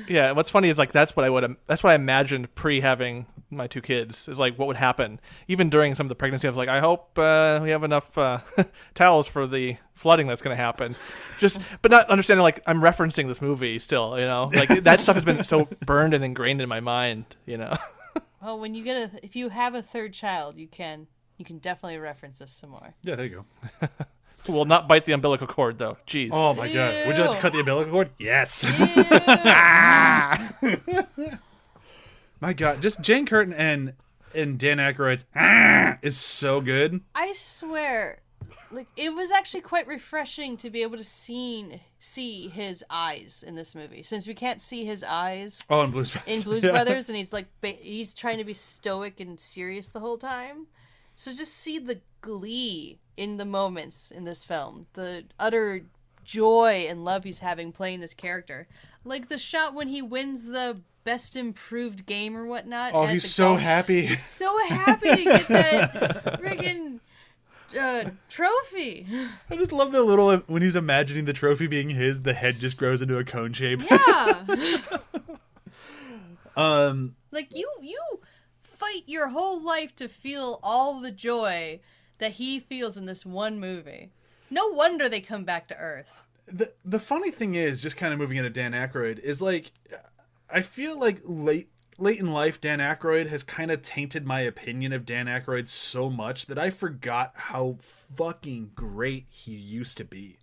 yeah, 0.07 0.31
what's 0.31 0.49
funny 0.49 0.69
is 0.69 0.77
like 0.77 0.91
that's 0.91 1.15
what 1.15 1.25
I 1.25 1.29
would 1.29 1.55
that's 1.67 1.83
what 1.83 1.91
I 1.91 1.95
imagined 1.95 2.53
pre 2.55 2.81
having 2.81 3.25
my 3.55 3.67
two 3.67 3.81
kids 3.81 4.27
is 4.27 4.39
like 4.39 4.57
what 4.57 4.67
would 4.67 4.77
happen 4.77 5.19
even 5.47 5.69
during 5.69 5.95
some 5.95 6.05
of 6.05 6.09
the 6.09 6.15
pregnancy. 6.15 6.47
I 6.47 6.51
was 6.51 6.57
like, 6.57 6.69
I 6.69 6.79
hope 6.79 7.17
uh, 7.17 7.59
we 7.61 7.69
have 7.69 7.83
enough 7.83 8.17
uh, 8.17 8.39
towels 8.93 9.27
for 9.27 9.47
the 9.47 9.77
flooding 9.93 10.27
that's 10.27 10.41
going 10.41 10.55
to 10.55 10.61
happen. 10.61 10.95
Just, 11.39 11.59
but 11.81 11.91
not 11.91 12.09
understanding 12.09 12.41
like 12.41 12.61
I'm 12.65 12.81
referencing 12.81 13.27
this 13.27 13.41
movie 13.41 13.79
still. 13.79 14.19
You 14.19 14.25
know, 14.25 14.51
like 14.53 14.69
that 14.83 14.99
stuff 15.01 15.15
has 15.15 15.25
been 15.25 15.43
so 15.43 15.67
burned 15.85 16.13
and 16.13 16.23
ingrained 16.23 16.61
in 16.61 16.69
my 16.69 16.79
mind. 16.79 17.25
You 17.45 17.57
know. 17.57 17.77
Well, 18.41 18.59
when 18.59 18.73
you 18.75 18.83
get 18.83 18.97
a, 18.97 19.25
if 19.25 19.37
you 19.37 19.47
have 19.47 19.73
a 19.73 19.81
third 19.81 20.11
child, 20.11 20.57
you 20.57 20.67
can, 20.67 21.07
you 21.37 21.45
can 21.45 21.59
definitely 21.59 21.97
reference 21.97 22.39
this 22.39 22.51
some 22.51 22.71
more. 22.71 22.93
yeah, 23.01 23.15
there 23.15 23.25
you 23.25 23.45
go. 23.79 23.87
Will 24.51 24.65
not 24.65 24.89
bite 24.89 25.05
the 25.05 25.13
umbilical 25.13 25.47
cord 25.47 25.77
though. 25.77 25.95
Jeez. 26.05 26.27
Oh 26.33 26.53
my 26.53 26.67
god! 26.67 27.07
Would 27.07 27.17
you 27.17 27.23
like 27.23 27.35
to 27.35 27.39
cut 27.39 27.53
the 27.53 27.59
umbilical 27.59 27.93
cord? 27.93 28.09
Yes. 28.19 28.65
My 32.43 32.53
god! 32.53 32.81
Just 32.81 33.01
Jane 33.01 33.25
Curtin 33.25 33.53
and 33.53 33.93
and 34.35 34.59
Dan 34.59 34.77
Aykroyd's 34.77 35.25
"Ah" 35.35 35.97
is 36.01 36.17
so 36.17 36.59
good. 36.61 37.01
I 37.15 37.33
swear, 37.33 38.19
like 38.71 38.87
it 38.97 39.13
was 39.13 39.31
actually 39.31 39.61
quite 39.61 39.87
refreshing 39.87 40.57
to 40.57 40.69
be 40.69 40.81
able 40.81 40.97
to 40.97 41.03
see 41.03 41.81
see 41.99 42.49
his 42.49 42.83
eyes 42.89 43.43
in 43.47 43.55
this 43.55 43.73
movie, 43.75 44.03
since 44.03 44.27
we 44.27 44.33
can't 44.33 44.61
see 44.61 44.83
his 44.85 45.03
eyes 45.03 45.63
Oh, 45.69 45.83
in 45.83 45.91
Blues 45.91 46.11
Brothers. 46.11 46.35
in 46.35 46.41
Blues 46.41 46.63
Yeah. 46.65 46.71
Brothers, 46.71 47.09
and 47.09 47.17
he's 47.17 47.31
like 47.31 47.47
he's 47.61 48.13
trying 48.13 48.37
to 48.39 48.43
be 48.43 48.53
stoic 48.53 49.19
and 49.19 49.39
serious 49.39 49.89
the 49.89 50.01
whole 50.01 50.17
time. 50.17 50.67
So 51.15 51.31
just 51.31 51.53
see 51.53 51.79
the 51.79 52.01
glee 52.21 52.99
in 53.15 53.37
the 53.37 53.45
moments 53.45 54.11
in 54.11 54.25
this 54.25 54.43
film. 54.43 54.87
The 54.93 55.25
utter 55.39 55.85
joy 56.25 56.87
and 56.89 57.05
love 57.05 57.23
he's 57.23 57.39
having 57.39 57.71
playing 57.71 57.99
this 57.99 58.13
character. 58.13 58.67
Like 59.03 59.27
the 59.29 59.37
shot 59.37 59.73
when 59.73 59.87
he 59.89 60.01
wins 60.01 60.47
the 60.47 60.81
best 61.03 61.35
improved 61.35 62.05
game 62.05 62.35
or 62.37 62.45
whatnot. 62.45 62.91
Oh, 62.93 63.05
he's 63.05 63.31
so 63.33 63.55
happy. 63.57 64.15
So 64.15 64.65
happy 64.67 65.09
to 65.17 65.23
get 65.23 65.47
that 65.49 65.93
friggin' 66.41 66.99
uh, 67.77 68.11
trophy. 68.29 69.05
I 69.49 69.55
just 69.57 69.71
love 69.73 69.91
the 69.91 70.03
little 70.03 70.37
when 70.47 70.61
he's 70.61 70.75
imagining 70.77 71.25
the 71.25 71.33
trophy 71.33 71.67
being 71.67 71.89
his, 71.89 72.21
the 72.21 72.33
head 72.33 72.59
just 72.59 72.77
grows 72.77 73.01
into 73.01 73.17
a 73.17 73.23
cone 73.23 73.53
shape. 73.53 73.81
Yeah. 73.89 74.45
Um, 76.55 77.15
Like 77.31 77.55
you 77.55 77.67
you 77.81 77.99
fight 78.61 79.03
your 79.07 79.29
whole 79.29 79.59
life 79.59 79.95
to 79.95 80.07
feel 80.07 80.59
all 80.61 80.99
the 81.01 81.09
joy 81.11 81.79
that 82.19 82.33
he 82.33 82.59
feels 82.59 82.95
in 82.95 83.05
this 83.07 83.25
one 83.25 83.59
movie. 83.59 84.11
No 84.51 84.67
wonder 84.67 85.09
they 85.09 85.19
come 85.21 85.45
back 85.45 85.67
to 85.69 85.77
Earth. 85.77 86.22
The 86.47 86.73
the 86.83 86.99
funny 86.99 87.31
thing 87.31 87.55
is, 87.55 87.81
just 87.81 87.97
kind 87.97 88.13
of 88.13 88.19
moving 88.19 88.37
into 88.37 88.49
Dan 88.49 88.73
Aykroyd 88.73 89.19
is 89.19 89.41
like, 89.41 89.71
I 90.49 90.61
feel 90.61 90.99
like 90.99 91.21
late 91.23 91.69
late 91.97 92.19
in 92.19 92.31
life, 92.31 92.59
Dan 92.59 92.79
Aykroyd 92.79 93.29
has 93.29 93.43
kind 93.43 93.71
of 93.71 93.81
tainted 93.81 94.25
my 94.25 94.41
opinion 94.41 94.93
of 94.93 95.05
Dan 95.05 95.27
Aykroyd 95.27 95.69
so 95.69 96.09
much 96.09 96.47
that 96.47 96.57
I 96.57 96.69
forgot 96.69 97.33
how 97.35 97.77
fucking 97.79 98.71
great 98.75 99.25
he 99.29 99.51
used 99.51 99.97
to 99.97 100.05
be. 100.05 100.37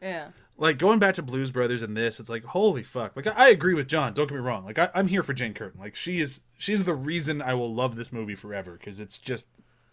Yeah. 0.00 0.28
Like 0.58 0.78
going 0.78 0.98
back 0.98 1.14
to 1.16 1.22
Blues 1.22 1.50
Brothers 1.50 1.82
and 1.82 1.96
this, 1.96 2.18
it's 2.18 2.30
like 2.30 2.44
holy 2.44 2.82
fuck. 2.82 3.14
Like 3.16 3.26
I, 3.26 3.32
I 3.32 3.48
agree 3.48 3.74
with 3.74 3.88
John. 3.88 4.14
Don't 4.14 4.28
get 4.28 4.34
me 4.34 4.40
wrong. 4.40 4.64
Like 4.64 4.78
I, 4.78 4.90
I'm 4.94 5.08
here 5.08 5.22
for 5.22 5.34
Jane 5.34 5.54
Curtin. 5.54 5.80
Like 5.80 5.94
she 5.94 6.20
is, 6.20 6.40
she's 6.56 6.84
the 6.84 6.94
reason 6.94 7.42
I 7.42 7.54
will 7.54 7.72
love 7.72 7.96
this 7.96 8.12
movie 8.12 8.34
forever 8.34 8.72
because 8.72 9.00
it's 9.00 9.18
just 9.18 9.46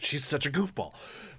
she's 0.04 0.26
such 0.26 0.46
a 0.46 0.52
goofball. 0.52 0.94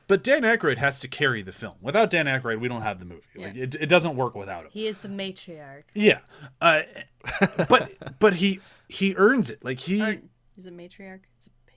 But 0.07 0.23
Dan 0.23 0.43
Aykroyd 0.43 0.77
has 0.79 1.01
to 1.01 1.09
carry 1.09 1.43
the 1.43 1.53
film. 1.53 1.77
Without 1.81 2.11
Dan 2.11 2.27
Aykroyd, 2.27 2.61
we 2.61 2.69
don't 2.69 2.83
have 2.83 2.99
the 2.99 3.07
movie. 3.07 3.23
Like 3.37 3.57
it, 3.57 3.75
it 3.75 3.89
doesn't 3.89 4.17
work 4.17 4.35
without 4.35 4.65
him. 4.65 4.71
He 4.71 4.87
is 4.87 4.99
the 4.99 5.09
matriarch. 5.09 5.85
Yeah, 5.95 6.19
uh, 6.61 6.83
but 7.69 8.19
but 8.19 8.35
he 8.35 8.61
he 8.89 9.15
earns 9.17 9.49
it. 9.49 9.65
Like 9.65 9.81
he 9.81 10.03
Or, 10.03 10.17
is 10.59 10.67
it 10.67 10.77
matriarch? 10.77 11.21
It's 11.37 11.47
a 11.47 11.51
pa- 11.67 11.73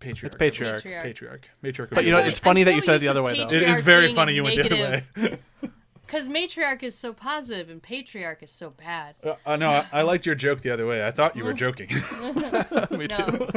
patriarch. 0.00 0.38
patriarch. 0.38 0.82
Matriarch. 0.82 1.02
Patriarch. 1.02 1.48
Matriarch. 1.64 1.90
But 1.94 2.04
you 2.04 2.10
know, 2.12 2.18
it's 2.18 2.38
funny 2.38 2.60
I'm 2.60 2.66
that 2.66 2.74
you 2.74 2.82
said 2.82 2.96
it 2.96 3.00
the 3.00 3.08
other 3.08 3.22
way, 3.22 3.36
though. 3.38 3.44
it 3.46 3.62
is 3.62 3.80
very 3.80 4.12
funny 4.12 4.34
you 4.34 4.44
went 4.44 4.56
the 4.56 4.64
other 4.66 5.04
way. 5.20 5.38
Because 6.12 6.28
matriarch 6.28 6.82
is 6.82 6.94
so 6.94 7.14
positive 7.14 7.70
and 7.70 7.82
patriarch 7.82 8.42
is 8.42 8.50
so 8.50 8.68
bad. 8.68 9.14
Uh, 9.24 9.36
uh, 9.46 9.56
no, 9.56 9.70
I, 9.70 9.86
I 9.92 10.02
liked 10.02 10.26
your 10.26 10.34
joke 10.34 10.60
the 10.60 10.68
other 10.70 10.86
way. 10.86 11.06
I 11.06 11.10
thought 11.10 11.34
you 11.34 11.42
were 11.42 11.52
joking. 11.54 11.88
Me 12.90 13.08
too. 13.08 13.48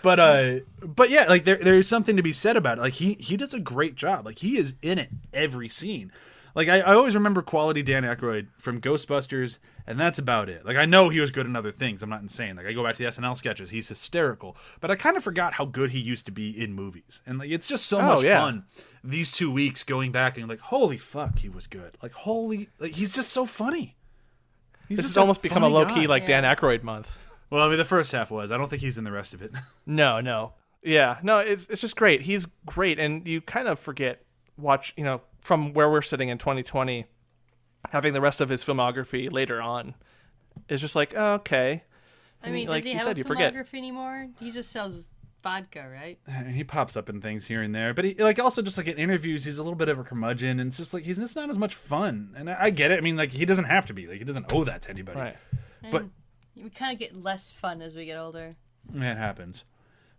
But 0.00 0.18
uh 0.18 0.60
but 0.80 1.10
yeah 1.10 1.26
like 1.28 1.44
there 1.44 1.56
there's 1.56 1.86
something 1.86 2.16
to 2.16 2.22
be 2.22 2.32
said 2.32 2.56
about 2.56 2.78
it 2.78 2.80
like 2.80 2.94
he 2.94 3.18
he 3.20 3.36
does 3.36 3.52
a 3.52 3.60
great 3.60 3.94
job 3.94 4.24
like 4.24 4.38
he 4.38 4.56
is 4.56 4.74
in 4.80 4.98
it 4.98 5.10
every 5.34 5.68
scene 5.68 6.10
like 6.54 6.68
I, 6.68 6.80
I 6.80 6.94
always 6.94 7.14
remember 7.14 7.42
quality 7.42 7.82
dan 7.82 8.02
Aykroyd 8.04 8.48
from 8.58 8.80
ghostbusters 8.80 9.58
and 9.86 9.98
that's 9.98 10.18
about 10.18 10.48
it 10.48 10.64
like 10.64 10.76
i 10.76 10.84
know 10.84 11.08
he 11.08 11.20
was 11.20 11.30
good 11.30 11.46
in 11.46 11.56
other 11.56 11.70
things 11.72 12.02
i'm 12.02 12.10
not 12.10 12.22
insane 12.22 12.56
like 12.56 12.66
i 12.66 12.72
go 12.72 12.82
back 12.84 12.96
to 12.96 13.02
the 13.02 13.08
snl 13.10 13.36
sketches 13.36 13.70
he's 13.70 13.88
hysterical 13.88 14.56
but 14.80 14.90
i 14.90 14.94
kind 14.96 15.16
of 15.16 15.24
forgot 15.24 15.54
how 15.54 15.64
good 15.64 15.90
he 15.90 15.98
used 15.98 16.26
to 16.26 16.32
be 16.32 16.50
in 16.50 16.72
movies 16.72 17.20
and 17.26 17.38
like 17.38 17.50
it's 17.50 17.66
just 17.66 17.86
so 17.86 17.98
Oh, 18.00 18.16
much 18.16 18.24
yeah. 18.24 18.40
fun 18.40 18.64
these 19.02 19.32
two 19.32 19.50
weeks 19.50 19.84
going 19.84 20.12
back 20.12 20.38
and 20.38 20.48
like 20.48 20.60
holy 20.60 20.98
fuck 20.98 21.38
he 21.40 21.48
was 21.48 21.66
good 21.66 21.96
like 22.02 22.12
holy 22.12 22.68
like 22.78 22.92
he's 22.92 23.12
just 23.12 23.30
so 23.32 23.44
funny 23.46 23.96
he's 24.88 24.96
This 24.98 25.06
just 25.06 25.14
has 25.16 25.18
almost 25.20 25.42
become 25.42 25.62
a 25.62 25.66
funny 25.66 25.74
low 25.74 25.86
key 25.86 26.02
guy. 26.02 26.06
like 26.06 26.26
Dan 26.26 26.44
Yeah. 26.44 26.54
Aykroyd 26.54 26.82
month. 26.82 27.08
well 27.50 27.62
i 27.64 27.68
mean 27.68 27.78
the 27.78 27.84
first 27.84 28.12
half 28.12 28.30
was 28.30 28.50
i 28.52 28.56
don't 28.56 28.68
think 28.70 28.82
he's 28.82 28.96
in 28.98 29.04
the 29.04 29.12
rest 29.12 29.34
of 29.34 29.42
it 29.42 29.52
No, 29.86 30.20
no. 30.20 30.52
Yeah, 30.86 31.16
no, 31.22 31.38
it's 31.38 31.66
it's 31.70 31.80
just 31.80 31.96
great. 31.96 32.20
He's 32.20 32.46
great 32.66 32.98
and 32.98 33.26
you 33.26 33.40
kind 33.40 33.68
of 33.68 33.78
forget 33.78 34.20
watch, 34.58 34.92
you 34.98 35.04
know, 35.04 35.22
from 35.44 35.74
where 35.74 35.90
we're 35.90 36.02
sitting 36.02 36.30
in 36.30 36.38
2020 36.38 37.04
having 37.90 38.14
the 38.14 38.20
rest 38.20 38.40
of 38.40 38.48
his 38.48 38.64
filmography 38.64 39.30
later 39.30 39.60
on. 39.60 39.94
is 40.70 40.80
just 40.80 40.96
like, 40.96 41.12
oh, 41.14 41.34
okay. 41.34 41.84
I 42.42 42.50
mean, 42.50 42.66
like 42.66 42.78
does 42.78 42.84
he 42.84 42.90
you 42.92 42.96
have 42.96 43.06
said, 43.08 43.16
a 43.16 43.18
you 43.18 43.24
forget. 43.24 43.54
filmography 43.54 43.74
anymore? 43.74 44.28
He 44.40 44.50
just 44.50 44.72
sells 44.72 45.10
vodka, 45.42 45.86
right? 45.86 46.18
he 46.48 46.64
pops 46.64 46.96
up 46.96 47.10
in 47.10 47.20
things 47.20 47.46
here 47.46 47.60
and 47.60 47.74
there, 47.74 47.92
but 47.92 48.06
he 48.06 48.14
like 48.14 48.38
also 48.38 48.62
just 48.62 48.78
like 48.78 48.86
in 48.86 48.96
interviews, 48.96 49.44
he's 49.44 49.58
a 49.58 49.62
little 49.62 49.76
bit 49.76 49.90
of 49.90 49.98
a 49.98 50.02
curmudgeon, 50.02 50.58
and 50.60 50.68
it's 50.68 50.78
just 50.78 50.94
like 50.94 51.04
he's 51.04 51.18
just 51.18 51.36
not 51.36 51.50
as 51.50 51.58
much 51.58 51.74
fun. 51.74 52.34
And 52.36 52.48
I, 52.50 52.56
I 52.64 52.70
get 52.70 52.90
it. 52.90 52.98
I 52.98 53.02
mean, 53.02 53.16
like 53.16 53.30
he 53.30 53.44
doesn't 53.44 53.64
have 53.66 53.84
to 53.86 53.94
be. 53.94 54.06
Like 54.06 54.18
he 54.18 54.24
doesn't 54.24 54.50
owe 54.50 54.64
that 54.64 54.80
to 54.82 54.90
anybody. 54.90 55.20
Right. 55.20 55.36
But 55.90 56.06
We 56.56 56.70
kind 56.70 56.94
of 56.94 56.98
get 56.98 57.14
less 57.14 57.52
fun 57.52 57.82
as 57.82 57.94
we 57.96 58.06
get 58.06 58.16
older. 58.16 58.56
it 58.94 59.16
happens. 59.18 59.64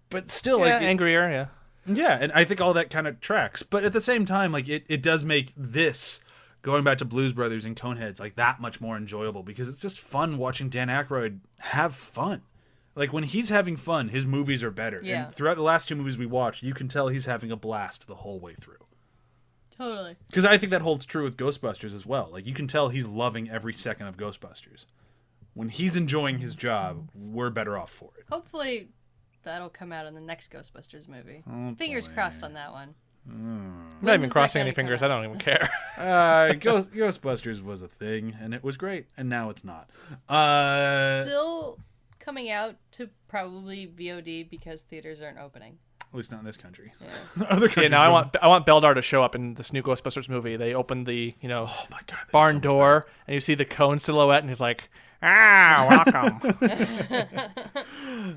But 0.09 0.29
still, 0.29 0.59
Yeah, 0.59 0.75
like 0.75 0.83
angrier, 0.83 1.29
yeah. 1.31 1.47
Yeah, 1.85 2.17
and 2.19 2.31
I 2.31 2.43
think 2.43 2.61
all 2.61 2.73
that 2.73 2.89
kind 2.89 3.07
of 3.07 3.19
tracks. 3.19 3.63
But 3.63 3.83
at 3.83 3.93
the 3.93 4.01
same 4.01 4.25
time, 4.25 4.51
like 4.51 4.67
it, 4.67 4.85
it 4.87 5.01
does 5.01 5.23
make 5.23 5.51
this 5.55 6.19
going 6.61 6.83
back 6.83 6.97
to 6.97 7.05
Blues 7.05 7.31
Brothers 7.31 7.63
and 7.63 7.75
Coneheads 7.75 8.19
like 8.19 8.35
that 8.35 8.59
much 8.59 8.81
more 8.81 8.97
enjoyable 8.97 9.43
because 9.43 9.69
it's 9.69 9.79
just 9.79 9.99
fun 9.99 10.37
watching 10.37 10.67
Dan 10.67 10.87
Aykroyd 10.87 11.39
have 11.59 11.95
fun. 11.95 12.41
Like 12.95 13.13
when 13.13 13.23
he's 13.23 13.49
having 13.49 13.75
fun, 13.75 14.07
his 14.09 14.25
movies 14.25 14.63
are 14.63 14.71
better. 14.71 14.99
Yeah. 15.03 15.25
And 15.25 15.35
throughout 15.35 15.57
the 15.57 15.61
last 15.61 15.87
two 15.87 15.95
movies 15.95 16.17
we 16.17 16.25
watched, 16.25 16.63
you 16.63 16.73
can 16.73 16.87
tell 16.87 17.09
he's 17.09 17.25
having 17.25 17.51
a 17.51 17.55
blast 17.55 18.07
the 18.07 18.15
whole 18.15 18.39
way 18.39 18.55
through. 18.55 18.77
Totally. 19.77 20.15
Because 20.27 20.45
I 20.45 20.57
think 20.57 20.71
that 20.71 20.81
holds 20.81 21.05
true 21.05 21.23
with 21.23 21.37
Ghostbusters 21.37 21.93
as 21.93 22.05
well. 22.05 22.29
Like 22.31 22.47
you 22.47 22.53
can 22.53 22.67
tell 22.67 22.89
he's 22.89 23.05
loving 23.05 23.49
every 23.49 23.73
second 23.73 24.07
of 24.07 24.17
Ghostbusters. 24.17 24.85
When 25.53 25.69
he's 25.69 25.95
enjoying 25.95 26.39
his 26.39 26.55
job, 26.55 27.09
we're 27.13 27.49
better 27.49 27.77
off 27.77 27.91
for 27.91 28.09
it. 28.17 28.25
Hopefully, 28.31 28.89
that'll 29.45 29.69
come 29.69 29.91
out 29.91 30.05
in 30.05 30.13
the 30.13 30.21
next 30.21 30.51
Ghostbusters 30.51 31.07
movie. 31.07 31.43
Oh, 31.49 31.73
Fingers 31.75 32.07
crossed 32.07 32.43
on 32.43 32.53
that 32.53 32.71
one. 32.71 32.93
I'm 33.27 33.87
not 34.03 34.13
even 34.15 34.29
crossing 34.29 34.61
any 34.61 34.71
fingers. 34.71 35.01
I 35.01 35.07
don't 35.07 35.23
even 35.25 35.39
care. 35.39 35.69
Uh, 35.97 36.51
Ghost, 36.59 36.91
Ghostbusters 36.91 37.63
was 37.63 37.81
a 37.81 37.87
thing, 37.87 38.35
and 38.41 38.53
it 38.53 38.61
was 38.65 38.75
great, 38.75 39.07
and 39.15 39.29
now 39.29 39.49
it's 39.49 39.63
not. 39.63 39.89
Uh, 40.27 41.23
Still 41.23 41.79
coming 42.19 42.51
out 42.51 42.75
to 42.91 43.09
probably 43.29 43.87
VOD 43.87 44.49
because 44.49 44.81
theaters 44.81 45.21
aren't 45.21 45.37
opening. 45.39 45.77
at 46.01 46.13
least 46.17 46.31
not 46.31 46.41
in 46.41 46.45
this 46.45 46.57
country. 46.57 46.91
Yeah. 47.01 47.45
Other 47.49 47.67
countries. 47.69 47.83
yeah, 47.83 47.87
now 47.97 48.01
I 48.03 48.09
want 48.09 48.35
I 48.41 48.49
want 48.49 48.65
Beldar 48.65 48.93
to 48.95 49.01
show 49.01 49.23
up 49.23 49.35
in 49.35 49.53
this 49.53 49.71
new 49.71 49.81
Ghostbusters 49.81 50.27
movie. 50.27 50.57
They 50.57 50.73
open 50.73 51.05
the, 51.05 51.33
you 51.39 51.47
know, 51.47 51.67
Oh 51.69 51.85
my 51.89 51.99
god. 52.07 52.19
barn 52.33 52.51
so 52.51 52.55
much 52.55 52.63
door 52.63 53.05
and 53.27 53.33
you 53.35 53.39
see 53.39 53.55
the 53.55 53.63
cone 53.65 53.97
silhouette 53.99 54.41
and 54.41 54.49
he's 54.49 54.59
like, 54.59 54.89
"Ah, 55.25 55.87
welcome." 55.89 56.55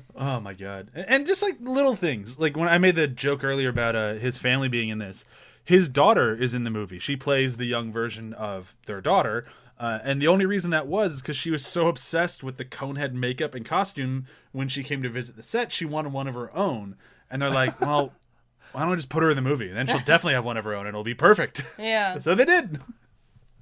Oh 0.15 0.39
my 0.39 0.53
god. 0.53 0.89
And- 0.93 1.05
And 1.07 1.27
just 1.27 1.41
like 1.41 1.55
little 1.61 1.95
things, 1.95 2.39
like 2.39 2.55
when 2.57 2.69
I 2.69 2.77
made 2.77 2.95
the 2.95 3.07
joke 3.07 3.43
earlier 3.43 3.69
about 3.69 3.95
uh, 3.95 4.13
his 4.15 4.37
family 4.37 4.67
being 4.67 4.89
in 4.89 4.97
this, 4.99 5.25
his 5.63 5.89
daughter 5.89 6.35
is 6.35 6.53
in 6.53 6.63
the 6.63 6.69
movie. 6.69 6.99
She 6.99 7.15
plays 7.15 7.57
the 7.57 7.65
young 7.65 7.91
version 7.91 8.33
of 8.33 8.75
their 8.85 9.01
daughter. 9.01 9.45
Uh, 9.79 9.99
and 10.03 10.21
the 10.21 10.27
only 10.27 10.45
reason 10.45 10.71
that 10.71 10.87
was 10.87 11.15
is 11.15 11.21
because 11.21 11.37
she 11.37 11.51
was 11.51 11.65
so 11.65 11.87
obsessed 11.87 12.43
with 12.43 12.57
the 12.57 12.65
conehead 12.65 13.13
makeup 13.13 13.55
and 13.55 13.65
costume 13.65 14.25
when 14.51 14.67
she 14.67 14.83
came 14.83 15.01
to 15.03 15.09
visit 15.09 15.35
the 15.37 15.43
set, 15.43 15.71
she 15.71 15.85
wanted 15.85 16.11
one 16.11 16.27
of 16.27 16.35
her 16.35 16.53
own. 16.55 16.95
And 17.31 17.41
they're 17.41 17.49
like, 17.49 17.79
well, 17.79 18.13
why 18.73 18.81
don't 18.81 18.89
we 18.89 18.95
just 18.97 19.09
put 19.09 19.23
her 19.23 19.29
in 19.29 19.35
the 19.37 19.41
movie? 19.41 19.69
Then 19.69 19.87
she'll 19.87 19.99
definitely 19.99 20.33
have 20.33 20.45
one 20.45 20.57
of 20.57 20.65
her 20.65 20.73
own 20.73 20.81
and 20.81 20.89
it'll 20.89 21.03
be 21.03 21.13
perfect. 21.13 21.63
Yeah. 21.77 22.17
so 22.19 22.35
they 22.35 22.45
did. 22.45 22.79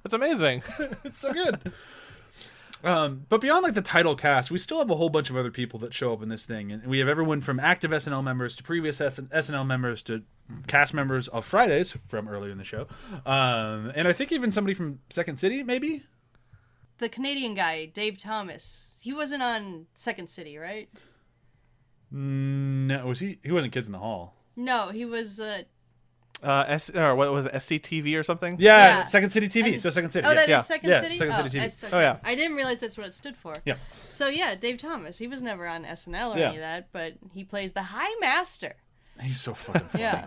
That's 0.02 0.14
amazing. 0.14 0.62
it's 1.04 1.20
so 1.20 1.32
good. 1.32 1.72
Um, 2.84 3.26
but 3.28 3.40
beyond 3.40 3.64
like 3.64 3.74
the 3.74 3.82
title 3.82 4.14
cast, 4.14 4.50
we 4.50 4.58
still 4.58 4.78
have 4.78 4.90
a 4.90 4.94
whole 4.94 5.08
bunch 5.08 5.30
of 5.30 5.36
other 5.36 5.50
people 5.50 5.80
that 5.80 5.92
show 5.92 6.12
up 6.12 6.22
in 6.22 6.28
this 6.28 6.44
thing, 6.46 6.70
and 6.70 6.86
we 6.86 7.00
have 7.00 7.08
everyone 7.08 7.40
from 7.40 7.58
active 7.58 7.90
SNL 7.90 8.22
members 8.22 8.54
to 8.56 8.62
previous 8.62 9.00
F- 9.00 9.16
SNL 9.16 9.66
members 9.66 10.02
to 10.04 10.22
cast 10.68 10.94
members 10.94 11.26
of 11.28 11.44
Fridays 11.44 11.96
from 12.06 12.28
earlier 12.28 12.52
in 12.52 12.58
the 12.58 12.64
show, 12.64 12.86
um, 13.26 13.90
and 13.94 14.06
I 14.06 14.12
think 14.12 14.30
even 14.30 14.52
somebody 14.52 14.74
from 14.74 15.00
Second 15.10 15.38
City, 15.40 15.62
maybe. 15.62 16.04
The 16.98 17.08
Canadian 17.08 17.54
guy, 17.54 17.86
Dave 17.86 18.18
Thomas, 18.18 18.98
he 19.00 19.12
wasn't 19.12 19.42
on 19.42 19.86
Second 19.94 20.28
City, 20.28 20.56
right? 20.56 20.88
No, 22.10 23.06
was 23.06 23.20
he? 23.20 23.38
He 23.42 23.52
wasn't 23.52 23.72
Kids 23.72 23.86
in 23.86 23.92
the 23.92 23.98
Hall. 23.98 24.34
No, 24.56 24.88
he 24.88 25.04
was. 25.04 25.38
Uh, 25.40 25.62
Uh, 26.42 26.64
S- 26.68 26.90
or 26.94 27.14
what 27.16 27.32
was 27.32 27.46
it, 27.46 27.52
SCTV 27.54 28.16
or 28.18 28.22
something? 28.22 28.56
Yeah, 28.60 28.98
Yeah. 28.98 29.04
Second 29.04 29.30
City 29.30 29.48
TV. 29.48 29.72
And- 29.74 29.82
so 29.82 29.90
Second 29.90 30.10
City. 30.12 30.26
oh, 30.26 30.30
yeah. 30.30 30.34
that 30.36 30.44
is 30.44 30.48
yeah. 30.50 30.58
Second 30.58 30.90
Yeah, 30.90 31.00
City. 31.00 31.16
Second 31.16 31.34
oh, 31.34 31.48
City 31.48 31.58
TV. 31.58 31.92
I 31.92 31.96
Oh, 31.96 32.00
yeah. 32.00 32.16
I 32.24 32.34
didn't 32.34 32.56
realize 32.56 32.80
that's 32.80 32.96
what 32.96 33.06
it 33.08 33.14
stood 33.14 33.36
for. 33.36 33.54
Yeah. 33.64 33.76
So 34.08 34.28
yeah, 34.28 34.54
Dave 34.54 34.78
Thomas. 34.78 35.18
He 35.18 35.26
was 35.26 35.42
never 35.42 35.66
on 35.66 35.84
SNL 35.84 36.34
or 36.34 36.38
Yeah. 36.38 36.46
any 36.48 36.56
of 36.56 36.60
that, 36.62 36.88
but 36.92 37.14
he 37.32 37.42
plays 37.44 37.72
the 37.72 37.82
High 37.82 38.14
Master. 38.20 38.74
He's 39.20 39.40
so 39.40 39.52
fucking 39.54 39.88
funny. 39.88 40.04
Yeah. 40.04 40.26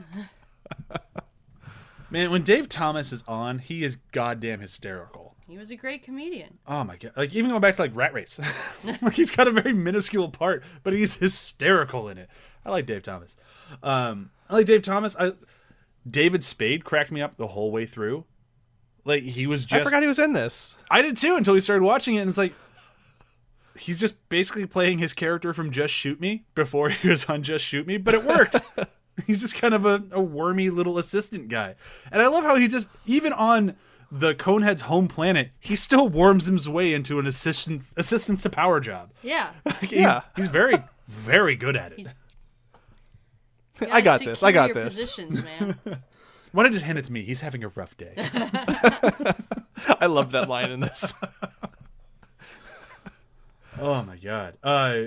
Man, 2.09 2.29
when 2.29 2.43
Dave 2.43 2.67
Thomas 2.67 3.13
is 3.13 3.23
on, 3.27 3.59
he 3.59 3.83
is 3.85 3.95
goddamn 4.11 4.59
hysterical. 4.59 5.35
He 5.47 5.57
was 5.57 5.71
a 5.71 5.75
great 5.77 6.03
comedian. 6.03 6.57
Oh 6.67 6.83
my 6.83 6.97
god! 6.97 7.13
Like 7.15 7.33
even 7.33 7.49
going 7.49 7.61
back 7.61 7.75
to 7.75 7.81
like 7.81 7.95
Rat 7.95 8.13
Race, 8.13 8.39
like 9.01 9.13
he's 9.13 9.31
got 9.31 9.47
a 9.47 9.51
very 9.51 9.73
minuscule 9.73 10.29
part, 10.29 10.63
but 10.83 10.93
he's 10.93 11.15
hysterical 11.15 12.09
in 12.09 12.17
it. 12.17 12.29
I 12.65 12.71
like 12.71 12.85
Dave 12.85 13.03
Thomas. 13.03 13.35
Um, 13.81 14.31
I 14.49 14.55
like 14.55 14.65
Dave 14.65 14.81
Thomas. 14.81 15.15
I 15.17 15.31
David 16.07 16.43
Spade 16.43 16.83
cracked 16.83 17.11
me 17.11 17.21
up 17.21 17.37
the 17.37 17.47
whole 17.47 17.71
way 17.71 17.85
through. 17.85 18.25
Like 19.05 19.23
he 19.23 19.47
was 19.47 19.65
just 19.65 19.81
I 19.81 19.83
forgot 19.83 20.01
he 20.03 20.07
was 20.07 20.19
in 20.19 20.33
this. 20.33 20.75
I 20.89 21.01
did 21.01 21.17
too 21.17 21.35
until 21.35 21.53
we 21.55 21.59
started 21.59 21.83
watching 21.83 22.15
it, 22.15 22.19
and 22.21 22.29
it's 22.29 22.37
like 22.37 22.53
he's 23.77 23.99
just 23.99 24.15
basically 24.29 24.65
playing 24.65 24.97
his 24.99 25.13
character 25.13 25.53
from 25.53 25.71
Just 25.71 25.93
Shoot 25.93 26.19
Me 26.19 26.43
before 26.55 26.89
he 26.89 27.09
was 27.09 27.25
on 27.25 27.43
Just 27.43 27.65
Shoot 27.65 27.87
Me, 27.87 27.97
but 27.97 28.13
it 28.13 28.23
worked. 28.25 28.57
He's 29.27 29.41
just 29.41 29.55
kind 29.55 29.73
of 29.73 29.85
a, 29.85 30.01
a 30.11 30.21
wormy 30.21 30.69
little 30.69 30.97
assistant 30.97 31.49
guy. 31.49 31.75
And 32.11 32.21
I 32.21 32.27
love 32.27 32.43
how 32.45 32.55
he 32.55 32.67
just 32.67 32.87
even 33.05 33.33
on 33.33 33.75
the 34.11 34.33
Conehead's 34.33 34.81
home 34.81 35.07
planet, 35.09 35.51
he 35.59 35.75
still 35.75 36.07
worms 36.07 36.45
his 36.47 36.67
way 36.69 36.93
into 36.93 37.19
an 37.19 37.27
assistant 37.27 37.83
assistance 37.97 38.41
to 38.43 38.49
power 38.49 38.79
job. 38.79 39.11
Yeah. 39.21 39.51
He's, 39.81 39.91
Yeah. 39.91 40.21
he's 40.35 40.47
very 40.47 40.81
very 41.07 41.55
good 41.55 41.75
at 41.75 41.91
it. 41.91 41.97
He's- 41.99 42.13
I 43.81 44.01
got 44.01 44.19
gotta 44.19 44.25
this. 44.25 44.43
I 44.43 44.51
got 44.51 44.69
your 44.69 44.83
this. 44.83 44.93
Positions, 44.93 45.43
man. 45.43 45.77
Why 46.51 46.63
don't 46.63 46.71
you 46.73 46.77
just 46.77 46.85
hand 46.85 46.97
it 46.97 47.05
to 47.05 47.11
me? 47.13 47.23
He's 47.23 47.41
having 47.41 47.63
a 47.63 47.69
rough 47.69 47.95
day. 47.95 48.13
I 49.99 50.07
love 50.07 50.31
that 50.33 50.49
line 50.49 50.71
in 50.71 50.79
this. 50.81 51.13
Oh 53.79 54.03
my 54.03 54.17
god. 54.17 54.57
Uh, 54.61 55.05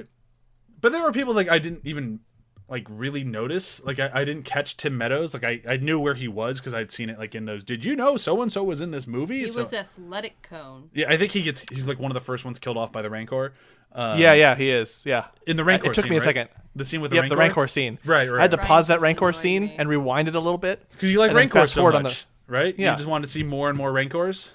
but 0.81 0.91
there 0.91 1.03
were 1.03 1.13
people 1.13 1.35
like 1.35 1.49
I 1.49 1.59
didn't 1.59 1.83
even 1.85 2.21
like 2.69 2.87
really 2.89 3.25
notice. 3.25 3.83
Like 3.85 3.99
I, 4.01 4.11
I 4.13 4.25
didn't 4.25 4.45
catch 4.45 4.77
Tim 4.77 4.97
Meadows. 4.97 5.35
Like 5.35 5.45
I, 5.45 5.61
I 5.69 5.77
knew 5.77 6.01
where 6.01 6.15
he 6.15 6.29
was 6.29 6.61
because 6.61 6.75
I'd 6.75 6.91
seen 6.91 7.11
it 7.11 7.19
like 7.19 7.35
in 7.35 7.45
those. 7.45 7.63
Did 7.65 7.85
you 7.85 7.95
know 7.97 8.17
so 8.17 8.41
and 8.43 8.51
so 8.53 8.65
was 8.65 8.81
in 8.81 8.91
this 8.91 9.07
movie? 9.07 9.41
He 9.41 9.49
So- 9.49 9.63
was 9.63 9.73
athletic 9.73 10.43
cone. 10.43 10.91
yeah, 10.95 11.11
I 11.11 11.17
think 11.17 11.33
he 11.33 11.43
gets. 11.43 11.65
He's 11.71 11.89
like 11.89 11.99
one 11.99 12.11
of 12.11 12.15
the 12.15 12.21
first 12.21 12.45
ones 12.45 12.59
killed 12.59 12.77
off 12.77 12.91
by 12.93 13.03
the 13.03 13.11
Rancor. 13.11 13.53
Uh, 13.93 14.17
yeah, 14.19 14.33
yeah, 14.33 14.57
he 14.57 14.71
is. 14.71 15.03
Yeah. 15.07 15.27
in 15.47 15.57
the 15.57 15.63
Rancor. 15.65 15.87
It 15.91 15.95
took 15.95 16.05
scene, 16.05 16.11
me 16.11 16.17
a 16.17 16.21
right? 16.21 16.25
second. 16.25 16.49
The 16.75 16.85
scene 16.85 17.01
with 17.01 17.11
the 17.13 17.17
Yep, 17.17 17.23
Rancor. 17.23 17.35
the 17.37 17.39
Rancor 17.39 17.69
scene. 17.69 17.99
Right, 18.05 18.29
right. 18.29 18.39
I 18.39 18.43
had 18.43 18.51
to 18.51 18.57
Ryan's 18.57 18.67
pause 18.69 18.87
that 18.89 18.95
just 18.95 19.03
Rancor 19.05 19.33
scene 19.33 19.67
me. 19.67 19.75
and 19.79 19.89
rewind 19.89 20.27
it 20.27 20.35
a 20.35 20.41
little 20.41 20.59
bit. 20.59 20.85
because 20.91 21.13
you 21.13 21.21
like 21.21 21.31
and 21.31 21.37
then 21.39 21.43
Rancor 21.49 21.67
so 21.67 21.83
forward 21.83 21.95
on 21.95 22.03
much, 22.03 22.27
the- 22.49 22.53
right? 22.53 22.75
Yeah. 22.77 22.91
You 22.91 22.97
just 22.97 23.09
wanted 23.09 23.27
to 23.27 23.31
see 23.31 23.45
more 23.45 23.69
and 23.69 23.79
more 23.79 23.93
Rancors. 23.93 24.51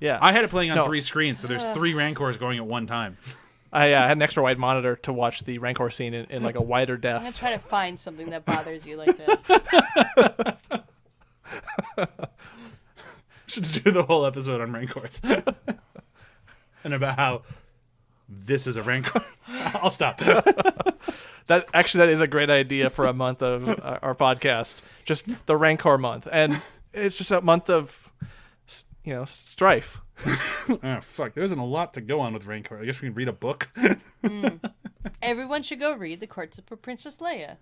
Yeah. 0.00 0.18
I 0.20 0.32
had 0.32 0.42
it 0.42 0.50
playing 0.50 0.72
on 0.72 0.78
No. 0.78 0.84
three 0.84 1.00
screens, 1.00 1.40
so 1.40 1.46
there's 1.46 1.64
three 1.66 1.94
Rancors 1.94 2.36
going 2.36 2.58
at 2.58 2.66
one 2.66 2.88
time. 2.88 3.16
I 3.74 3.92
uh, 3.92 4.06
had 4.06 4.16
an 4.16 4.22
extra 4.22 4.40
wide 4.40 4.56
monitor 4.56 4.94
to 4.96 5.12
watch 5.12 5.42
the 5.42 5.58
Rancor 5.58 5.90
scene 5.90 6.14
in, 6.14 6.26
in 6.26 6.42
like 6.44 6.54
a 6.54 6.62
wider 6.62 6.96
depth. 6.96 7.16
I'm 7.16 7.32
gonna 7.32 7.36
try 7.36 7.50
to 7.52 7.58
find 7.58 7.98
something 7.98 8.30
that 8.30 8.44
bothers 8.44 8.86
you 8.86 8.96
like 8.96 9.16
that. 9.16 10.58
Should 13.46 13.64
just 13.64 13.82
do 13.82 13.90
the 13.90 14.04
whole 14.04 14.26
episode 14.26 14.60
on 14.60 14.72
Rancors. 14.72 15.20
and 16.84 16.94
about 16.94 17.16
how 17.16 17.42
this 18.28 18.68
is 18.68 18.76
a 18.76 18.82
Rancor. 18.82 19.24
I'll 19.48 19.90
stop. 19.90 20.20
That 21.48 21.66
actually 21.74 22.06
that 22.06 22.12
is 22.12 22.20
a 22.20 22.28
great 22.28 22.50
idea 22.50 22.90
for 22.90 23.06
a 23.06 23.12
month 23.12 23.42
of 23.42 23.68
uh, 23.68 23.98
our 24.02 24.14
podcast. 24.14 24.82
Just 25.04 25.26
the 25.46 25.56
Rancor 25.56 25.98
month, 25.98 26.28
and 26.30 26.62
it's 26.92 27.16
just 27.16 27.32
a 27.32 27.40
month 27.40 27.68
of 27.68 28.12
you 29.02 29.12
know 29.12 29.24
strife. 29.24 30.00
Oh, 30.26 30.98
fuck. 31.02 31.34
There 31.34 31.44
isn't 31.44 31.58
a 31.58 31.64
lot 31.64 31.94
to 31.94 32.00
go 32.00 32.20
on 32.20 32.32
with 32.32 32.46
Rancor. 32.46 32.78
I 32.80 32.84
guess 32.84 33.00
we 33.00 33.08
can 33.08 33.14
read 33.14 33.28
a 33.28 33.32
book. 33.32 33.68
Hmm. 34.24 34.48
Everyone 35.22 35.62
should 35.62 35.80
go 35.80 35.94
read 35.94 36.20
The 36.20 36.26
Courtship 36.26 36.70
of 36.70 36.82
Princess 36.82 37.18
Leia. 37.18 37.56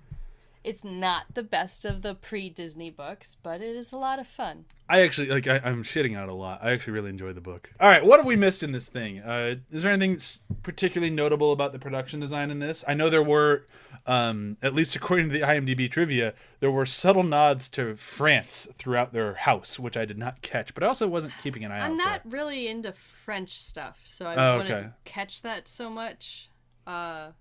It's 0.65 0.85
not 0.85 1.35
the 1.35 1.43
best 1.43 1.85
of 1.85 2.03
the 2.03 2.15
pre-Disney 2.15 2.89
books, 2.91 3.37
but 3.43 3.61
it 3.61 3.75
is 3.75 3.93
a 3.93 3.97
lot 3.97 4.21
of 4.21 4.29
fun. 4.29 4.67
I 4.89 5.03
actually, 5.03 5.27
like, 5.29 5.49
I, 5.49 5.57
I'm 5.65 5.83
shitting 5.83 6.17
out 6.17 6.29
a 6.29 6.33
lot. 6.35 6.61
I 6.63 6.71
actually 6.71 6.93
really 6.93 7.11
enjoy 7.11 7.33
the 7.33 7.41
book. 7.41 7.73
All 7.81 7.89
right, 7.89 8.05
what 8.05 8.19
have 8.21 8.27
we 8.27 8.37
missed 8.37 8.63
in 8.63 8.71
this 8.71 8.89
thing? 8.89 9.19
Uh, 9.19 9.57
is 9.73 9.83
there 9.83 9.93
anything 9.93 10.21
particularly 10.63 11.13
notable 11.13 11.51
about 11.51 11.73
the 11.73 11.81
production 11.81 12.21
design 12.21 12.51
in 12.53 12.61
this? 12.61 12.85
I 12.87 12.95
know 12.95 13.11
there 13.11 13.25
were, 13.25 13.67
um, 14.07 14.57
at 14.63 14.73
least 14.73 14.95
according 14.95 15.31
to 15.31 15.33
the 15.39 15.45
IMDb 15.45 15.91
trivia, 15.91 16.33
there 16.61 16.71
were 16.71 16.87
subtle 16.87 17.25
nods 17.25 17.69
to 17.71 17.97
France 17.97 18.69
throughout 18.79 19.13
their 19.13 19.35
house, 19.35 19.81
which 19.81 19.97
I 19.97 20.05
did 20.05 20.19
not 20.19 20.43
catch, 20.43 20.75
but 20.75 20.85
I 20.85 20.87
also 20.87 21.09
wasn't 21.09 21.33
keeping 21.43 21.65
an 21.65 21.73
eye 21.73 21.81
on. 21.81 21.91
I'm 21.93 21.97
not 21.97 22.21
really 22.25 22.69
into 22.69 22.93
French 22.93 23.61
stuff, 23.61 24.05
so 24.07 24.27
I 24.27 24.37
Oh, 24.37 24.59
wouldn't 24.59 24.73
okay. 24.75 24.89
catch 25.05 25.43
that 25.43 25.67
so 25.67 25.91
much. 25.91 26.51
Uh, 26.87 27.33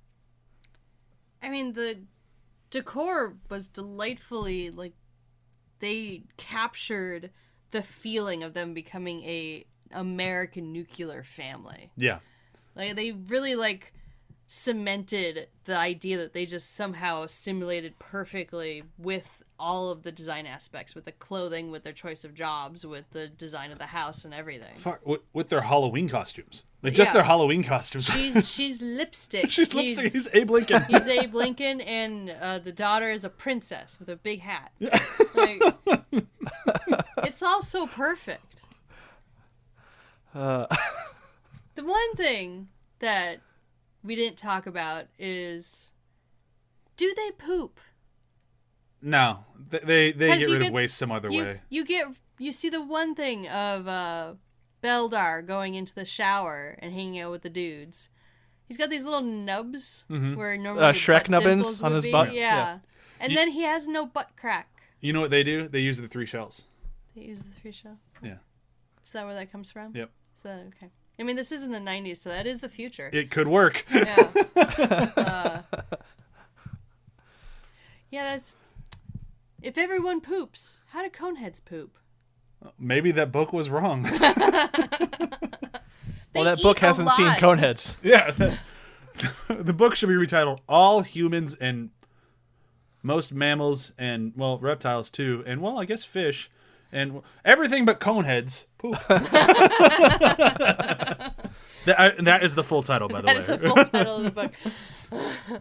I 1.43 1.49
mean, 1.49 1.73
the 1.73 1.99
decor 2.71 3.35
was 3.49 3.67
delightfully 3.67 4.71
like 4.71 4.93
they 5.79 6.23
captured 6.37 7.29
the 7.71 7.83
feeling 7.83 8.43
of 8.43 8.53
them 8.53 8.73
becoming 8.73 9.23
a 9.23 9.65
American 9.91 10.71
nuclear 10.71 11.23
family. 11.23 11.91
Yeah. 11.95 12.19
Like 12.75 12.95
they 12.95 13.11
really 13.11 13.55
like 13.55 13.93
cemented 14.47 15.47
the 15.65 15.75
idea 15.75 16.17
that 16.17 16.33
they 16.33 16.45
just 16.45 16.73
somehow 16.73 17.25
simulated 17.25 17.99
perfectly 17.99 18.83
with 18.97 19.40
all 19.61 19.89
of 19.91 20.01
the 20.03 20.11
design 20.11 20.45
aspects, 20.47 20.95
with 20.95 21.05
the 21.05 21.11
clothing, 21.11 21.69
with 21.71 21.83
their 21.83 21.93
choice 21.93 22.23
of 22.25 22.33
jobs, 22.33 22.85
with 22.85 23.05
the 23.11 23.27
design 23.27 23.71
of 23.71 23.77
the 23.77 23.85
house 23.87 24.25
and 24.25 24.33
everything. 24.33 24.75
Fuck, 24.75 25.05
with, 25.05 25.21
with 25.33 25.49
their 25.49 25.61
Halloween 25.61 26.09
costumes. 26.09 26.63
Like, 26.81 26.93
just 26.93 27.09
Yeah. 27.09 27.13
their 27.13 27.23
Halloween 27.23 27.63
costumes. 27.63 28.05
She's 28.13 28.49
she's 28.49 28.81
lipstick. 28.81 29.51
She's 29.51 29.71
he's, 29.71 29.95
lipstick. 29.97 30.13
He's 30.13 30.29
Abe 30.33 30.49
Lincoln. 30.49 30.83
he's 30.89 31.07
Abe 31.07 31.33
Lincoln, 31.35 31.79
and 31.81 32.29
uh, 32.41 32.57
the 32.59 32.71
daughter 32.71 33.11
is 33.11 33.23
a 33.23 33.29
princess 33.29 33.99
with 33.99 34.09
a 34.09 34.15
big 34.15 34.41
hat. 34.41 34.71
Like, 35.35 35.61
it's 37.23 37.43
all 37.43 37.61
so 37.61 37.85
perfect. 37.87 38.63
Uh, 40.33 40.65
The 41.75 41.85
one 41.85 42.15
thing 42.15 42.67
that 42.99 43.37
we 44.03 44.15
didn't 44.15 44.37
talk 44.37 44.67
about 44.67 45.05
is, 45.17 45.93
do 46.97 47.13
they 47.15 47.31
poop? 47.31 47.79
No, 49.01 49.45
they 49.69 49.79
they, 49.79 50.11
they 50.11 50.27
'Cause 50.29 50.39
get 50.39 50.47
you 50.49 50.53
rid 50.57 50.67
of 50.67 50.73
waste 50.73 50.97
some 50.97 51.11
other 51.11 51.29
You 51.29 51.43
way. 51.43 51.61
you 51.69 51.85
get 51.85 52.07
you 52.37 52.51
see 52.51 52.69
the 52.69 52.81
one 52.81 53.13
thing 53.15 53.47
of 53.47 53.87
uh, 53.87 54.33
Beldar 54.83 55.45
going 55.45 55.75
into 55.75 55.93
the 55.93 56.05
shower 56.05 56.75
and 56.79 56.93
hanging 56.93 57.19
out 57.19 57.31
with 57.31 57.41
the 57.43 57.49
dudes. 57.49 58.09
He's 58.67 58.77
got 58.77 58.89
these 58.89 59.03
little 59.03 59.21
nubs 59.21 60.05
where 60.07 60.57
normally 60.57 60.85
Uh, 60.85 60.93
Shrek 60.93 61.23
butt 61.23 61.29
nubbins 61.29 61.81
on 61.81 61.91
would 61.91 61.97
his 61.97 62.05
be. 62.05 62.11
butt? 62.11 62.33
Yeah. 62.33 62.41
Yeah. 62.41 62.79
And 63.19 63.31
You- 63.31 63.37
then 63.37 63.51
he 63.51 63.63
has 63.63 63.87
no 63.87 64.05
butt 64.05 64.31
crack. 64.37 64.69
You 65.01 65.13
know 65.13 65.21
what 65.21 65.29
they 65.31 65.43
do? 65.43 65.67
They 65.67 65.79
use 65.79 65.97
the 65.99 66.07
three 66.07 66.25
shells. 66.25 66.63
They 67.15 67.23
use 67.23 67.41
the 67.43 67.51
three 67.53 67.71
shell. 67.73 67.97
Yeah. 68.23 68.37
Is 69.05 69.11
that 69.13 69.25
where 69.25 69.35
that 69.35 69.51
comes 69.51 69.71
from? 69.71 69.93
Yep. 69.95 70.09
Is 70.35 70.41
that 70.43 70.59
okay? 70.69 70.89
I 71.19 71.23
mean, 71.23 71.35
this 71.35 71.51
is 71.51 71.63
in 71.63 71.71
the 71.71 71.79
'90s, 71.79 72.17
so 72.17 72.29
that 72.29 72.47
is 72.47 72.61
the 72.61 72.69
future. 72.69 73.09
It 73.13 73.29
could 73.29 73.47
work. 73.47 73.85
Yeah. 73.93 74.15
uh, 75.17 75.61
yeah, 78.09 78.23
that's. 78.23 78.55
If 79.61 79.77
everyone 79.77 80.21
poops, 80.21 80.81
how 80.89 81.03
do 81.03 81.09
coneheads 81.09 81.63
poop? 81.63 81.97
Maybe 82.79 83.11
that 83.11 83.31
book 83.31 83.53
was 83.53 83.69
wrong. 83.69 84.03
well, 84.11 84.19
that 86.43 86.59
book 86.61 86.79
hasn't 86.79 87.09
seen. 87.11 87.27
Coneheads. 87.31 87.95
yeah. 88.01 88.57
The, 89.47 89.55
the 89.55 89.73
book 89.73 89.95
should 89.95 90.07
be 90.07 90.15
retitled 90.15 90.59
All 90.69 91.01
Humans 91.01 91.55
and 91.55 91.89
Most 93.03 93.33
Mammals 93.33 93.91
and, 93.97 94.31
well, 94.37 94.57
reptiles 94.57 95.09
too. 95.11 95.43
And, 95.45 95.61
well, 95.61 95.77
I 95.77 95.83
guess 95.83 96.05
fish. 96.05 96.49
And 96.93 97.21
everything 97.43 97.83
but 97.83 97.99
coneheads 97.99 98.67
poop. 98.77 98.95
that, 99.09 99.29
I, 101.89 102.11
that 102.21 102.43
is 102.43 102.55
the 102.55 102.63
full 102.63 102.83
title, 102.83 103.09
by 103.09 103.19
the 103.19 103.27
That 103.27 103.35
way. 103.35 103.41
is 103.41 103.47
the 103.47 103.57
full 103.59 103.75
title 103.85 104.15
of 104.15 104.23
the 104.23 104.31
book. 104.31 104.53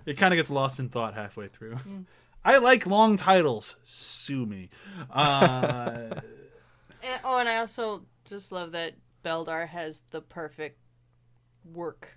It 0.07 0.17
kind 0.17 0.33
of 0.33 0.39
gets 0.39 0.51
lost 0.51 0.79
in 0.79 0.89
thought 0.89 1.15
halfway 1.15 1.49
through. 1.49 1.75
Mm. 1.75 2.05
I 2.45 2.59
like 2.59 2.87
long 2.87 3.17
titles. 3.17 3.77
Sue 3.85 4.47
me. 4.47 4.69
Uh, 5.11 6.21
And, 7.03 7.21
oh, 7.25 7.39
and 7.39 7.49
I 7.49 7.57
also 7.59 8.05
just 8.29 8.51
love 8.53 8.73
that 8.73 8.95
Beldar 9.25 9.69
has 9.69 10.03
the 10.11 10.21
perfect 10.21 10.79
work 11.65 12.17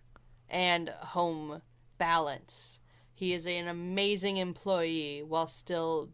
and 0.49 0.89
home 0.89 1.61
balance. 1.97 2.79
He 3.13 3.33
is 3.33 3.45
an 3.45 3.67
amazing 3.67 4.37
employee 4.37 5.23
while 5.25 5.47
still 5.47 6.09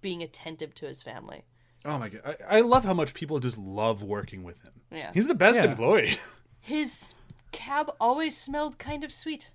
being 0.00 0.22
attentive 0.22 0.74
to 0.76 0.86
his 0.86 1.02
family. 1.02 1.44
oh 1.84 1.98
my 1.98 2.08
god, 2.08 2.36
I, 2.48 2.58
I 2.58 2.60
love 2.60 2.84
how 2.84 2.94
much 2.94 3.14
people 3.14 3.38
just 3.40 3.58
love 3.58 4.02
working 4.02 4.42
with 4.44 4.62
him. 4.62 4.72
Yeah. 4.92 5.10
He's 5.14 5.26
the 5.28 5.34
best 5.34 5.58
Yeah. 5.58 5.66
employee. 5.70 6.18
His 6.60 7.14
cab 7.52 7.90
always 8.00 8.36
smelled 8.36 8.78
kind 8.78 9.04
of 9.04 9.12
sweet. 9.12 9.50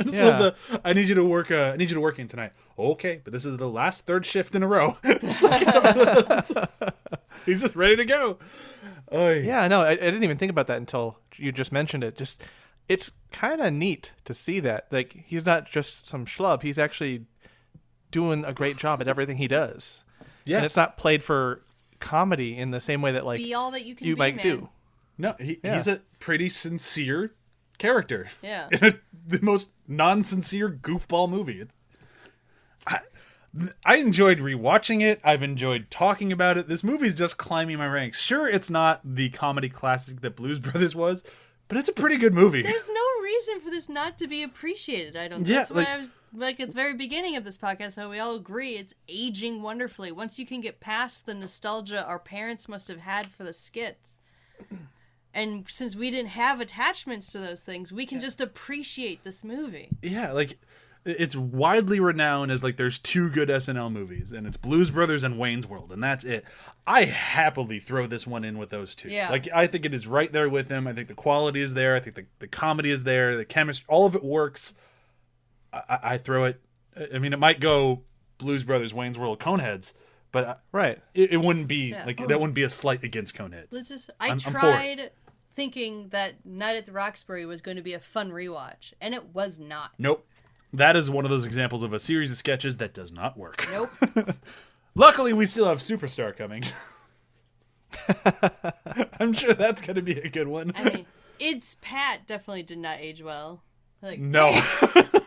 I 0.00 0.02
just 0.04 0.14
Yeah. 0.16 0.24
love 0.38 0.38
the. 0.70 0.80
I 0.84 0.92
need 0.92 1.08
you 1.08 1.14
to 1.16 1.24
work. 1.24 1.50
Uh, 1.50 1.72
I 1.74 1.76
need 1.76 1.90
you 1.90 1.94
to 1.94 2.00
work 2.00 2.18
in 2.18 2.28
tonight. 2.28 2.52
Okay, 2.78 3.20
but 3.22 3.32
this 3.32 3.44
is 3.44 3.56
the 3.58 3.68
last 3.68 4.06
third 4.06 4.24
shift 4.26 4.54
in 4.54 4.62
a 4.62 4.68
row. 4.68 4.96
It's 5.04 5.42
like- 5.42 6.94
he's 7.46 7.60
just 7.60 7.76
ready 7.76 7.96
to 7.96 8.04
go. 8.04 8.38
Oh 9.10 9.30
Yeah, 9.30 9.68
no, 9.68 9.82
I, 9.82 9.90
I 9.90 9.96
didn't 9.96 10.24
even 10.24 10.38
think 10.38 10.50
about 10.50 10.66
that 10.68 10.78
until 10.78 11.18
you 11.36 11.52
just 11.52 11.72
mentioned 11.72 12.02
it. 12.04 12.16
Just, 12.16 12.42
it's 12.88 13.12
kind 13.30 13.60
of 13.60 13.72
neat 13.72 14.12
to 14.24 14.34
see 14.34 14.58
that. 14.60 14.86
Like, 14.90 15.24
he's 15.26 15.44
not 15.46 15.66
just 15.70 16.06
some 16.08 16.24
schlub. 16.26 16.62
He's 16.62 16.78
actually 16.78 17.26
doing 18.10 18.44
a 18.44 18.52
great 18.52 18.76
job 18.78 19.00
at 19.00 19.08
everything 19.08 19.36
he 19.36 19.48
does. 19.48 20.02
yeah. 20.44 20.56
And 20.58 20.66
it's 20.66 20.76
not 20.76 20.96
played 20.96 21.22
for 21.22 21.62
comedy 22.00 22.56
in 22.56 22.70
the 22.70 22.80
same 22.80 23.00
way 23.02 23.12
that 23.12 23.24
like 23.24 23.38
Be 23.38 23.54
all 23.54 23.70
that 23.72 23.84
you 23.84 23.94
can 23.94 24.06
you 24.06 24.14
be, 24.14 24.18
might 24.18 24.36
man. 24.36 24.44
do. 24.44 24.68
no, 25.18 25.34
he, 25.38 25.60
Yeah. 25.62 25.76
he's 25.76 25.86
a 25.86 26.00
pretty 26.18 26.48
sincere 26.48 27.32
character. 27.82 28.28
Yeah. 28.42 28.68
in 28.72 28.84
a, 28.84 28.92
the 29.26 29.40
most 29.42 29.70
non-sincere 29.88 30.70
goofball 30.70 31.28
movie. 31.28 31.66
I, 32.86 33.00
I 33.84 33.96
enjoyed 33.96 34.38
rewatching 34.38 35.02
it. 35.02 35.20
I've 35.22 35.42
enjoyed 35.42 35.86
talking 35.90 36.32
about 36.32 36.56
it. 36.58 36.68
This 36.68 36.82
movie's 36.82 37.14
just 37.14 37.36
climbing 37.36 37.78
my 37.78 37.86
ranks. 37.86 38.20
Sure, 38.20 38.48
it's 38.48 38.70
not 38.70 39.00
the 39.04 39.28
comedy 39.30 39.68
classic 39.68 40.20
that 40.22 40.36
Blues 40.36 40.58
Brothers 40.66 40.94
was, 40.94 41.22
but 41.68 41.76
it's 41.78 41.88
a 41.88 41.92
pretty 41.92 42.16
good 42.16 42.32
movie. 42.34 42.62
There's 42.62 42.88
no 42.88 43.22
reason 43.22 43.60
for 43.60 43.70
this 43.70 43.88
not 43.88 44.16
to 44.18 44.26
be 44.26 44.42
appreciated. 44.42 45.16
I 45.16 45.28
don't. 45.28 45.46
Yeah, 45.46 45.58
That's 45.58 45.70
why 45.70 45.76
like- 45.80 45.88
I 45.88 45.98
was 45.98 46.08
like 46.34 46.60
at 46.60 46.70
the 46.70 46.74
very 46.74 46.94
beginning 46.94 47.36
of 47.36 47.44
this 47.44 47.58
podcast. 47.58 47.96
How 47.96 48.08
we 48.10 48.18
all 48.18 48.36
agree 48.36 48.76
it's 48.76 48.94
aging 49.06 49.60
wonderfully. 49.60 50.10
Once 50.12 50.38
you 50.38 50.46
can 50.46 50.62
get 50.62 50.80
past 50.80 51.26
the 51.26 51.34
nostalgia 51.34 52.02
our 52.06 52.18
parents 52.18 52.68
must 52.70 52.88
have 52.88 53.00
had 53.00 53.26
for 53.26 53.44
the 53.44 53.52
skits, 53.52 54.16
and 55.34 55.64
since 55.68 55.96
we 55.96 56.10
didn't 56.10 56.30
have 56.30 56.60
attachments 56.60 57.30
to 57.32 57.38
those 57.38 57.62
things, 57.62 57.92
we 57.92 58.06
can 58.06 58.20
just 58.20 58.40
appreciate 58.40 59.24
this 59.24 59.42
movie. 59.44 59.88
yeah, 60.02 60.32
like 60.32 60.58
it's 61.04 61.34
widely 61.34 61.98
renowned 61.98 62.52
as 62.52 62.62
like 62.62 62.76
there's 62.76 62.98
two 62.98 63.28
good 63.28 63.48
SNL 63.48 63.92
movies, 63.92 64.30
and 64.30 64.46
it's 64.46 64.56
Blues 64.56 64.90
Brothers 64.90 65.24
and 65.24 65.38
Wayne's 65.38 65.66
World, 65.66 65.90
and 65.90 66.02
that's 66.02 66.22
it. 66.22 66.44
I 66.86 67.04
happily 67.06 67.80
throw 67.80 68.06
this 68.06 68.24
one 68.26 68.44
in 68.44 68.56
with 68.58 68.70
those 68.70 68.94
two. 68.94 69.08
Yeah. 69.08 69.28
Like 69.30 69.48
I 69.52 69.66
think 69.66 69.84
it 69.84 69.94
is 69.94 70.06
right 70.06 70.30
there 70.32 70.48
with 70.48 70.68
them. 70.68 70.86
I 70.86 70.92
think 70.92 71.08
the 71.08 71.14
quality 71.14 71.60
is 71.60 71.74
there. 71.74 71.96
I 71.96 72.00
think 72.00 72.14
the, 72.16 72.26
the 72.38 72.46
comedy 72.48 72.90
is 72.90 73.02
there. 73.04 73.36
The 73.36 73.44
chemistry, 73.44 73.84
all 73.88 74.06
of 74.06 74.14
it 74.14 74.22
works. 74.22 74.74
I, 75.72 75.82
I, 75.88 75.98
I 76.02 76.18
throw 76.18 76.44
it. 76.44 76.60
I 77.12 77.18
mean, 77.18 77.32
it 77.32 77.38
might 77.38 77.58
go 77.58 78.02
Blues 78.38 78.62
Brothers, 78.64 78.92
Wayne's 78.94 79.18
World, 79.18 79.40
Coneheads, 79.40 79.92
but 80.30 80.46
I- 80.46 80.56
Right. 80.72 80.98
it, 81.14 81.32
it 81.32 81.36
wouldn't 81.38 81.66
be 81.68 81.90
Yeah. 81.90 82.04
like 82.04 82.20
oh. 82.20 82.26
that. 82.26 82.38
Wouldn't 82.38 82.54
be 82.54 82.62
a 82.64 82.70
slight 82.70 83.02
against 83.02 83.34
Coneheads. 83.34 83.68
Let's 83.72 83.88
just. 83.88 84.10
I 84.20 84.26
I'm- 84.28 84.38
I'm 84.46 84.52
tried 84.52 85.10
thinking 85.54 86.08
that 86.08 86.44
Night 86.44 86.76
at 86.76 86.86
the 86.86 86.92
Roxbury 86.92 87.44
was 87.46 87.60
going 87.60 87.76
to 87.76 87.82
be 87.82 87.94
a 87.94 87.98
fun 88.00 88.30
rewatch, 88.30 88.92
and 89.00 89.14
it 89.14 89.34
was 89.34 89.58
not. 89.58 89.92
Nope. 89.98 90.26
That 90.72 90.96
is 90.96 91.10
one 91.10 91.24
of 91.24 91.30
those 91.30 91.44
examples 91.44 91.82
of 91.82 91.92
a 91.92 91.98
series 91.98 92.30
of 92.30 92.38
sketches 92.38 92.78
that 92.78 92.94
does 92.94 93.12
not 93.12 93.36
work. 93.36 93.68
Nope. 93.70 93.90
Luckily, 94.94 95.32
we 95.32 95.44
still 95.46 95.66
have 95.66 95.78
Superstar 95.78 96.34
coming. 96.36 96.64
I'm 99.20 99.32
sure 99.32 99.52
that's 99.54 99.82
going 99.82 99.96
to 99.96 100.02
be 100.02 100.18
a 100.18 100.28
good 100.28 100.48
one. 100.48 100.72
I 100.74 100.84
mean, 100.84 101.06
it's 101.38 101.76
Pat 101.82 102.26
definitely 102.26 102.62
did 102.62 102.78
not 102.78 102.98
age 103.00 103.22
well. 103.22 103.62
Like 104.00 104.18
No. 104.18 104.58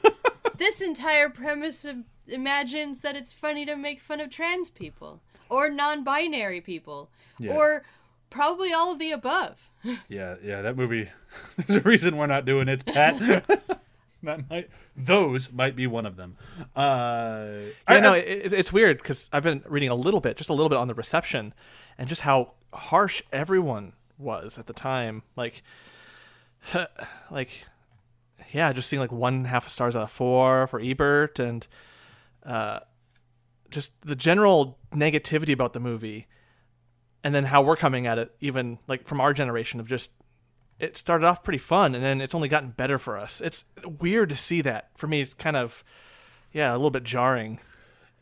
this 0.58 0.82
entire 0.82 1.30
premise 1.30 1.86
im- 1.86 2.06
imagines 2.28 3.02
that 3.02 3.16
it's 3.16 3.34
funny 3.34 3.66
to 3.66 3.76
make 3.76 4.02
fun 4.02 4.20
of 4.20 4.30
trans 4.30 4.70
people 4.70 5.22
or 5.50 5.70
non-binary 5.70 6.62
people 6.62 7.10
Yeah. 7.40 7.56
or 7.56 7.84
probably 8.30 8.74
all 8.74 8.92
of 8.92 9.00
the 9.00 9.12
above. 9.12 9.70
Yeah, 10.10 10.36
yeah, 10.44 10.62
that 10.62 10.76
movie. 10.78 11.10
There's 11.58 11.78
a 11.78 11.82
reason 11.88 12.18
we're 12.18 12.28
not 12.28 12.46
doing 12.46 12.68
it, 12.68 12.86
Pat. 12.86 13.18
that 14.24 14.50
might, 14.50 14.70
those 14.96 15.52
might 15.52 15.76
be 15.76 15.88
one 15.88 16.06
of 16.06 16.16
them. 16.16 16.38
Uh, 16.76 17.48
Yeah, 17.58 17.70
I 17.88 18.00
no, 18.00 18.14
I- 18.14 18.18
it, 18.18 18.30
it's- 18.38 18.52
it's 18.54 18.74
weird 18.74 18.98
because 18.98 19.30
I've 19.34 19.44
been 19.44 19.64
reading 19.68 19.90
a 19.90 19.96
little 19.96 20.20
bit, 20.22 20.38
just 20.38 20.50
a 20.50 20.54
little 20.54 20.70
bit 20.70 20.78
on 20.78 20.88
the 20.88 20.94
reception, 20.96 21.54
and 21.98 22.08
just 22.10 22.22
how 22.22 22.54
harsh 22.74 23.22
everyone 23.32 23.94
was 24.18 24.58
at 24.58 24.68
the 24.68 24.74
time. 24.74 25.24
Like, 25.36 25.62
like, 27.32 27.50
yeah, 28.52 28.72
just 28.74 28.90
seeing 28.90 29.00
like 29.00 29.12
one 29.12 29.46
half 29.46 29.68
a 29.68 29.70
stars 29.70 29.96
out 29.96 30.04
of 30.04 30.12
four 30.12 30.68
for 30.68 30.80
Ebert, 30.80 31.40
and 31.40 31.68
uh, 32.46 32.80
just 33.70 33.92
the 34.02 34.16
general 34.16 34.78
negativity 34.94 35.52
about 35.54 35.74
the 35.74 35.80
movie, 35.80 36.28
and 37.26 37.34
then 37.34 37.44
how 37.44 37.64
we're 37.64 37.76
coming 37.76 38.06
at 38.06 38.20
it, 38.20 38.34
even 38.40 38.78
like 38.88 39.08
from 39.08 39.20
our 39.20 39.34
generation 39.34 39.82
of 39.82 39.88
just. 39.88 40.12
It 40.78 40.98
started 40.98 41.26
off 41.26 41.42
pretty 41.42 41.60
fun, 41.60 41.96
and 41.96 42.04
then 42.04 42.20
it's 42.20 42.36
only 42.36 42.50
gotten 42.50 42.70
better 42.70 43.00
for 43.00 43.18
us. 43.18 43.40
It's 43.40 43.64
weird 44.02 44.28
to 44.30 44.36
see 44.36 44.62
that. 44.62 44.90
For 44.98 45.08
me, 45.08 45.22
it's 45.22 45.34
kind 45.34 45.56
of, 45.56 45.86
yeah, 46.52 46.72
a 46.72 46.76
little 46.76 46.92
bit 46.92 47.06
jarring. 47.06 47.60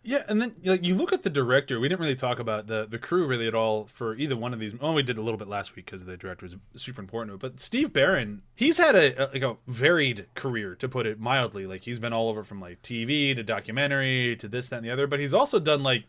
Yeah, 0.03 0.23
and 0.27 0.41
then 0.41 0.55
like 0.63 0.83
you 0.83 0.95
look 0.95 1.13
at 1.13 1.23
the 1.23 1.29
director. 1.29 1.79
We 1.79 1.89
didn't 1.89 2.01
really 2.01 2.15
talk 2.15 2.37
about 2.37 2.67
the 2.67 2.85
the 2.85 2.99
crew 2.99 3.25
really 3.25 3.47
at 3.47 3.55
all 3.55 3.85
for 3.85 4.15
either 4.15 4.35
one 4.35 4.53
of 4.53 4.59
these. 4.59 4.75
Oh, 4.81 4.93
we 4.93 5.01
did 5.01 5.17
a 5.17 5.21
little 5.21 5.37
bit 5.37 5.47
last 5.47 5.75
week 5.75 5.85
because 5.85 6.05
the 6.05 6.15
director 6.17 6.45
was 6.45 6.55
super 6.75 7.01
important. 7.01 7.39
But 7.39 7.59
Steve 7.59 7.91
Barron, 7.91 8.43
he's 8.53 8.77
had 8.77 8.95
a, 8.95 9.17
a 9.17 9.25
like 9.31 9.41
a 9.41 9.57
varied 9.65 10.27
career 10.35 10.75
to 10.75 10.89
put 10.89 11.05
it 11.05 11.19
mildly. 11.19 11.65
Like 11.65 11.83
he's 11.83 11.99
been 11.99 12.13
all 12.13 12.29
over 12.29 12.43
from 12.43 12.59
like 12.59 12.81
TV 12.81 13.35
to 13.35 13.43
documentary 13.43 14.35
to 14.37 14.47
this, 14.47 14.67
that, 14.69 14.77
and 14.77 14.85
the 14.85 14.91
other. 14.91 15.07
But 15.07 15.19
he's 15.19 15.33
also 15.33 15.57
done 15.57 15.83
like 15.83 16.03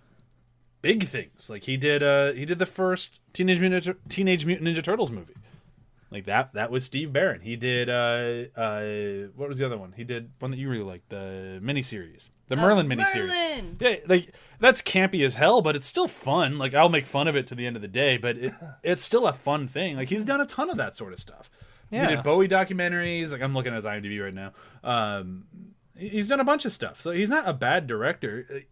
big 0.84 1.04
things. 1.08 1.48
Like 1.48 1.64
he 1.64 1.76
did 1.78 2.02
uh 2.02 2.32
he 2.32 2.44
did 2.44 2.58
the 2.58 2.66
first 2.66 3.18
Teenage 3.32 3.58
Mutant 3.58 3.96
Teenage 4.10 4.44
Mutant 4.44 4.68
Ninja 4.68 4.84
Turtles 4.84 5.10
movie. 5.10 5.34
Like 6.10 6.26
that 6.26 6.52
that 6.52 6.70
was 6.70 6.84
Steve 6.84 7.10
Barron. 7.10 7.40
He 7.40 7.56
did 7.56 7.88
uh 7.88 8.44
uh 8.54 9.28
what 9.34 9.48
was 9.48 9.58
the 9.58 9.64
other 9.64 9.78
one? 9.78 9.94
He 9.96 10.04
did 10.04 10.30
one 10.38 10.50
that 10.50 10.58
you 10.58 10.68
really 10.68 10.84
liked, 10.84 11.08
the 11.08 11.58
miniseries. 11.62 12.28
The 12.48 12.56
Merlin 12.56 12.86
miniseries. 12.86 13.28
Merlin! 13.28 13.76
Yeah, 13.80 13.96
like 14.06 14.34
that's 14.60 14.82
campy 14.82 15.24
as 15.24 15.36
hell, 15.36 15.62
but 15.62 15.74
it's 15.74 15.86
still 15.86 16.06
fun. 16.06 16.58
Like 16.58 16.74
I'll 16.74 16.90
make 16.90 17.06
fun 17.06 17.28
of 17.28 17.34
it 17.34 17.46
to 17.46 17.54
the 17.54 17.66
end 17.66 17.76
of 17.76 17.82
the 17.82 17.88
day, 17.88 18.18
but 18.18 18.36
it, 18.36 18.52
it's 18.84 19.02
still 19.02 19.26
a 19.26 19.32
fun 19.32 19.66
thing. 19.66 19.96
Like 19.96 20.10
he's 20.10 20.24
done 20.24 20.42
a 20.42 20.46
ton 20.46 20.68
of 20.68 20.76
that 20.76 20.96
sort 20.96 21.14
of 21.14 21.18
stuff. 21.18 21.50
Yeah. 21.90 22.08
He 22.08 22.16
did 22.16 22.24
Bowie 22.24 22.48
documentaries. 22.48 23.32
Like 23.32 23.40
I'm 23.40 23.54
looking 23.54 23.72
at 23.72 23.76
his 23.76 23.84
IMDb 23.86 24.22
right 24.22 24.34
now. 24.34 24.52
Um, 24.84 25.46
he's 25.96 26.28
done 26.28 26.40
a 26.40 26.44
bunch 26.44 26.66
of 26.66 26.72
stuff, 26.72 27.00
so 27.00 27.10
he's 27.10 27.30
not 27.30 27.48
a 27.48 27.54
bad 27.54 27.86
director. 27.86 28.64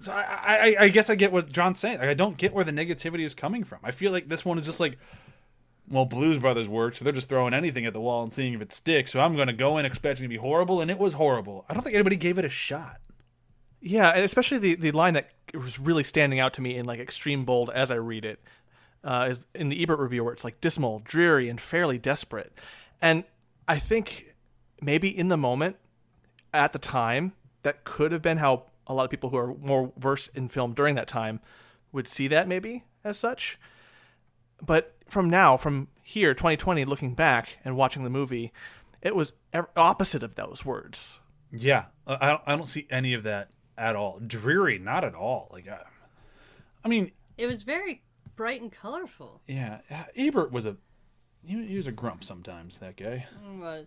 So 0.00 0.12
I, 0.12 0.22
I, 0.22 0.76
I 0.80 0.88
guess 0.88 1.10
I 1.10 1.14
get 1.14 1.32
what 1.32 1.50
John's 1.52 1.78
saying. 1.78 1.98
Like 1.98 2.08
I 2.08 2.14
don't 2.14 2.36
get 2.36 2.52
where 2.52 2.64
the 2.64 2.72
negativity 2.72 3.24
is 3.24 3.34
coming 3.34 3.64
from. 3.64 3.78
I 3.82 3.90
feel 3.90 4.12
like 4.12 4.28
this 4.28 4.44
one 4.44 4.58
is 4.58 4.64
just 4.64 4.80
like, 4.80 4.98
well, 5.88 6.04
Blues 6.04 6.38
Brothers 6.38 6.68
worked, 6.68 6.98
so 6.98 7.04
they're 7.04 7.12
just 7.12 7.28
throwing 7.28 7.52
anything 7.52 7.84
at 7.84 7.92
the 7.92 8.00
wall 8.00 8.22
and 8.22 8.32
seeing 8.32 8.54
if 8.54 8.60
it 8.60 8.72
sticks. 8.72 9.12
So 9.12 9.20
I'm 9.20 9.34
going 9.34 9.48
to 9.48 9.52
go 9.52 9.76
in 9.78 9.84
expecting 9.84 10.24
to 10.24 10.28
be 10.28 10.36
horrible, 10.36 10.80
and 10.80 10.90
it 10.90 10.98
was 10.98 11.14
horrible. 11.14 11.64
I 11.68 11.74
don't 11.74 11.82
think 11.82 11.94
anybody 11.94 12.16
gave 12.16 12.38
it 12.38 12.44
a 12.44 12.48
shot. 12.48 13.00
Yeah, 13.80 14.10
and 14.10 14.24
especially 14.24 14.58
the 14.58 14.74
the 14.76 14.92
line 14.92 15.14
that 15.14 15.30
was 15.54 15.78
really 15.78 16.04
standing 16.04 16.38
out 16.38 16.54
to 16.54 16.60
me 16.60 16.76
in 16.76 16.86
like 16.86 17.00
extreme 17.00 17.44
bold 17.44 17.70
as 17.70 17.90
I 17.90 17.96
read 17.96 18.24
it 18.24 18.40
uh, 19.02 19.28
is 19.30 19.46
in 19.54 19.68
the 19.68 19.82
Ebert 19.82 19.98
review 19.98 20.24
where 20.24 20.32
it's 20.32 20.44
like 20.44 20.60
dismal, 20.60 21.00
dreary, 21.04 21.48
and 21.48 21.60
fairly 21.60 21.98
desperate. 21.98 22.52
And 23.00 23.24
I 23.66 23.78
think 23.78 24.34
maybe 24.80 25.16
in 25.16 25.28
the 25.28 25.36
moment, 25.36 25.76
at 26.52 26.72
the 26.72 26.78
time, 26.78 27.32
that 27.62 27.84
could 27.84 28.12
have 28.12 28.22
been 28.22 28.38
how 28.38 28.64
a 28.90 28.94
lot 28.94 29.04
of 29.04 29.10
people 29.10 29.30
who 29.30 29.36
are 29.36 29.54
more 29.54 29.92
versed 29.96 30.30
in 30.34 30.48
film 30.48 30.74
during 30.74 30.96
that 30.96 31.08
time 31.08 31.40
would 31.92 32.08
see 32.08 32.28
that 32.28 32.48
maybe 32.48 32.84
as 33.04 33.18
such. 33.18 33.58
But 34.60 34.94
from 35.08 35.30
now, 35.30 35.56
from 35.56 35.88
here, 36.02 36.34
2020, 36.34 36.84
looking 36.84 37.14
back 37.14 37.50
and 37.64 37.76
watching 37.76 38.04
the 38.04 38.10
movie, 38.10 38.52
it 39.00 39.14
was 39.16 39.32
opposite 39.76 40.22
of 40.22 40.34
those 40.34 40.64
words. 40.64 41.18
Yeah, 41.52 41.86
I 42.06 42.38
I 42.46 42.56
don't, 42.56 42.66
see 42.66 42.86
any 42.90 43.14
of 43.14 43.22
that 43.22 43.50
at 43.78 43.96
all. 43.96 44.20
Dreary, 44.24 44.78
not 44.78 45.04
at 45.04 45.14
all. 45.14 45.48
Like, 45.52 45.66
uh, 45.68 45.78
I 46.84 46.88
mean, 46.88 47.12
It 47.38 47.46
was 47.46 47.62
very 47.62 48.02
bright 48.36 48.60
and 48.60 48.70
colorful. 48.70 49.40
yeah, 49.46 49.80
uh, 49.90 50.04
Ebert 50.16 50.52
was 50.52 50.66
a 50.66 50.76
he, 51.44 51.66
he 51.66 51.76
was 51.76 51.86
a 51.86 51.92
grump 51.92 52.22
sometimes. 52.22 52.78
That 52.78 52.96
guy. 52.96 53.26
It 53.46 53.58
was. 53.58 53.86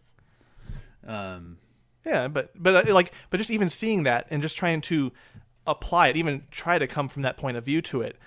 Um, 1.06 1.58
Yeah, 2.06 2.28
but 2.28 2.52
but 2.56 2.90
uh, 2.90 2.94
like 2.94 3.14
but 3.30 3.38
just 3.38 3.52
even 3.52 3.70
seeing 3.70 4.04
that 4.04 4.28
and 4.30 4.42
just 4.42 4.58
trying 4.58 4.82
to 4.82 5.12
apply 5.66 6.10
it, 6.10 6.18
even 6.18 6.44
try 6.52 6.78
to 6.78 6.88
come 6.88 7.08
from 7.08 7.22
that 7.22 7.38
point 7.38 7.56
of 7.56 7.64
view 7.64 7.82
to 7.84 8.02
it, 8.02 8.18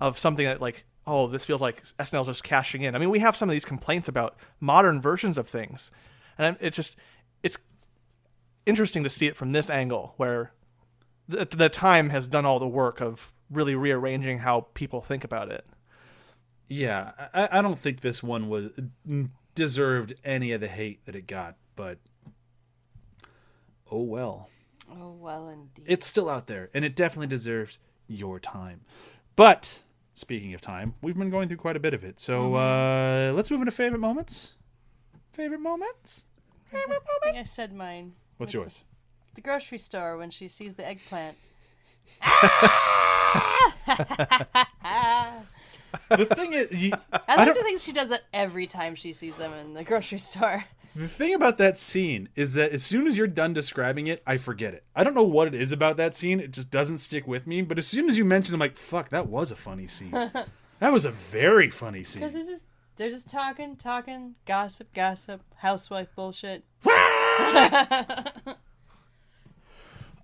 of 0.00 0.18
something 0.18 0.44
that 0.44 0.60
like 0.60 0.84
oh 1.06 1.26
this 1.28 1.44
feels 1.44 1.62
like 1.62 1.82
SNL's 1.98 2.26
just 2.26 2.44
cashing 2.44 2.82
in. 2.82 2.94
I 2.94 2.98
mean 2.98 3.10
we 3.10 3.20
have 3.20 3.36
some 3.36 3.48
of 3.48 3.52
these 3.52 3.64
complaints 3.64 4.08
about 4.08 4.36
modern 4.60 5.00
versions 5.00 5.38
of 5.38 5.48
things, 5.48 5.90
and 6.36 6.56
it 6.60 6.70
just 6.70 6.96
it's 7.42 7.56
interesting 8.66 9.02
to 9.04 9.10
see 9.10 9.26
it 9.26 9.36
from 9.36 9.52
this 9.52 9.70
angle 9.70 10.14
where 10.18 10.52
the, 11.28 11.44
the 11.46 11.68
time 11.68 12.10
has 12.10 12.26
done 12.26 12.44
all 12.44 12.58
the 12.58 12.68
work 12.68 13.00
of 13.00 13.32
really 13.50 13.74
rearranging 13.74 14.38
how 14.40 14.66
people 14.74 15.00
think 15.00 15.24
about 15.24 15.50
it. 15.50 15.64
yeah, 16.68 17.12
I, 17.34 17.58
I 17.58 17.62
don't 17.62 17.78
think 17.78 18.00
this 18.00 18.22
one 18.22 18.48
was 18.48 18.70
deserved 19.54 20.14
any 20.24 20.52
of 20.52 20.60
the 20.60 20.68
hate 20.68 21.04
that 21.06 21.14
it 21.16 21.26
got, 21.26 21.56
but 21.76 21.98
oh 23.92 24.02
well. 24.02 24.48
Oh 24.90 25.10
well, 25.12 25.48
indeed. 25.48 25.84
it's 25.86 26.06
still 26.06 26.28
out 26.28 26.46
there 26.48 26.68
and 26.74 26.84
it 26.84 26.96
definitely 26.96 27.28
deserves 27.28 27.78
your 28.08 28.38
time 28.40 28.80
but 29.36 29.82
speaking 30.14 30.52
of 30.54 30.60
time 30.60 30.94
we've 31.00 31.16
been 31.16 31.30
going 31.30 31.48
through 31.48 31.56
quite 31.56 31.76
a 31.76 31.80
bit 31.80 31.94
of 31.94 32.04
it 32.04 32.20
so 32.20 32.54
uh 32.54 33.32
let's 33.34 33.50
move 33.50 33.60
into 33.60 33.70
favorite 33.70 34.00
moments 34.00 34.54
favorite 35.32 35.60
moments 35.60 36.26
favorite 36.66 36.84
I 36.88 36.88
moment 36.90 37.22
think 37.22 37.36
I 37.36 37.44
said 37.44 37.72
mine. 37.72 38.12
what's 38.36 38.52
yours 38.52 38.82
The 39.34 39.40
grocery 39.40 39.78
store 39.78 40.18
when 40.18 40.30
she 40.30 40.48
sees 40.48 40.74
the 40.74 40.86
eggplant. 40.86 41.36
the 46.10 46.26
thing 46.26 46.52
is 46.52 46.72
you, 46.72 46.92
I 47.28 47.36
like 47.44 47.54
to 47.54 47.62
think 47.62 47.80
she 47.80 47.92
does 47.92 48.08
that 48.10 48.22
every 48.32 48.66
time 48.66 48.94
she 48.94 49.12
sees 49.12 49.36
them 49.36 49.52
in 49.54 49.74
the 49.74 49.84
grocery 49.84 50.18
store. 50.18 50.64
The 50.94 51.08
thing 51.08 51.34
about 51.34 51.58
that 51.58 51.78
scene 51.78 52.28
is 52.34 52.54
that 52.54 52.72
as 52.72 52.82
soon 52.82 53.06
as 53.06 53.16
you're 53.16 53.26
done 53.26 53.52
describing 53.52 54.06
it 54.06 54.22
i 54.26 54.36
forget 54.36 54.74
it. 54.74 54.84
I 54.94 55.04
don't 55.04 55.14
know 55.14 55.22
what 55.22 55.48
it 55.48 55.54
is 55.54 55.72
about 55.72 55.96
that 55.96 56.14
scene. 56.14 56.40
It 56.40 56.52
just 56.52 56.70
doesn't 56.70 56.98
stick 56.98 57.26
with 57.26 57.46
me. 57.46 57.62
But 57.62 57.78
as 57.78 57.86
soon 57.86 58.08
as 58.08 58.18
you 58.18 58.24
mention 58.24 58.54
it, 58.54 58.56
i'm 58.56 58.60
like 58.60 58.76
fuck 58.76 59.08
that 59.10 59.28
was 59.28 59.50
a 59.50 59.56
funny 59.56 59.86
scene. 59.86 60.12
That 60.80 60.92
was 60.92 61.04
a 61.04 61.12
very 61.12 61.70
funny 61.70 62.02
scene. 62.02 62.22
Because 62.22 62.34
it's 62.34 62.48
just 62.48 62.66
they're 62.96 63.08
just 63.08 63.28
talking, 63.28 63.76
talking, 63.76 64.34
gossip, 64.46 64.92
gossip, 64.92 65.40
housewife 65.58 66.08
bullshit. 66.16 66.64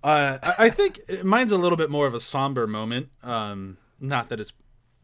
Uh, 0.03 0.37
I 0.41 0.55
I 0.65 0.69
think 0.69 1.01
mine's 1.23 1.51
a 1.51 1.57
little 1.57 1.77
bit 1.77 1.89
more 1.89 2.07
of 2.07 2.13
a 2.13 2.19
somber 2.19 2.67
moment. 2.67 3.09
Um, 3.21 3.77
not 3.99 4.29
that 4.29 4.39
it's 4.39 4.53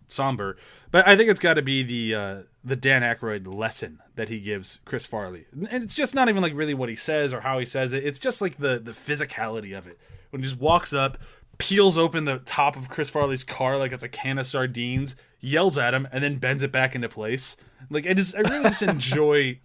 somber. 0.08 0.58
But 0.92 1.08
I 1.08 1.18
think 1.18 1.30
it's 1.30 1.40
got 1.40 1.56
to 1.56 1.62
be 1.62 1.84
the 1.84 2.16
uh, 2.16 2.42
the 2.64 2.76
Dan 2.76 3.02
Aykroyd 3.02 3.46
lesson 3.54 4.02
that 4.16 4.30
he 4.30 4.40
gives 4.40 4.80
Chris 4.86 5.06
Farley, 5.06 5.46
and 5.52 5.84
it's 5.84 5.96
just 5.96 6.16
not 6.16 6.30
even 6.30 6.42
like 6.42 6.54
really 6.54 6.74
what 6.74 6.90
he 6.90 6.96
says 6.96 7.34
or 7.34 7.42
how 7.42 7.60
he 7.60 7.66
says 7.66 7.94
it. 7.94 8.04
It's 8.06 8.20
just 8.20 8.42
like 8.42 8.58
the 8.58 8.80
the 8.80 8.94
physicality 8.94 9.78
of 9.78 9.88
it 9.88 10.00
when 10.30 10.42
he 10.42 10.48
just 10.48 10.60
walks 10.60 10.94
up, 10.94 11.18
peels 11.58 11.98
open 11.98 12.26
the 12.26 12.40
top 12.40 12.76
of 12.76 12.90
Chris 12.90 13.10
Farley's 13.10 13.44
car 13.44 13.78
like 13.78 13.92
it's 13.92 14.04
a 14.04 14.10
can 14.10 14.38
of 14.38 14.48
sardines, 14.48 15.16
yells 15.40 15.78
at 15.78 15.94
him, 15.94 16.08
and 16.12 16.24
then 16.24 16.38
bends 16.38 16.64
it 16.64 16.72
back 16.72 16.96
into 16.96 17.08
place. 17.10 17.56
Like 17.90 18.06
I 18.06 18.14
just 18.14 18.36
I 18.36 18.42
really 18.42 18.64
just 18.64 18.82
enjoy 18.84 19.60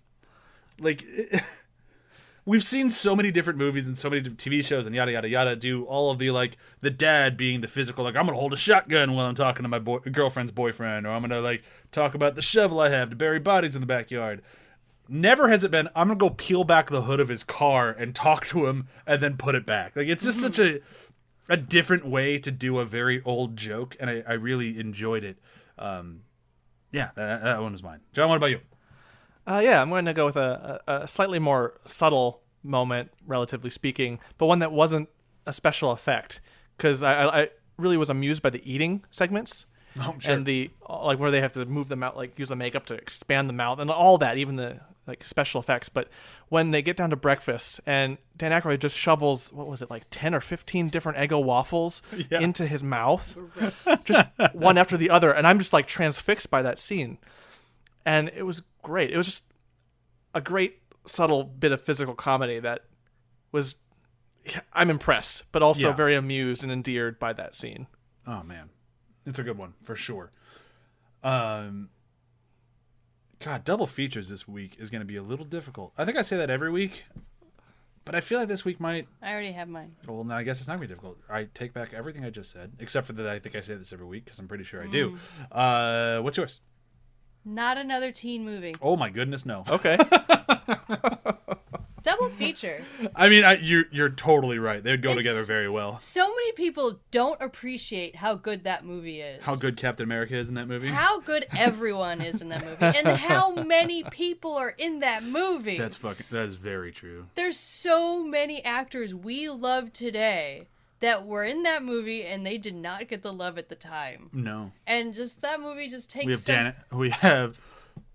like. 0.79 1.05
we've 2.51 2.65
seen 2.65 2.91
so 2.91 3.15
many 3.15 3.31
different 3.31 3.61
movies 3.61 3.87
and 3.87 3.97
so 3.97 4.11
many 4.11 4.23
TV 4.23 4.65
shows 4.65 4.85
and 4.85 4.93
yada 4.93 5.13
yada 5.13 5.29
yada 5.29 5.55
do 5.55 5.85
all 5.85 6.11
of 6.11 6.19
the 6.19 6.33
like 6.33 6.59
the 6.81 6.91
dad 6.91 7.37
being 7.37 7.61
the 7.61 7.69
physical 7.69 8.03
like 8.03 8.17
I'm 8.17 8.27
gonna 8.27 8.39
hold 8.39 8.53
a 8.53 8.57
shotgun 8.57 9.15
while 9.15 9.27
I'm 9.27 9.37
talking 9.37 9.63
to 9.63 9.69
my 9.69 9.79
boy- 9.79 10.01
girlfriend's 10.01 10.51
boyfriend 10.51 11.07
or 11.07 11.11
I'm 11.11 11.23
gonna 11.23 11.41
like 11.41 11.63
talk 11.93 12.13
about 12.15 12.35
the 12.35 12.43
shovel 12.43 12.81
I 12.81 12.89
have 12.89 13.11
to 13.11 13.17
bury 13.17 13.39
bodies 13.39 13.77
in 13.77 13.81
the 13.81 13.87
backyard. 13.87 14.43
Never 15.09 15.49
has 15.49 15.63
it 15.63 15.71
been 15.71 15.89
I'm 15.95 16.09
gonna 16.09 16.19
go 16.19 16.31
peel 16.31 16.65
back 16.65 16.91
the 16.91 17.03
hood 17.03 17.21
of 17.21 17.29
his 17.29 17.45
car 17.45 17.91
and 17.91 18.17
talk 18.17 18.47
to 18.47 18.67
him 18.67 18.89
and 19.07 19.23
then 19.23 19.37
put 19.37 19.55
it 19.55 19.65
back. 19.65 19.95
Like 19.95 20.09
it's 20.09 20.25
just 20.25 20.41
such 20.41 20.59
a 20.59 20.81
a 21.49 21.57
different 21.57 22.05
way 22.05 22.37
to 22.41 22.51
do 22.51 22.81
a 22.81 22.85
very 22.85 23.23
old 23.25 23.57
joke 23.57 23.97
and 24.01 24.11
I, 24.11 24.25
I 24.27 24.33
really 24.33 24.77
enjoyed 24.81 25.23
it. 25.23 25.39
Um, 25.79 26.23
yeah, 26.91 27.11
that, 27.15 27.45
that 27.45 27.63
one 27.63 27.71
was 27.71 27.85
mine. 27.85 28.01
John, 28.13 28.29
what 28.29 28.39
about 28.39 28.51
you? 28.51 28.59
Uh, 29.51 29.61
yeah, 29.61 29.83
I'm 29.83 29.89
going 29.91 30.05
to 30.05 30.15
go 30.15 30.27
with 30.27 30.37
a, 30.37 30.81
a, 30.87 30.95
a 31.03 31.09
slightly 31.09 31.39
more 31.39 31.75
subtle 31.85 32.41
moment, 32.63 33.11
relatively 33.27 33.71
speaking, 33.71 34.21
but 34.39 34.47
one 34.47 34.61
that 34.61 34.71
wasn't 34.71 35.09
a 35.47 35.53
special 35.53 35.91
effect 35.91 36.41
because 36.77 37.03
I, 37.03 37.15
I, 37.15 37.41
I 37.43 37.49
really 37.79 37.97
was 37.97 38.11
amused 38.11 38.43
by 38.43 38.51
the 38.51 38.63
eating 38.71 39.05
segments. 39.11 39.67
Oh, 40.01 40.15
sure. 40.21 40.37
And 40.37 40.47
the 40.47 40.71
like 40.89 41.19
where 41.19 41.33
they 41.33 41.41
have 41.41 41.53
to 41.55 41.65
move 41.65 41.89
them 41.89 42.05
out, 42.05 42.17
like 42.17 42.39
use 42.39 42.49
the 42.49 42.55
makeup 42.55 42.87
to 42.87 42.95
expand 42.95 43.49
the 43.49 43.53
mouth 43.53 43.81
and 43.81 43.91
all 43.91 44.19
that, 44.19 44.39
even 44.39 44.55
the 44.55 44.79
like 45.09 45.27
special 45.27 45.61
effects. 45.61 45.89
But 45.89 46.07
when 46.49 46.71
they 46.71 46.81
get 46.81 46.97
down 46.97 47.11
to 47.11 47.17
breakfast 47.17 47.81
and 47.87 48.17
Dan 48.37 48.53
Aykroyd 48.53 48.79
just 48.79 48.97
shovels 48.97 49.53
what 49.53 49.67
was 49.67 49.83
it 49.83 49.91
like 49.91 50.05
ten 50.09 50.33
or 50.33 50.41
fifteen 50.41 50.91
different 50.91 51.19
Eggo 51.19 51.43
waffles 51.43 52.03
Yeah. 52.31 52.39
into 52.39 52.69
his 52.69 52.85
mouth, 52.85 53.37
just 54.05 54.29
one 54.53 54.79
after 54.79 54.97
the 54.97 55.11
other, 55.11 55.33
and 55.33 55.45
I'm 55.45 55.59
just 55.59 55.73
like 55.73 55.89
transfixed 55.89 56.51
by 56.51 56.63
that 56.63 56.79
scene, 56.79 57.19
and 58.05 58.31
it 58.35 58.43
was 58.45 58.63
great. 58.83 59.11
It 59.11 59.17
was 59.17 59.27
just 59.27 59.45
a 60.35 60.41
great 60.41 60.79
subtle 61.07 61.45
bit 61.45 61.73
of 61.73 61.81
physical 61.81 62.15
comedy 62.15 62.59
that 62.61 62.85
was 63.53 63.77
I'm 64.73 64.91
impressed, 64.91 65.45
but 65.53 65.63
also 65.63 65.89
Yeah. 65.89 65.93
very 65.95 66.15
amused 66.15 66.63
and 66.63 66.73
endeared 66.73 67.19
by 67.19 67.33
that 67.35 67.55
scene. 67.55 67.87
Oh 68.27 68.43
man, 68.43 68.71
it's 69.27 69.39
a 69.39 69.43
good 69.43 69.59
one 69.59 69.75
for 69.83 69.95
sure. 69.97 70.31
Um, 71.23 71.91
God, 73.39 73.65
double 73.65 73.87
features 73.87 74.29
this 74.29 74.47
week 74.47 74.77
is 74.79 74.91
going 74.91 75.01
to 75.01 75.07
be 75.07 75.17
a 75.17 75.23
little 75.23 75.45
difficult. 75.45 75.93
I 75.97 76.05
think 76.05 76.17
I 76.19 76.23
say 76.23 76.37
that 76.37 76.51
every 76.51 76.71
week, 76.71 77.05
but 78.05 78.15
I 78.15 78.21
feel 78.21 78.39
like 78.39 78.49
this 78.49 78.65
week 78.65 78.81
might. 78.81 79.07
I 79.23 79.33
already 79.33 79.53
have 79.53 79.69
mine. 79.69 79.97
Well, 80.07 80.25
now 80.25 80.37
I 80.37 80.43
guess 80.43 80.59
it's 80.61 80.69
not 80.69 80.77
going 80.79 80.89
to 80.89 80.95
be 80.95 80.95
difficult. 80.95 81.19
I 81.29 81.45
take 81.55 81.73
back 81.73 81.93
everything 81.95 82.25
I 82.25 82.31
just 82.31 82.51
said, 82.51 82.73
except 82.79 83.07
for 83.07 83.13
that 83.15 83.27
I 83.27 83.39
think 83.39 83.57
I 83.57 83.61
say 83.61 83.75
this 83.75 83.93
every 83.93 84.07
week 84.07 84.25
because 84.25 84.39
I'm 84.39 84.49
pretty 84.49 84.65
sure 84.65 84.83
I 84.83 84.87
do. 84.87 85.19
Uh, 85.51 86.21
what's 86.21 86.37
yours? 86.37 86.61
Not 87.45 87.79
another 87.79 88.13
teen 88.13 88.45
movie. 88.45 88.75
Oh 88.83 88.97
my 88.97 89.11
goodness, 89.11 89.45
no. 89.47 89.65
Okay. 89.69 89.97
Double 92.03 92.31
feature. 92.31 92.83
I 93.15 93.29
mean, 93.29 93.45
I, 93.45 93.59
you're 93.59 93.85
you're 93.91 94.09
totally 94.09 94.59
right. 94.59 94.83
They'd 94.83 95.03
go 95.03 95.11
It's- 95.11 95.19
together 95.25 95.45
very 95.45 95.69
well. 95.69 96.01
So 96.01 96.27
many 96.29 96.53
people 96.53 96.99
don't 97.11 97.41
appreciate 97.43 98.17
how 98.17 98.37
good 98.37 98.65
that 98.65 98.87
movie 98.87 99.21
is. 99.21 99.43
How 99.43 99.55
good 99.55 99.77
Captain 99.77 100.05
America 100.05 100.35
is 100.35 100.49
in 100.49 100.55
that 100.55 100.67
movie. 100.67 100.89
How 100.89 101.21
good 101.21 101.47
everyone 101.55 102.23
is 102.23 102.41
in 102.41 102.49
that 102.49 102.65
movie, 102.65 102.99
and 102.99 103.07
how 103.19 103.53
many 103.67 104.03
people 104.05 104.55
are 104.57 104.75
in 104.79 105.01
that 105.01 105.25
movie. 105.25 105.77
That's 105.77 105.97
fucking. 105.97 106.25
That 106.31 106.47
is 106.47 106.55
very 106.55 106.91
true. 106.91 107.27
There's 107.35 107.59
so 107.59 108.25
many 108.25 108.65
actors 108.65 109.15
we 109.15 109.51
love 109.51 109.93
today 109.93 110.69
that 111.01 111.27
were 111.27 111.45
in 111.45 111.63
that 111.65 111.83
movie, 111.83 112.25
and 112.25 112.47
they 112.47 112.59
did 112.59 112.75
not 112.75 113.09
get 113.09 113.23
the 113.23 113.33
love 113.33 113.59
at 113.59 113.69
the 113.69 113.75
time. 113.75 114.31
No, 114.33 114.73
And 114.87 115.15
just 115.15 115.43
that 115.43 115.61
movie 115.61 115.89
just 115.89 116.11
takes 116.11 116.27
we 116.27 116.33
have 116.33 116.41
some 116.41 116.55
Dan. 116.55 116.77
We 116.93 117.11
have 117.11 117.59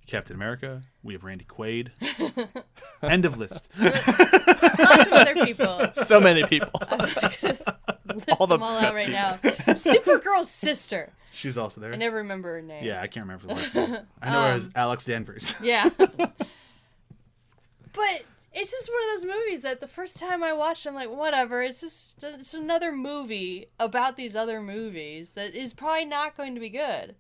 Captain 0.07 0.36
America. 0.36 0.81
We 1.03 1.13
have 1.13 1.23
Randy 1.23 1.45
Quaid. 1.45 1.89
End 3.01 3.25
of 3.25 3.38
list. 3.38 3.69
lots 3.79 5.07
of 5.07 5.13
other 5.13 5.45
people. 5.45 5.88
so 5.93 6.19
many 6.19 6.43
people. 6.45 6.71
List 8.13 8.29
All 8.39 8.45
the 8.47 8.57
all 8.59 8.77
out 8.77 8.81
best 8.81 8.95
right 8.95 9.09
now. 9.09 9.33
Supergirl's 9.73 10.49
sister. 10.49 11.11
She's 11.33 11.57
also 11.57 11.81
there. 11.81 11.91
I 11.91 11.95
never 11.97 12.17
remember 12.17 12.53
her 12.53 12.61
name. 12.61 12.86
Yeah, 12.86 13.01
I 13.01 13.07
can't 13.07 13.25
remember 13.25 13.47
the 13.47 13.53
last 13.55 13.75
name. 13.75 13.97
I 14.21 14.29
know 14.31 14.41
her 14.43 14.49
Um, 14.51 14.55
as 14.57 14.69
Alex 14.75 15.05
Danvers. 15.05 15.53
Yeah. 15.61 15.89
but 15.97 16.33
it's 18.55 18.71
just 18.71 18.89
one 18.89 19.01
of 19.03 19.21
those 19.21 19.35
movies 19.37 19.61
that 19.61 19.81
the 19.81 19.87
first 19.87 20.17
time 20.17 20.41
I 20.43 20.53
watched, 20.53 20.87
I'm 20.87 20.95
like, 20.95 21.09
whatever. 21.09 21.61
It's 21.61 21.81
just 21.81 22.23
it's 22.23 22.53
another 22.53 22.91
movie 22.91 23.67
about 23.79 24.15
these 24.15 24.35
other 24.35 24.61
movies 24.61 25.33
that 25.33 25.53
is 25.53 25.73
probably 25.73 26.05
not 26.05 26.35
going 26.37 26.55
to 26.55 26.61
be 26.61 26.69
good. 26.69 27.15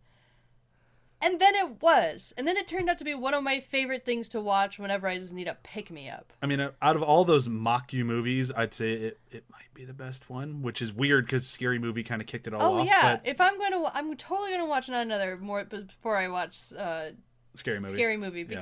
And 1.21 1.39
then 1.39 1.55
it 1.55 1.81
was, 1.81 2.33
and 2.37 2.47
then 2.47 2.55
it 2.57 2.67
turned 2.67 2.89
out 2.89 2.97
to 2.99 3.03
be 3.05 3.15
one 3.15 3.33
of 3.33 3.41
my 3.41 3.59
favorite 3.59 4.05
things 4.05 4.27
to 4.29 4.41
watch 4.41 4.77
whenever 4.77 5.07
I 5.07 5.17
just 5.17 5.33
need 5.33 5.47
a 5.47 5.55
pick 5.63 5.89
me 5.89 6.09
up. 6.09 6.33
I 6.41 6.45
mean, 6.45 6.59
out 6.59 6.95
of 6.95 7.01
all 7.01 7.23
those 7.25 7.47
mock 7.47 7.93
you 7.93 8.05
movies, 8.05 8.51
I'd 8.55 8.73
say 8.73 8.93
it, 8.93 9.19
it 9.31 9.43
might 9.49 9.73
be 9.73 9.85
the 9.85 9.93
best 9.93 10.29
one, 10.29 10.61
which 10.61 10.81
is 10.81 10.93
weird 10.93 11.25
because 11.25 11.47
Scary 11.47 11.79
Movie 11.79 12.03
kind 12.03 12.21
of 12.21 12.27
kicked 12.27 12.47
it 12.47 12.53
all 12.53 12.61
Oh 12.75 12.79
off. 12.79 12.85
yeah, 12.85 13.15
But 13.15 13.21
if 13.27 13.41
I'm 13.41 13.57
going 13.57 13.71
to, 13.71 13.89
I'm 13.97 14.15
totally 14.17 14.49
going 14.49 14.61
to 14.61 14.67
watch 14.67 14.87
not 14.89 15.01
another 15.03 15.37
more 15.37 15.63
before 15.63 16.17
I 16.17 16.27
watch 16.27 16.59
uh, 16.77 17.11
Scary 17.55 17.79
Movie. 17.79 17.95
Scary 17.95 18.17
Movie 18.17 18.45
Yeah. 18.47 18.61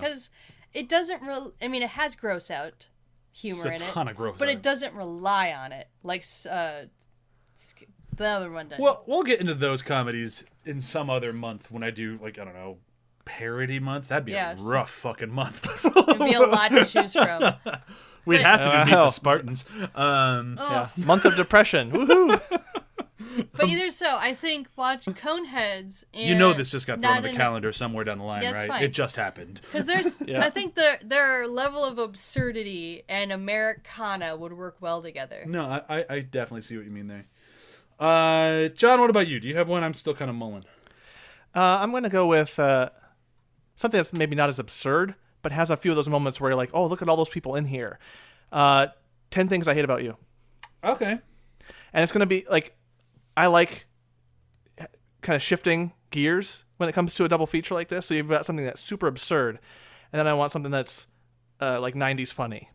Because 0.73 0.79
it 0.81 0.89
doesn't. 0.89 1.21
Re- 1.21 1.51
I 1.61 1.67
mean, 1.67 1.83
it 1.83 1.89
has 1.91 2.15
gross 2.15 2.49
out 2.51 2.89
humor 3.31 3.71
It's 3.71 3.81
a 3.81 3.85
in 3.85 3.91
ton 3.91 4.07
it, 4.07 4.11
of 4.11 4.17
gross 4.17 4.35
but 4.37 4.47
out. 4.47 4.53
it 4.55 4.61
doesn't 4.61 4.93
rely 4.93 5.51
on 5.53 5.71
it 5.71 5.87
like 6.03 6.23
uh, 6.49 6.81
the 8.15 8.25
other 8.27 8.51
one 8.51 8.67
does. 8.67 8.79
Well, 8.79 9.03
we'll 9.07 9.23
get 9.23 9.39
into 9.39 9.55
those 9.55 9.81
comedies 9.81 10.43
in 10.65 10.81
some 10.81 11.09
other 11.09 11.33
month 11.33 11.71
when 11.71 11.83
I 11.83 11.89
do, 11.89 12.19
like, 12.21 12.37
I 12.37 12.45
don't 12.45 12.53
know, 12.53 12.77
parody 13.25 13.79
month. 13.79 14.09
That'd 14.09 14.25
be 14.25 14.33
Yes. 14.33 14.61
a 14.61 14.63
rough 14.63 14.89
fucking 14.91 15.31
month. 15.31 15.67
It'd 15.85 16.19
be 16.19 16.33
a 16.33 16.39
lot 16.41 16.69
to 16.71 16.85
choose 16.85 17.13
from. 17.13 17.53
We'd 18.25 18.39
have 18.41 18.59
to 18.59 18.65
do 18.71 18.77
Meet 18.85 18.91
the 18.91 19.09
Spartans. 19.09 19.65
Um, 19.95 20.57
Oh, 20.59 20.89
Yeah. 20.97 21.05
Month 21.05 21.25
of 21.25 21.35
depression. 21.35 21.91
Woohoo! 21.91 22.39
But 23.53 23.67
either 23.67 23.89
so, 23.89 24.15
I 24.17 24.33
think 24.33 24.67
watch 24.75 25.05
Coneheads. 25.05 26.03
And 26.13 26.29
you 26.29 26.35
know 26.35 26.53
this 26.53 26.71
just 26.71 26.87
got 26.87 26.99
thrown 26.99 27.11
not 27.11 27.17
on 27.17 27.23
the 27.23 27.29
in- 27.29 27.35
calendar 27.35 27.71
somewhere 27.71 28.03
down 28.03 28.17
the 28.19 28.23
line, 28.23 28.41
That's 28.41 28.55
right? 28.55 28.67
fine. 28.67 28.83
It 28.83 28.93
just 28.93 29.15
happened. 29.15 29.61
Because 29.61 29.85
there's, 29.85 30.19
Yeah. 30.25 30.43
I 30.43 30.49
think 30.49 30.75
their 30.75 30.99
their 31.03 31.47
level 31.47 31.83
of 31.83 31.97
absurdity 31.97 33.03
and 33.09 33.31
Americana 33.31 34.35
would 34.35 34.53
work 34.53 34.77
well 34.81 35.01
together. 35.01 35.43
No, 35.47 35.65
I, 35.65 35.97
I, 35.99 36.05
I 36.09 36.19
definitely 36.21 36.61
see 36.63 36.75
what 36.77 36.85
you 36.85 36.91
mean 36.91 37.07
there. 37.07 37.25
Uh, 37.99 38.67
John, 38.69 38.99
what 38.99 39.09
about 39.09 39.27
you? 39.27 39.39
Do 39.39 39.47
you 39.47 39.55
have 39.55 39.69
one? 39.69 39.83
I'm 39.83 39.93
still 39.93 40.13
kind 40.13 40.29
of 40.29 40.35
mulling. 40.35 40.63
Uh, 41.55 41.59
I'm 41.81 41.91
going 41.91 42.03
to 42.03 42.09
go 42.09 42.25
with 42.27 42.57
uh, 42.59 42.89
something 43.75 43.97
that's 43.97 44.11
maybe 44.13 44.35
not 44.35 44.49
as 44.49 44.59
absurd, 44.59 45.15
but 45.41 45.51
has 45.51 45.69
a 45.69 45.77
few 45.77 45.91
of 45.91 45.95
those 45.95 46.09
moments 46.09 46.41
where 46.41 46.49
you're 46.49 46.57
like, 46.57 46.71
oh, 46.73 46.87
look 46.87 47.01
at 47.01 47.09
all 47.09 47.15
those 47.17 47.29
people 47.29 47.55
in 47.55 47.65
here. 47.65 47.99
Uh, 48.51 48.87
10 49.31 49.47
Things 49.47 49.67
I 49.67 49.73
Hate 49.73 49.85
About 49.85 50.03
You. 50.03 50.17
Okay. 50.83 51.19
And 51.93 52.03
it's 52.03 52.11
going 52.11 52.21
to 52.21 52.25
be 52.25 52.45
like, 52.49 52.75
I 53.35 53.47
like 53.47 53.85
kind 55.21 55.35
of 55.35 55.41
shifting 55.41 55.93
gears 56.11 56.63
when 56.77 56.89
it 56.89 56.93
comes 56.93 57.15
to 57.15 57.25
a 57.25 57.29
double 57.29 57.47
feature 57.47 57.73
like 57.73 57.87
this. 57.87 58.05
So 58.05 58.13
you've 58.13 58.29
got 58.29 58.45
something 58.45 58.65
that's 58.65 58.81
super 58.81 59.07
absurd, 59.07 59.59
and 60.11 60.19
then 60.19 60.27
I 60.27 60.33
want 60.33 60.51
something 60.51 60.71
that's 60.71 61.07
uh, 61.61 61.79
like 61.79 61.95
90s 61.95 62.31
funny. 62.31 62.69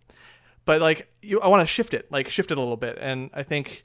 But 0.65 0.81
like, 0.81 1.11
you, 1.23 1.41
I 1.41 1.49
want 1.49 1.63
to 1.63 1.67
shift 1.67 1.95
it, 1.95 2.11
like 2.11 2.29
shift 2.29 2.51
it 2.51 2.59
a 2.59 2.61
little 2.61 2.77
bit. 2.77 2.99
And 3.01 3.31
I 3.33 3.43
think 3.43 3.85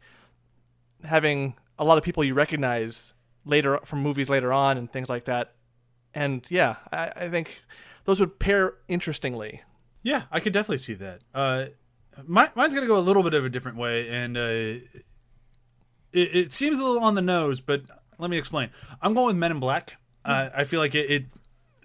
having 1.03 1.55
a 1.77 1.85
lot 1.85 1.97
of 1.97 2.03
people 2.03 2.23
you 2.23 2.33
recognize 2.33 3.13
later 3.45 3.79
from 3.85 3.99
movies 3.99 4.29
later 4.29 4.51
on 4.51 4.77
and 4.77 4.91
things 4.91 5.09
like 5.09 5.25
that. 5.25 5.55
And 6.13 6.45
yeah, 6.49 6.75
I, 6.91 7.11
I 7.15 7.29
think 7.29 7.61
those 8.05 8.19
would 8.19 8.39
pair 8.39 8.73
interestingly. 8.87 9.61
Yeah, 10.01 10.23
I 10.31 10.39
could 10.39 10.53
definitely 10.53 10.79
see 10.79 10.93
that. 10.95 11.21
Uh, 11.33 11.65
my, 12.25 12.51
mine's 12.55 12.73
gonna 12.73 12.87
go 12.87 12.97
a 12.97 12.99
little 12.99 13.23
bit 13.23 13.33
of 13.33 13.45
a 13.45 13.49
different 13.49 13.77
way, 13.77 14.09
and 14.09 14.37
uh, 14.37 14.85
it, 16.13 16.35
it 16.35 16.53
seems 16.53 16.79
a 16.79 16.83
little 16.83 17.03
on 17.03 17.15
the 17.15 17.21
nose, 17.21 17.61
but 17.61 17.81
let 18.17 18.29
me 18.29 18.37
explain. 18.37 18.69
I'm 19.01 19.13
going 19.13 19.27
with 19.27 19.35
Men 19.35 19.51
in 19.51 19.59
Black. 19.59 19.97
Uh, 20.23 20.49
I 20.55 20.63
feel 20.63 20.79
like 20.79 20.95
it, 20.95 21.11
it 21.11 21.25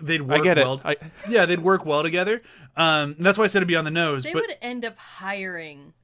they'd 0.00 0.22
work 0.22 0.40
I 0.40 0.44
get 0.44 0.58
it. 0.58 0.64
well. 0.64 0.80
I, 0.84 0.96
yeah, 1.28 1.46
they'd 1.46 1.60
work 1.60 1.84
well 1.84 2.02
together. 2.02 2.42
Um, 2.76 3.16
that's 3.18 3.36
why 3.36 3.44
I 3.44 3.46
said 3.48 3.58
it'd 3.58 3.68
be 3.68 3.76
on 3.76 3.84
the 3.84 3.90
nose. 3.90 4.22
They 4.22 4.32
but 4.32 4.42
would 4.46 4.56
end 4.62 4.84
up 4.84 4.96
hiring 4.96 5.94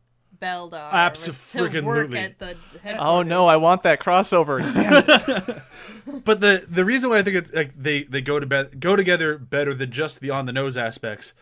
Beldar 0.40 1.70
to 1.70 1.80
work 1.82 2.14
at 2.14 2.38
the 2.38 2.56
oh 2.98 3.22
no, 3.22 3.46
I 3.46 3.56
want 3.56 3.84
that 3.84 4.00
crossover. 4.00 4.60
But 6.24 6.40
the 6.40 6.66
the 6.68 6.84
reason 6.84 7.08
why 7.08 7.18
I 7.18 7.22
think 7.22 7.36
it's 7.36 7.52
like 7.52 7.72
they 7.80 8.02
they 8.02 8.20
go 8.20 8.38
to 8.38 8.46
be- 8.46 8.76
go 8.78 8.94
together 8.94 9.38
better 9.38 9.72
than 9.72 9.90
just 9.90 10.20
the 10.20 10.30
on 10.30 10.44
the 10.44 10.52
nose 10.52 10.76
aspects 10.76 11.32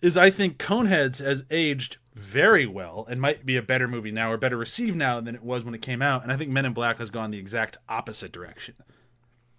is 0.00 0.16
I 0.16 0.30
think 0.30 0.58
Coneheads 0.58 1.24
has 1.24 1.44
aged 1.50 1.98
very 2.14 2.66
well 2.66 3.06
and 3.08 3.20
might 3.20 3.46
be 3.46 3.56
a 3.56 3.62
better 3.62 3.88
movie 3.88 4.10
now 4.10 4.30
or 4.30 4.36
better 4.36 4.56
received 4.56 4.96
now 4.96 5.20
than 5.20 5.34
it 5.34 5.42
was 5.42 5.64
when 5.64 5.74
it 5.74 5.82
came 5.82 6.02
out, 6.02 6.22
and 6.22 6.32
I 6.32 6.36
think 6.36 6.50
Men 6.50 6.66
in 6.66 6.72
Black 6.72 6.98
has 6.98 7.10
gone 7.10 7.30
the 7.30 7.38
exact 7.38 7.78
opposite 7.88 8.32
direction. 8.32 8.74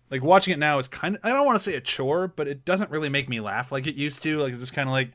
Like 0.10 0.24
watching 0.24 0.54
it 0.54 0.60
now 0.60 0.78
is 0.78 0.88
kind 0.88 1.16
of 1.16 1.22
I 1.24 1.30
don't 1.30 1.46
want 1.46 1.58
to 1.58 1.64
say 1.64 1.76
a 1.76 1.82
chore, 1.82 2.28
but 2.28 2.48
it 2.48 2.66
doesn't 2.66 2.92
really 2.92 3.10
make 3.10 3.30
me 3.30 3.40
laugh 3.40 3.72
like 3.72 3.88
it 3.88 3.96
used 3.96 4.24
to. 4.24 4.40
Like 4.40 4.52
it's 4.52 4.62
just 4.62 4.74
kind 4.74 4.90
of 4.90 4.94
like 4.94 5.12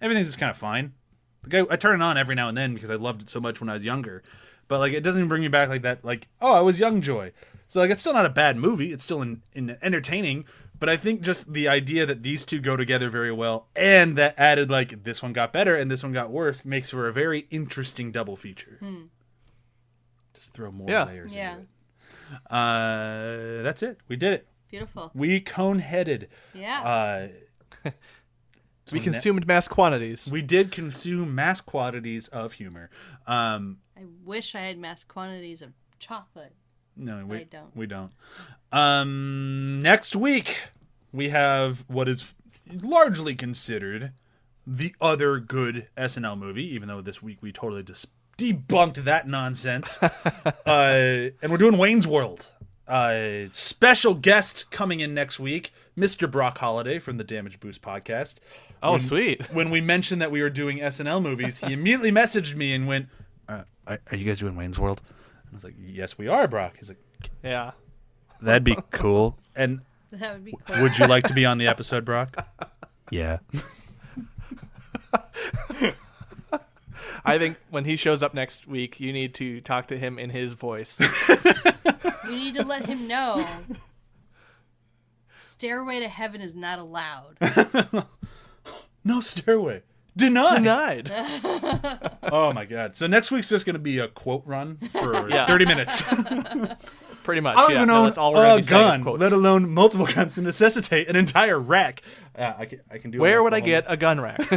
everything's 0.00 0.26
just 0.26 0.38
kind 0.38 0.50
of 0.50 0.56
fine. 0.56 0.94
Like 1.44 1.68
I, 1.68 1.74
I 1.74 1.76
turn 1.76 2.00
it 2.00 2.04
on 2.04 2.18
every 2.18 2.34
now 2.34 2.48
and 2.48 2.58
then 2.58 2.74
because 2.74 2.90
I 2.90 2.96
loved 2.96 3.22
it 3.22 3.30
so 3.30 3.40
much 3.40 3.60
when 3.60 3.70
I 3.70 3.74
was 3.74 3.84
younger, 3.84 4.22
but 4.68 4.80
like 4.80 4.92
it 4.92 5.02
doesn't 5.02 5.28
bring 5.28 5.42
me 5.42 5.48
back 5.48 5.68
like 5.68 5.82
that. 5.82 6.04
Like 6.04 6.28
oh, 6.40 6.52
I 6.52 6.60
was 6.60 6.78
young 6.78 7.00
Joy. 7.00 7.32
So 7.68 7.80
like 7.80 7.90
it's 7.90 8.00
still 8.00 8.12
not 8.12 8.26
a 8.26 8.30
bad 8.30 8.56
movie. 8.56 8.92
It's 8.92 9.04
still 9.04 9.22
in, 9.22 9.42
in 9.52 9.76
entertaining. 9.80 10.44
But 10.78 10.88
I 10.88 10.96
think 10.96 11.22
just 11.22 11.52
the 11.52 11.68
idea 11.68 12.04
that 12.06 12.22
these 12.22 12.44
two 12.44 12.60
go 12.60 12.76
together 12.76 13.08
very 13.08 13.32
well, 13.32 13.68
and 13.74 14.16
that 14.18 14.34
added 14.38 14.70
like 14.70 15.04
this 15.04 15.22
one 15.22 15.32
got 15.32 15.52
better 15.52 15.74
and 15.76 15.90
this 15.90 16.02
one 16.02 16.12
got 16.12 16.30
worse, 16.30 16.64
makes 16.64 16.90
for 16.90 17.08
a 17.08 17.12
very 17.12 17.46
interesting 17.50 18.12
double 18.12 18.36
feature. 18.36 18.78
Just 20.34 20.52
throw 20.52 20.70
more 20.70 20.88
Yeah. 20.90 21.04
layers 21.04 21.32
Yeah. 21.32 21.50
into 21.52 21.62
it. 21.62 21.68
Uh, 22.52 23.62
that's 23.62 23.82
it. 23.82 23.98
We 24.08 24.16
did 24.16 24.32
it. 24.34 24.48
Beautiful. 24.68 25.10
We 25.14 25.40
cone 25.40 25.78
headed. 25.78 26.28
Yeah. 26.54 27.28
Uh, 27.84 27.90
We 28.92 29.00
So 29.00 29.04
consumed 29.04 29.48
mass 29.48 29.66
quantities. 29.66 30.28
we 30.30 30.42
did 30.42 30.70
consume 30.70 31.34
mass 31.34 31.60
quantities 31.60 32.28
of 32.28 32.52
humor. 32.52 32.88
Um, 33.26 33.78
I 33.96 34.02
wish 34.24 34.54
I 34.54 34.60
had 34.60 34.78
mass 34.78 35.02
quantities 35.02 35.60
of 35.60 35.72
chocolate. 35.98 36.54
no, 36.94 37.24
we 37.26 37.38
I 37.38 37.42
don't. 37.44 37.74
We 37.74 37.86
don't. 37.88 38.12
Um, 38.76 39.80
next 39.80 40.14
week 40.14 40.66
we 41.12 41.30
have 41.30 41.84
what 41.88 42.08
is 42.08 42.34
largely 42.70 43.34
considered 43.34 44.12
the 44.66 44.94
other 45.00 45.38
good 45.40 45.88
SNL 45.96 46.38
movie, 46.38 46.66
even 46.74 46.88
though 46.88 47.00
this 47.00 47.22
week 47.22 47.38
we 47.40 47.52
totally 47.52 47.82
just 47.82 48.06
debunked 48.36 48.96
that 49.04 49.26
nonsense. 49.26 49.98
uh, 50.02 50.10
and 50.66 51.50
we're 51.50 51.56
doing 51.56 51.78
Wayne's 51.78 52.06
World. 52.06 52.48
Uh, 52.86 53.46
special 53.50 54.12
guest 54.14 54.70
coming 54.70 55.00
in 55.00 55.14
next 55.14 55.40
week, 55.40 55.72
Mr. 55.96 56.30
Brock 56.30 56.58
Holiday 56.58 56.98
from 56.98 57.16
the 57.16 57.24
Damage 57.24 57.58
Boost 57.60 57.80
podcast. 57.80 58.34
Oh, 58.82 58.92
When- 58.92 59.00
sweet. 59.00 59.42
When 59.52 59.70
we 59.70 59.80
mentioned 59.80 60.20
that 60.20 60.30
we 60.30 60.42
were 60.42 60.50
doing 60.50 60.78
SNL 60.78 61.22
movies, 61.22 61.58
he 61.64 61.72
immediately 61.72 62.12
messaged 62.12 62.54
me 62.54 62.74
and 62.74 62.86
went, 62.86 63.08
uh, 63.48 63.62
"Are 63.86 64.00
are 64.10 64.16
you 64.16 64.24
guys 64.26 64.38
doing 64.38 64.54
Wayne's 64.54 64.78
World?" 64.78 65.00
And 65.46 65.52
I 65.52 65.54
was 65.54 65.64
like, 65.64 65.74
"Yes, 65.78 66.18
we 66.18 66.28
are, 66.28 66.46
Brock." 66.46 66.76
He's 66.78 66.90
like, 66.90 67.00
Yeah. 67.42 67.70
"That'd 68.40 68.64
be 68.64 68.76
cool." 68.90 69.38
And 69.54 69.80
That 70.12 70.34
would 70.34 70.44
be 70.44 70.54
cool. 70.66 70.82
would 70.82 70.98
you 70.98 71.06
like 71.06 71.24
to 71.28 71.34
be 71.34 71.44
on 71.44 71.58
the 71.58 71.66
episode, 71.66 72.04
Brock? 72.04 72.46
Yeah. 73.12 73.38
I 77.24 77.38
think 77.38 77.56
when 77.70 77.84
he 77.84 77.96
shows 77.96 78.22
up 78.22 78.34
next 78.34 78.66
week, 78.66 79.00
you 79.00 79.12
need 79.12 79.34
to 79.34 79.60
talk 79.60 79.88
to 79.88 79.98
him 79.98 80.18
in 80.18 80.30
his 80.30 80.54
voice. 80.54 80.98
You 82.28 82.36
need 82.36 82.54
to 82.54 82.64
let 82.64 82.86
him 82.86 83.06
know. 83.08 83.46
Stairway 85.40 86.00
to 86.00 86.08
heaven 86.08 86.40
is 86.40 86.54
not 86.54 86.78
allowed. 86.78 87.36
No 89.04 89.20
stairway. 89.20 89.82
Denied. 90.16 90.56
Denied. 90.56 91.10
Oh 92.24 92.52
my 92.52 92.64
god. 92.64 92.96
So 92.96 93.06
next 93.06 93.30
week's 93.30 93.48
just 93.50 93.66
going 93.66 93.74
to 93.74 93.80
be 93.80 93.98
a 93.98 94.08
quote 94.08 94.42
run 94.46 94.78
for 94.92 95.28
Yeah. 95.30 95.46
30 95.46 95.66
minutes. 95.66 96.02
Pretty 97.26 97.40
much. 97.40 97.56
I 97.56 97.62
don't 97.62 97.70
yeah. 97.72 97.76
even 97.78 97.88
no, 97.88 98.04
that's 98.04 98.18
all 98.18 98.36
a 98.36 98.56
be 98.56 98.62
saying 98.62 98.88
is 98.88 99.02
gun, 99.02 99.18
let 99.18 99.32
alone 99.32 99.68
multiple 99.68 100.06
guns 100.14 100.36
to 100.36 100.42
necessitate 100.42 101.08
an 101.08 101.16
entire 101.16 101.58
rack. 101.58 102.02
Uh, 102.38 102.52
I 102.56 102.66
can 102.66 102.82
I 102.88 102.98
can 102.98 103.10
do. 103.10 103.18
Where 103.18 103.42
would 103.42 103.52
I 103.52 103.58
get 103.58 103.84
a 103.88 103.96
gun 103.96 104.20
rack? 104.20 104.40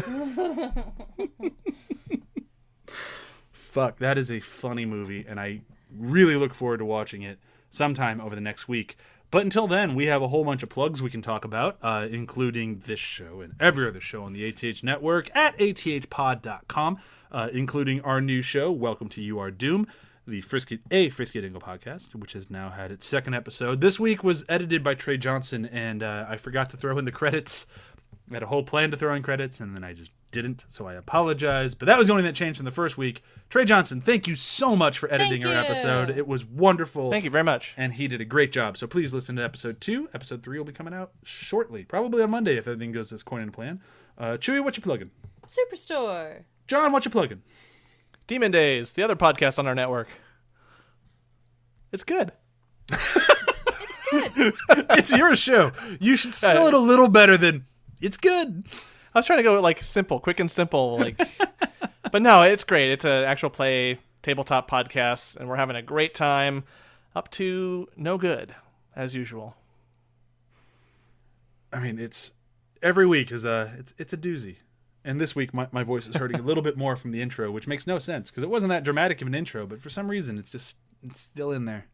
Fuck, 3.52 3.98
that 3.98 4.20
is 4.20 4.30
a 4.30 4.40
funny 4.40 4.86
movie, 4.86 5.26
and 5.28 5.40
I 5.40 5.62
really 5.92 6.36
look 6.36 6.54
forward 6.54 6.78
to 6.78 6.86
watching 6.86 7.24
it 7.24 7.40
sometime 7.72 8.22
over 8.22 8.36
the 8.36 8.42
next 8.42 8.68
week. 8.68 8.98
But 9.32 9.42
until 9.42 9.66
then, 9.66 9.96
we 9.96 10.06
have 10.06 10.22
a 10.22 10.28
whole 10.28 10.44
bunch 10.46 10.62
of 10.62 10.70
plugs 10.70 11.02
we 11.02 11.10
can 11.10 11.24
talk 11.24 11.44
about, 11.44 11.80
uh, 11.82 12.08
including 12.12 12.84
this 12.86 13.00
show 13.00 13.42
and 13.42 13.56
every 13.60 13.88
other 13.88 14.00
show 14.00 14.22
on 14.22 14.34
the 14.34 14.48
ATH 14.48 14.84
network 14.84 15.36
at 15.36 15.58
athpod.com, 15.58 17.00
uh, 17.32 17.50
including 17.52 18.02
our 18.02 18.22
new 18.22 18.44
show, 18.44 18.72
Welcome 18.72 19.10
to 19.10 19.24
You 19.24 19.40
Are 19.40 19.50
Doom, 19.50 19.88
the 20.30 20.42
Frisky, 20.42 20.80
a 20.92 21.10
Frisky 21.10 21.42
Dingo 21.42 21.60
podcast, 21.60 22.16
which 22.16 22.34
has 22.34 22.50
now 22.50 22.70
had 22.70 22.92
its 22.92 23.06
second 23.06 23.34
episode. 23.34 23.82
This 23.82 24.00
week 24.00 24.24
was 24.24 24.46
edited 24.48 24.84
by 24.84 24.94
Trey 24.94 25.18
Johnson, 25.18 25.66
and 25.66 26.02
uh, 26.04 26.26
I 26.30 26.38
forgot 26.38 26.70
to 26.70 26.78
throw 26.78 26.98
in 26.98 27.06
the 27.06 27.12
credits. 27.12 27.66
I 28.30 28.36
had 28.36 28.44
a 28.44 28.48
whole 28.48 28.64
plan 28.64 28.92
to 28.92 28.98
throw 28.98 29.14
in 29.16 29.24
credits, 29.24 29.60
and 29.60 29.76
then 29.76 29.84
I 29.84 29.94
just 29.94 30.12
didn't, 30.32 30.66
so 30.70 30.88
I 30.88 30.94
apologize. 30.94 31.74
But 31.74 31.88
that 31.88 31.98
was 31.98 32.08
the 32.08 32.14
only 32.14 32.22
thing 32.22 32.32
that 32.32 32.36
changed 32.36 32.58
from 32.58 32.66
the 32.66 32.72
first 32.72 32.98
week. 32.98 33.24
Trey 33.50 33.66
Johnson, 33.66 34.00
thank 34.02 34.28
you 34.28 34.36
so 34.36 34.76
much 34.76 35.00
for 35.00 35.12
editing 35.12 35.42
Thank 35.42 35.56
our 35.56 35.64
you. 35.64 35.70
episode. 35.70 36.10
It 36.12 36.28
was 36.28 36.46
wonderful. 36.46 37.10
Thank 37.10 37.24
you 37.24 37.32
very 37.32 37.44
much. 37.44 37.74
And 37.76 37.94
he 37.94 38.08
did 38.08 38.22
a 38.22 38.26
great 38.26 38.52
job. 38.52 38.78
So 38.78 38.86
please 38.86 39.12
listen 39.14 39.36
to 39.38 39.44
episode 39.44 39.82
two. 39.82 40.08
Episode 40.14 40.44
three 40.44 40.60
will 40.60 40.66
be 40.66 40.72
coming 40.74 40.94
out 40.94 41.12
shortly, 41.24 41.84
probably 41.84 42.22
on 42.22 42.30
Monday 42.30 42.58
if 42.58 42.68
everything 42.68 42.92
goes 42.92 43.12
as 43.12 43.22
according 43.22 43.48
to 43.48 43.52
plan. 43.52 43.82
Uh, 44.18 44.38
Chewy, 44.40 44.64
what 44.64 44.78
you 44.78 44.84
plugging? 44.84 45.10
Superstore. 45.48 46.44
John, 46.68 46.92
what 46.92 47.06
you 47.06 47.10
plugging? 47.12 47.42
Demon 48.30 48.52
Days, 48.52 48.92
the 48.92 49.02
other 49.02 49.16
podcast 49.16 49.58
on 49.58 49.66
our 49.66 49.74
network. 49.74 50.08
It's 51.92 52.04
good. 52.04 52.32
It's 52.92 53.98
good. 54.12 54.54
it's 54.92 55.12
your 55.12 55.36
show. 55.36 55.72
You 56.00 56.16
should 56.16 56.36
sell 56.36 56.68
it 56.68 56.76
a 56.76 56.78
little 56.78 57.08
better 57.08 57.38
than 57.38 57.64
it's 58.00 58.18
good. 58.18 58.66
I 59.16 59.18
was 59.18 59.26
trying 59.26 59.40
to 59.40 59.44
go 59.44 59.60
like 59.60 59.82
simple, 59.82 60.20
quick 60.20 60.40
and 60.40 60.50
simple, 60.50 61.00
like. 61.00 61.20
but 62.12 62.22
no, 62.22 62.44
it's 62.44 62.64
great. 62.64 62.92
It's 62.92 63.04
an 63.04 63.24
actual 63.24 63.50
play 63.50 63.98
tabletop 64.22 64.70
podcast, 64.70 65.36
and 65.36 65.50
we're 65.50 65.56
having 65.56 65.76
a 65.76 65.82
great 65.82 66.14
time. 66.14 66.66
Up 67.16 67.32
to 67.32 67.88
no 67.98 68.20
good, 68.20 68.54
as 68.96 69.16
usual. 69.16 69.56
I 71.74 71.80
mean, 71.80 71.98
it's 71.98 72.32
every 72.84 73.08
week 73.08 73.32
is 73.32 73.44
a 73.44 73.74
it's 73.80 73.96
it's 73.98 74.14
a 74.14 74.18
doozy. 74.18 74.58
And 75.04 75.20
this 75.20 75.36
week, 75.36 75.54
my, 75.54 75.68
my 75.72 75.84
voice 75.84 76.08
is 76.08 76.16
hurting 76.16 76.40
a 76.40 76.44
little 76.44 76.64
bit 76.64 76.78
more 76.78 76.96
from 76.96 77.12
the 77.12 77.22
intro, 77.22 77.52
which 77.52 77.68
makes 77.68 77.88
no 77.88 78.00
sense 78.00 78.30
because 78.30 78.44
it 78.44 78.50
wasn't 78.50 78.70
that 78.72 78.84
dramatic 78.84 79.22
of 79.22 79.28
an 79.28 79.36
intro, 79.36 79.66
but 79.66 79.82
for 79.82 79.90
some 79.90 80.10
reason, 80.10 80.38
it's 80.38 80.50
just 80.50 80.78
it's 81.02 81.22
still 81.22 81.52
in 81.52 81.66
there 81.66 81.86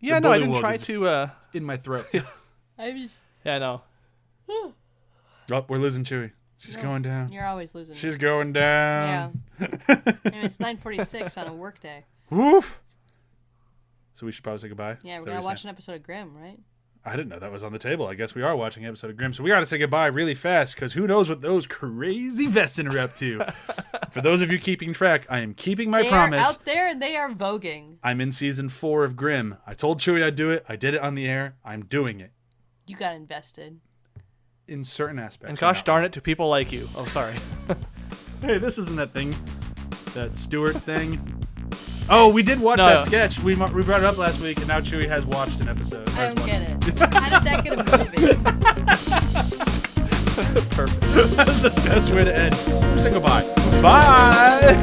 Yeah, 0.00 0.18
no, 0.18 0.30
I 0.30 0.38
didn't 0.38 0.60
try 0.60 0.76
to. 0.76 1.06
uh 1.06 1.30
in 1.54 1.64
my 1.64 1.76
throat. 1.76 2.06
yeah, 2.12 2.22
I 2.78 2.90
just, 2.92 3.16
Yeah, 3.44 3.58
no. 3.58 3.82
oh, 4.48 4.74
we're 5.68 5.78
losing 5.78 6.04
Chewy. 6.04 6.32
She's 6.58 6.76
going 6.76 7.02
down. 7.02 7.30
you're 7.30 7.44
always 7.46 7.74
losing. 7.74 7.94
She's 7.96 8.16
going 8.16 8.52
down. 8.52 9.42
yeah. 9.60 9.66
I 9.88 10.30
mean, 10.30 10.44
it's 10.44 10.56
9:46 10.58 11.36
on 11.40 11.48
a 11.48 11.54
work 11.54 11.80
day. 11.80 12.04
Woof. 12.30 12.80
So 14.14 14.26
we 14.26 14.32
should 14.32 14.44
probably 14.44 14.60
say 14.60 14.68
goodbye. 14.68 14.96
Yeah, 15.02 15.18
we're 15.18 15.26
gonna 15.26 15.42
watch 15.42 15.64
you're 15.64 15.68
an 15.70 15.74
episode 15.74 15.94
of 15.96 16.02
Grimm, 16.02 16.34
right? 16.36 16.58
Saying? 17.04 17.12
I 17.12 17.16
didn't 17.16 17.28
know 17.30 17.38
that 17.38 17.52
was 17.52 17.62
on 17.62 17.72
the 17.72 17.78
table. 17.78 18.06
I 18.06 18.14
guess 18.14 18.34
we 18.34 18.42
are 18.42 18.56
watching 18.56 18.84
an 18.84 18.88
episode 18.88 19.10
of 19.10 19.16
Grimm. 19.16 19.32
So 19.32 19.42
we 19.42 19.50
got 19.50 19.60
to 19.60 19.66
say 19.66 19.78
goodbye 19.78 20.06
really 20.06 20.34
fast 20.34 20.74
because 20.74 20.92
who 20.94 21.06
knows 21.06 21.28
what 21.28 21.42
those 21.42 21.66
crazy 21.66 22.46
Wesen 22.46 22.92
are 22.92 22.98
up 22.98 23.14
to. 23.16 23.44
For 24.10 24.20
those 24.20 24.40
of 24.40 24.50
you 24.50 24.58
keeping 24.58 24.92
track, 24.92 25.26
I 25.28 25.40
am 25.40 25.54
keeping 25.54 25.90
my 25.90 26.02
they 26.02 26.08
promise. 26.08 26.40
are 26.40 26.50
out 26.50 26.64
there 26.64 26.86
and 26.88 27.02
they 27.02 27.16
are 27.16 27.30
voguing. 27.30 27.96
I'm 28.02 28.20
in 28.20 28.32
season 28.32 28.68
four 28.68 29.04
of 29.04 29.16
Grimm. 29.16 29.56
I 29.66 29.74
told 29.74 30.00
Chewy 30.00 30.22
I'd 30.22 30.36
do 30.36 30.50
it. 30.50 30.64
I 30.68 30.76
did 30.76 30.94
it 30.94 31.00
on 31.00 31.14
the 31.14 31.26
air. 31.26 31.56
I'm 31.64 31.84
doing 31.84 32.20
it 32.20 32.32
You 32.86 32.96
got 32.96 33.14
invested. 33.14 33.80
in 34.68 34.84
certain 34.84 35.18
aspects. 35.18 35.50
And 35.50 35.58
gosh 35.58 35.82
darn 35.84 36.04
it, 36.04 36.12
to 36.14 36.20
people 36.20 36.48
like 36.48 36.72
you. 36.72 36.88
Oh, 36.96 37.04
sorry. 37.06 37.34
Hey, 38.40 38.58
this 38.58 38.76
isn't 38.76 38.96
that 38.96 39.14
thing, 39.14 39.34
that 40.12 40.36
Stewart 40.36 40.76
thing. 40.76 41.43
Oh, 42.08 42.28
we 42.28 42.42
did 42.42 42.60
watch 42.60 42.78
No, 42.78 42.86
that 42.86 43.04
sketch. 43.04 43.38
We 43.40 43.54
mu- 43.54 43.66
we 43.68 43.82
brought 43.82 44.00
it 44.00 44.06
up 44.06 44.18
last 44.18 44.40
week, 44.40 44.58
and 44.58 44.68
now 44.68 44.80
Chewy 44.80 45.08
has 45.08 45.24
watched 45.24 45.60
an 45.60 45.68
episode. 45.68 46.08
I 46.10 46.26
don't 46.26 46.38
one. 46.40 46.48
get 46.48 46.62
it. 46.62 46.98
How 47.14 47.38
did 47.40 47.48
that 47.48 47.64
get 47.64 47.72
a 47.74 47.76
movie? 47.78 48.34
Perfect. 50.74 51.00
That's 51.36 51.60
the 51.60 51.70
best 51.88 52.10
way 52.10 52.24
to 52.24 52.36
end. 52.36 52.54
Say 53.00 53.10
goodbye. 53.10 53.42
Bye. 53.80 54.74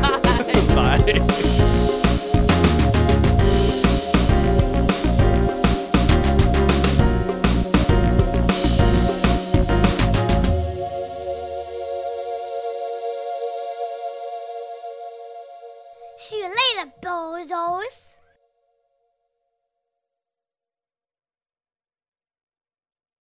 Bye. 0.75 1.77